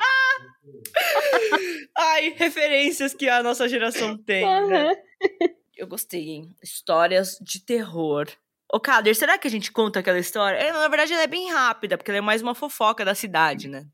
Ai, 1.96 2.34
referências 2.36 3.14
que 3.14 3.28
a 3.28 3.44
nossa 3.44 3.68
geração 3.68 4.18
tem, 4.18 4.44
né? 4.66 4.96
Eu 5.78 5.86
gostei, 5.86 6.30
hein? 6.30 6.56
Histórias 6.60 7.38
de 7.40 7.64
terror. 7.64 8.26
Ô, 8.70 8.80
Kader, 8.80 9.14
será 9.14 9.38
que 9.38 9.46
a 9.46 9.50
gente 9.50 9.70
conta 9.70 10.00
aquela 10.00 10.18
história? 10.18 10.58
É, 10.58 10.72
na 10.72 10.88
verdade, 10.88 11.12
ela 11.12 11.22
é 11.22 11.28
bem 11.28 11.52
rápida, 11.52 11.96
porque 11.96 12.10
ela 12.10 12.18
é 12.18 12.20
mais 12.20 12.42
uma 12.42 12.52
fofoca 12.52 13.04
da 13.04 13.14
cidade, 13.14 13.68
né? 13.68 13.86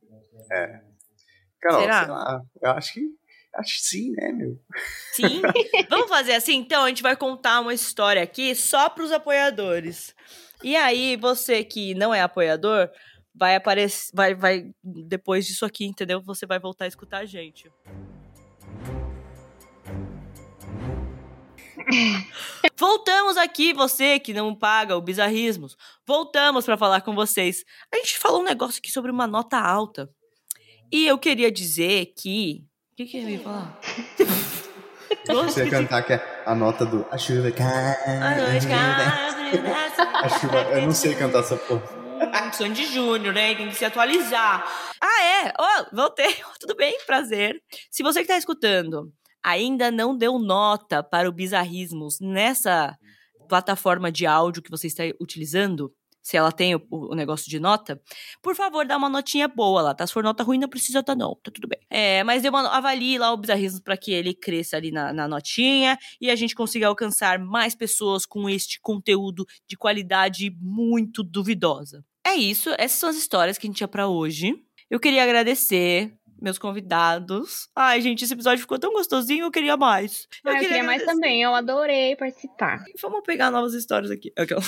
Carol, 1.61 1.81
Será? 1.83 2.01
sei 2.01 2.11
lá, 2.11 2.43
eu 2.63 2.71
acho 2.71 2.93
que, 2.95 3.01
acho 3.57 3.75
que 3.75 3.83
sim, 3.83 4.11
né, 4.13 4.33
meu? 4.33 4.59
Sim. 5.13 5.43
Vamos 5.91 6.09
fazer 6.09 6.33
assim, 6.33 6.55
então? 6.55 6.85
A 6.85 6.89
gente 6.89 7.03
vai 7.03 7.15
contar 7.17 7.61
uma 7.61 7.75
história 7.75 8.23
aqui 8.23 8.55
só 8.55 8.89
pros 8.89 9.13
apoiadores. 9.13 10.15
E 10.63 10.75
aí, 10.77 11.17
você 11.17 11.63
que 11.63 11.95
não 11.95 12.15
é 12.15 12.23
apoiador, 12.23 12.91
vai 13.35 13.57
aparecer. 13.57 14.11
Vai, 14.15 14.35
vai. 14.35 14.71
Depois 14.83 15.47
disso 15.47 15.67
aqui, 15.67 15.85
entendeu? 15.85 16.23
Você 16.23 16.47
vai 16.47 16.59
voltar 16.59 16.87
a 16.87 16.89
escutar 16.89 17.19
a 17.19 17.27
gente. 17.27 17.71
Voltamos 22.77 23.37
aqui, 23.37 23.73
você 23.73 24.19
que 24.19 24.33
não 24.33 24.55
paga 24.55 24.97
o 24.97 25.01
Bizarrismos. 25.01 25.77
Voltamos 26.07 26.65
para 26.65 26.77
falar 26.77 27.01
com 27.01 27.15
vocês. 27.15 27.65
A 27.93 27.97
gente 27.97 28.19
falou 28.19 28.41
um 28.41 28.45
negócio 28.45 28.79
aqui 28.79 28.91
sobre 28.91 29.11
uma 29.11 29.27
nota 29.27 29.59
alta. 29.59 30.11
E 30.93 31.07
eu 31.07 31.19
queria 31.19 31.51
dizer 31.51 32.13
que. 32.17 32.65
O 32.93 32.97
que, 32.97 33.07
que 33.07 33.19
eu 33.19 33.29
ia 33.29 33.41
falar? 33.41 33.79
Você 35.27 35.65
ia 35.65 35.71
cantar 35.71 36.03
que 36.03 36.13
é 36.13 36.43
a 36.45 36.55
nota 36.55 36.85
do 36.85 37.07
A 37.11 37.17
chuva 37.17 37.51
cai. 37.51 37.97
A 38.21 38.37
noite 38.37 38.67
A 38.71 40.29
chuva, 40.29 40.59
eu 40.73 40.83
não 40.83 40.93
sei 40.93 41.15
cantar 41.15 41.41
essa 41.41 41.57
porra. 41.57 41.83
Hum, 42.15 42.53
Sandy 42.53 42.87
Júnior, 42.87 43.35
né? 43.35 43.55
Tem 43.55 43.69
que 43.69 43.75
se 43.75 43.85
atualizar. 43.85 44.65
Ah, 45.01 45.23
é? 45.25 45.53
Ó, 45.59 45.87
voltei. 45.93 46.37
Tudo 46.61 46.77
bem? 46.77 46.99
Prazer. 47.07 47.61
Se 47.91 48.03
você 48.03 48.21
que 48.21 48.29
tá 48.29 48.37
escutando 48.37 49.13
ainda 49.45 49.91
não 49.91 50.17
deu 50.17 50.39
nota 50.39 51.03
para 51.03 51.29
o 51.29 51.33
Bizarrismos 51.33 52.19
nessa 52.21 52.97
plataforma 53.49 54.11
de 54.11 54.25
áudio 54.25 54.63
que 54.63 54.71
você 54.71 54.87
está 54.87 55.05
utilizando, 55.21 55.93
se 56.23 56.39
ela 56.39 56.51
tem 56.51 56.75
o, 56.75 56.83
o 56.91 57.15
negócio 57.15 57.51
de 57.51 57.61
nota, 57.61 58.01
por 58.43 58.57
favor, 58.57 58.87
dá 58.87 58.97
uma 58.97 59.11
notinha 59.11 59.47
boa 59.47 59.83
lá, 59.83 59.95
tá? 59.95 60.07
Se 60.07 60.13
for 60.15 60.25
nota 60.25 60.43
ruim, 60.43 60.59
não 60.59 60.69
precisa 60.69 61.03
dar 61.03 61.15
não, 61.15 61.39
tá 61.43 61.51
tudo 61.53 61.69
bem. 61.69 61.79
É, 61.91 62.25
mas 62.25 62.43
uma, 62.47 62.67
avalie 62.69 63.19
lá 63.19 63.31
o 63.31 63.37
Bizarrismos 63.37 63.83
para 63.83 63.99
que 63.99 64.11
ele 64.11 64.33
cresça 64.33 64.79
ali 64.79 64.91
na, 64.91 65.13
na 65.13 65.29
notinha 65.29 65.99
e 66.19 66.31
a 66.31 66.35
gente 66.35 66.55
consiga 66.55 66.87
alcançar 66.87 67.39
mais 67.39 67.75
pessoas 67.75 68.25
com 68.25 68.49
este 68.49 68.81
conteúdo 68.81 69.45
de 69.69 69.77
qualidade 69.77 70.51
muito 70.59 71.23
duvidosa. 71.23 72.03
É 72.27 72.35
isso, 72.35 72.71
essas 72.79 72.99
são 72.99 73.11
as 73.11 73.17
histórias 73.17 73.59
que 73.59 73.67
a 73.67 73.69
gente 73.69 73.77
tinha 73.77 73.89
pra 73.89 74.09
hoje. 74.09 74.55
Eu 74.91 74.99
queria 74.99 75.23
agradecer 75.23 76.17
meus 76.45 76.59
convidados. 76.59 77.69
Ai, 77.75 78.01
gente, 78.01 78.23
esse 78.25 78.33
episódio 78.33 78.61
ficou 78.61 78.79
tão 78.79 78.93
gostosinho, 78.93 79.47
eu 79.47 79.51
queria 79.51 79.77
mais. 79.77 80.29
Ah, 80.45 80.53
eu 80.53 80.59
queria 80.61 80.85
mais 80.85 81.03
agradecer. 81.03 81.07
também. 81.07 81.43
Eu 81.43 81.55
adorei 81.55 82.15
participar. 82.15 82.85
Vamos 83.01 83.23
pegar 83.25 83.51
novas 83.51 83.75
histórias 83.75 84.11
aqui. 84.11 84.33
Aquela. 84.37 84.63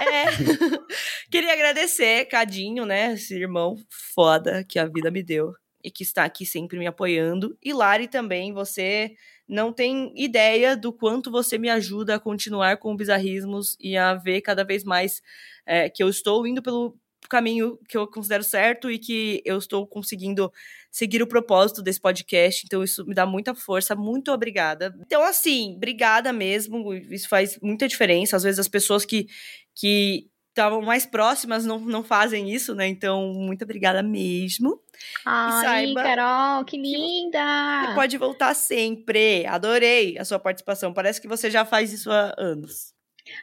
É. 0.00 0.24
Queria 1.30 1.52
agradecer, 1.52 2.24
Cadinho, 2.26 2.84
né? 2.84 3.12
Esse 3.12 3.34
irmão 3.34 3.76
foda 4.14 4.64
que 4.64 4.78
a 4.78 4.86
vida 4.86 5.10
me 5.10 5.22
deu. 5.22 5.54
e 5.82 5.90
que 5.90 6.02
está 6.02 6.24
aqui 6.24 6.44
sempre 6.44 6.78
me 6.78 6.86
apoiando. 6.86 7.56
E 7.62 7.72
Lari 7.72 8.06
também, 8.08 8.52
você 8.52 9.14
não 9.48 9.72
tem 9.72 10.12
ideia 10.14 10.76
do 10.76 10.92
quanto 10.92 11.30
você 11.30 11.58
me 11.58 11.68
ajuda 11.70 12.14
a 12.16 12.20
continuar 12.20 12.76
com 12.76 12.94
bizarrismos 12.96 13.76
e 13.80 13.96
a 13.96 14.14
ver 14.14 14.42
cada 14.42 14.62
vez 14.64 14.84
mais 14.84 15.22
é, 15.66 15.88
que 15.88 16.02
eu 16.02 16.08
estou 16.08 16.46
indo 16.46 16.62
pelo 16.62 16.96
caminho 17.28 17.78
que 17.88 17.96
eu 17.96 18.06
considero 18.06 18.42
certo 18.42 18.90
e 18.90 18.98
que 18.98 19.42
eu 19.44 19.58
estou 19.58 19.86
conseguindo 19.86 20.52
seguir 20.90 21.22
o 21.22 21.26
propósito 21.26 21.82
desse 21.82 22.00
podcast. 22.00 22.64
Então, 22.64 22.82
isso 22.82 23.04
me 23.06 23.14
dá 23.14 23.24
muita 23.26 23.54
força. 23.54 23.94
Muito 23.94 24.32
obrigada. 24.32 24.94
Então, 25.00 25.22
assim, 25.22 25.74
obrigada 25.76 26.32
mesmo. 26.32 26.92
Isso 26.94 27.28
faz 27.28 27.58
muita 27.62 27.86
diferença. 27.86 28.36
Às 28.36 28.42
vezes, 28.42 28.58
as 28.58 28.68
pessoas 28.68 29.04
que. 29.04 29.26
que 29.74 30.28
estavam 30.50 30.82
mais 30.82 31.06
próximas 31.06 31.64
não, 31.64 31.78
não 31.78 32.02
fazem 32.02 32.52
isso, 32.52 32.74
né? 32.74 32.86
Então, 32.86 33.32
muito 33.32 33.62
obrigada 33.62 34.02
mesmo. 34.02 34.80
Ai, 35.24 35.64
saiba 35.64 36.02
Carol, 36.02 36.64
que 36.64 36.76
linda! 36.76 37.86
Você 37.86 37.94
pode 37.94 38.18
voltar 38.18 38.54
sempre. 38.54 39.46
Adorei 39.46 40.18
a 40.18 40.24
sua 40.24 40.40
participação. 40.40 40.92
Parece 40.92 41.20
que 41.20 41.28
você 41.28 41.50
já 41.50 41.64
faz 41.64 41.92
isso 41.92 42.10
há 42.10 42.34
anos. 42.36 42.92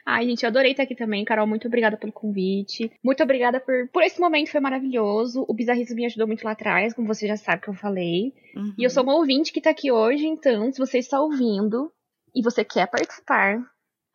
Ai, 0.04 0.26
gente, 0.26 0.42
eu 0.42 0.48
adorei 0.48 0.72
estar 0.72 0.82
aqui 0.84 0.94
também, 0.94 1.24
Carol. 1.24 1.46
Muito 1.46 1.66
obrigada 1.66 1.96
pelo 1.96 2.12
convite. 2.12 2.90
Muito 3.02 3.22
obrigada 3.22 3.60
por, 3.60 3.88
por 3.88 4.02
esse 4.02 4.20
momento, 4.20 4.50
foi 4.50 4.60
maravilhoso. 4.60 5.44
O 5.48 5.54
Bizarrismo 5.54 5.96
me 5.96 6.06
ajudou 6.06 6.26
muito 6.26 6.44
lá 6.44 6.52
atrás, 6.52 6.94
como 6.94 7.06
você 7.06 7.26
já 7.26 7.36
sabe 7.36 7.62
que 7.62 7.68
eu 7.68 7.74
falei. 7.74 8.32
Uhum. 8.56 8.74
E 8.78 8.84
eu 8.84 8.90
sou 8.90 9.02
uma 9.02 9.14
ouvinte 9.14 9.52
que 9.52 9.60
tá 9.60 9.70
aqui 9.70 9.90
hoje, 9.90 10.26
então, 10.26 10.72
se 10.72 10.78
você 10.78 10.98
está 10.98 11.20
ouvindo 11.20 11.92
e 12.34 12.42
você 12.42 12.64
quer 12.64 12.86
participar, 12.88 13.60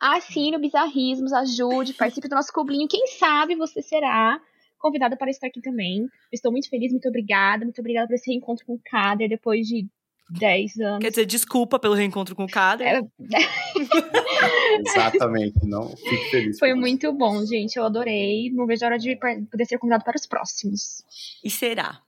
assine 0.00 0.56
o 0.56 0.60
Bizarrismos, 0.60 1.32
ajude, 1.32 1.94
participe 1.94 2.28
do 2.28 2.36
nosso 2.36 2.52
cublinho. 2.52 2.88
Quem 2.88 3.06
sabe 3.06 3.56
você 3.56 3.82
será 3.82 4.40
convidada 4.84 5.16
para 5.16 5.30
estar 5.30 5.46
aqui 5.46 5.62
também. 5.62 6.06
Estou 6.30 6.52
muito 6.52 6.68
feliz, 6.68 6.92
muito 6.92 7.08
obrigada. 7.08 7.64
Muito 7.64 7.80
obrigada 7.80 8.06
por 8.06 8.14
esse 8.14 8.30
reencontro 8.30 8.66
com 8.66 8.74
o 8.74 8.80
Kader 8.84 9.28
depois 9.28 9.66
de 9.66 9.88
10 10.30 10.76
anos. 10.78 10.98
Quer 11.00 11.10
dizer, 11.10 11.26
desculpa 11.26 11.78
pelo 11.78 11.94
reencontro 11.94 12.34
com 12.34 12.44
o 12.44 12.48
Kader. 12.48 12.86
É... 12.86 13.02
Exatamente, 14.86 15.66
não 15.66 15.88
fico 15.88 16.30
feliz. 16.30 16.58
Foi 16.58 16.74
muito 16.74 17.12
bom, 17.12 17.44
gente. 17.44 17.76
Eu 17.76 17.84
adorei. 17.84 18.50
Não 18.52 18.66
vejo 18.66 18.84
a 18.84 18.88
hora 18.88 18.98
de 18.98 19.16
poder 19.16 19.66
ser 19.66 19.78
convidado 19.78 20.04
para 20.04 20.16
os 20.16 20.26
próximos. 20.26 21.04
E 21.44 21.50
será? 21.50 22.00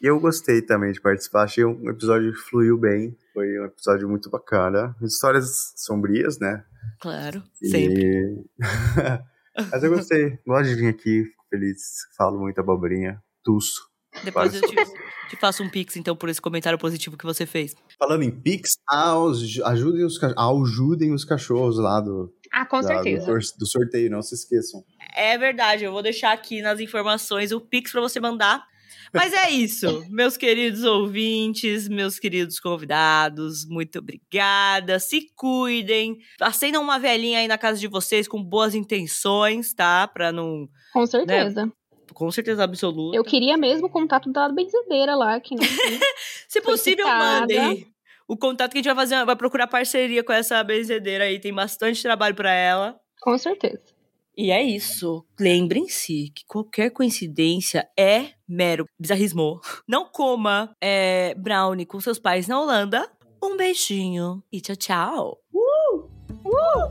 Eu 0.00 0.18
gostei 0.18 0.62
também 0.62 0.92
de 0.92 1.00
participar. 1.00 1.44
Achei 1.44 1.64
um 1.64 1.90
episódio 1.90 2.32
que 2.32 2.38
fluiu 2.38 2.78
bem. 2.78 3.16
Foi 3.34 3.60
um 3.60 3.66
episódio 3.66 4.08
muito 4.08 4.30
bacana. 4.30 4.96
Histórias 5.02 5.74
sombrias, 5.76 6.38
né? 6.38 6.64
Claro, 7.00 7.42
sempre. 7.62 8.44
Mas 9.70 9.82
eu 9.82 9.90
gostei. 9.90 10.38
Gosto 10.46 10.68
de 10.68 10.74
vir 10.76 10.88
aqui, 10.88 11.24
fico 11.24 11.44
feliz. 11.50 11.80
Falo 12.16 12.38
muita 12.40 12.62
abobrinha. 12.62 13.22
Tuço. 13.44 13.89
Depois 14.24 14.54
eu 14.54 14.60
te, 14.60 14.76
te, 15.28 15.36
faço 15.36 15.62
um 15.62 15.68
pix, 15.68 15.96
então, 15.96 16.14
por 16.14 16.28
esse 16.28 16.40
comentário 16.40 16.78
positivo 16.78 17.16
que 17.16 17.24
você 17.24 17.46
fez. 17.46 17.74
Falando 17.98 18.22
em 18.22 18.30
pix, 18.30 18.70
ajudem 18.90 20.04
os, 20.04 20.18
ajudem 20.36 21.14
os 21.14 21.24
cachorros 21.24 21.78
lá 21.78 22.00
do... 22.00 22.32
Ah, 22.52 22.66
com 22.66 22.80
da, 22.80 22.88
certeza. 22.88 23.26
Do, 23.26 23.38
do, 23.58 23.66
sorteio, 23.66 24.10
não 24.10 24.22
se 24.22 24.34
esqueçam. 24.34 24.84
É 25.16 25.38
verdade, 25.38 25.84
eu 25.84 25.92
vou 25.92 26.02
deixar 26.02 26.32
aqui 26.32 26.60
nas 26.62 26.80
informações 26.80 27.52
o 27.52 27.60
pix 27.60 27.92
para 27.92 28.00
você 28.00 28.20
mandar. 28.20 28.64
Mas 29.12 29.32
é 29.32 29.50
isso, 29.50 30.04
meus 30.10 30.36
queridos 30.36 30.84
ouvintes, 30.84 31.88
meus 31.88 32.18
queridos 32.18 32.60
convidados, 32.60 33.66
muito 33.66 33.98
obrigada. 33.98 34.98
Se 35.00 35.26
cuidem, 35.34 36.18
acendam 36.40 36.82
uma 36.82 36.98
velhinha 36.98 37.40
aí 37.40 37.48
na 37.48 37.58
casa 37.58 37.78
de 37.78 37.88
vocês 37.88 38.28
com 38.28 38.42
boas 38.42 38.74
intenções, 38.74 39.74
tá? 39.74 40.06
Pra 40.06 40.30
não. 40.30 40.68
Com 40.92 41.06
certeza. 41.06 41.66
Né? 41.66 41.72
Com 42.14 42.30
certeza 42.30 42.64
absoluta. 42.64 43.16
Eu 43.16 43.24
queria 43.24 43.56
mesmo 43.56 43.86
o 43.86 43.90
contato 43.90 44.30
da 44.30 44.48
benzedeira 44.48 45.14
lá, 45.14 45.40
que 45.40 45.54
não 45.54 45.62
Se 46.48 46.60
possível, 46.60 47.06
mandem. 47.06 47.86
O 48.26 48.36
contato 48.36 48.72
que 48.72 48.78
a 48.78 48.80
gente 48.80 48.94
vai 48.94 48.94
fazer, 48.94 49.24
vai 49.24 49.36
procurar 49.36 49.66
parceria 49.66 50.22
com 50.22 50.32
essa 50.32 50.62
benzedeira 50.62 51.24
aí, 51.24 51.40
tem 51.40 51.52
bastante 51.52 52.02
trabalho 52.02 52.34
para 52.34 52.52
ela. 52.52 53.00
Com 53.20 53.36
certeza. 53.36 53.82
E 54.36 54.50
é 54.50 54.62
isso. 54.62 55.26
Lembrem-se 55.38 56.32
que 56.34 56.46
qualquer 56.46 56.90
coincidência 56.90 57.88
é 57.98 58.30
mero 58.48 58.86
bizarrismo. 58.98 59.60
Não 59.86 60.06
coma 60.06 60.74
é, 60.80 61.34
brownie 61.34 61.84
com 61.84 62.00
seus 62.00 62.18
pais 62.18 62.48
na 62.48 62.60
Holanda. 62.60 63.10
Um 63.42 63.56
beijinho 63.56 64.42
e 64.52 64.60
tchau, 64.60 64.76
tchau. 64.76 65.38
Uh! 65.52 66.08
Uh! 66.46 66.90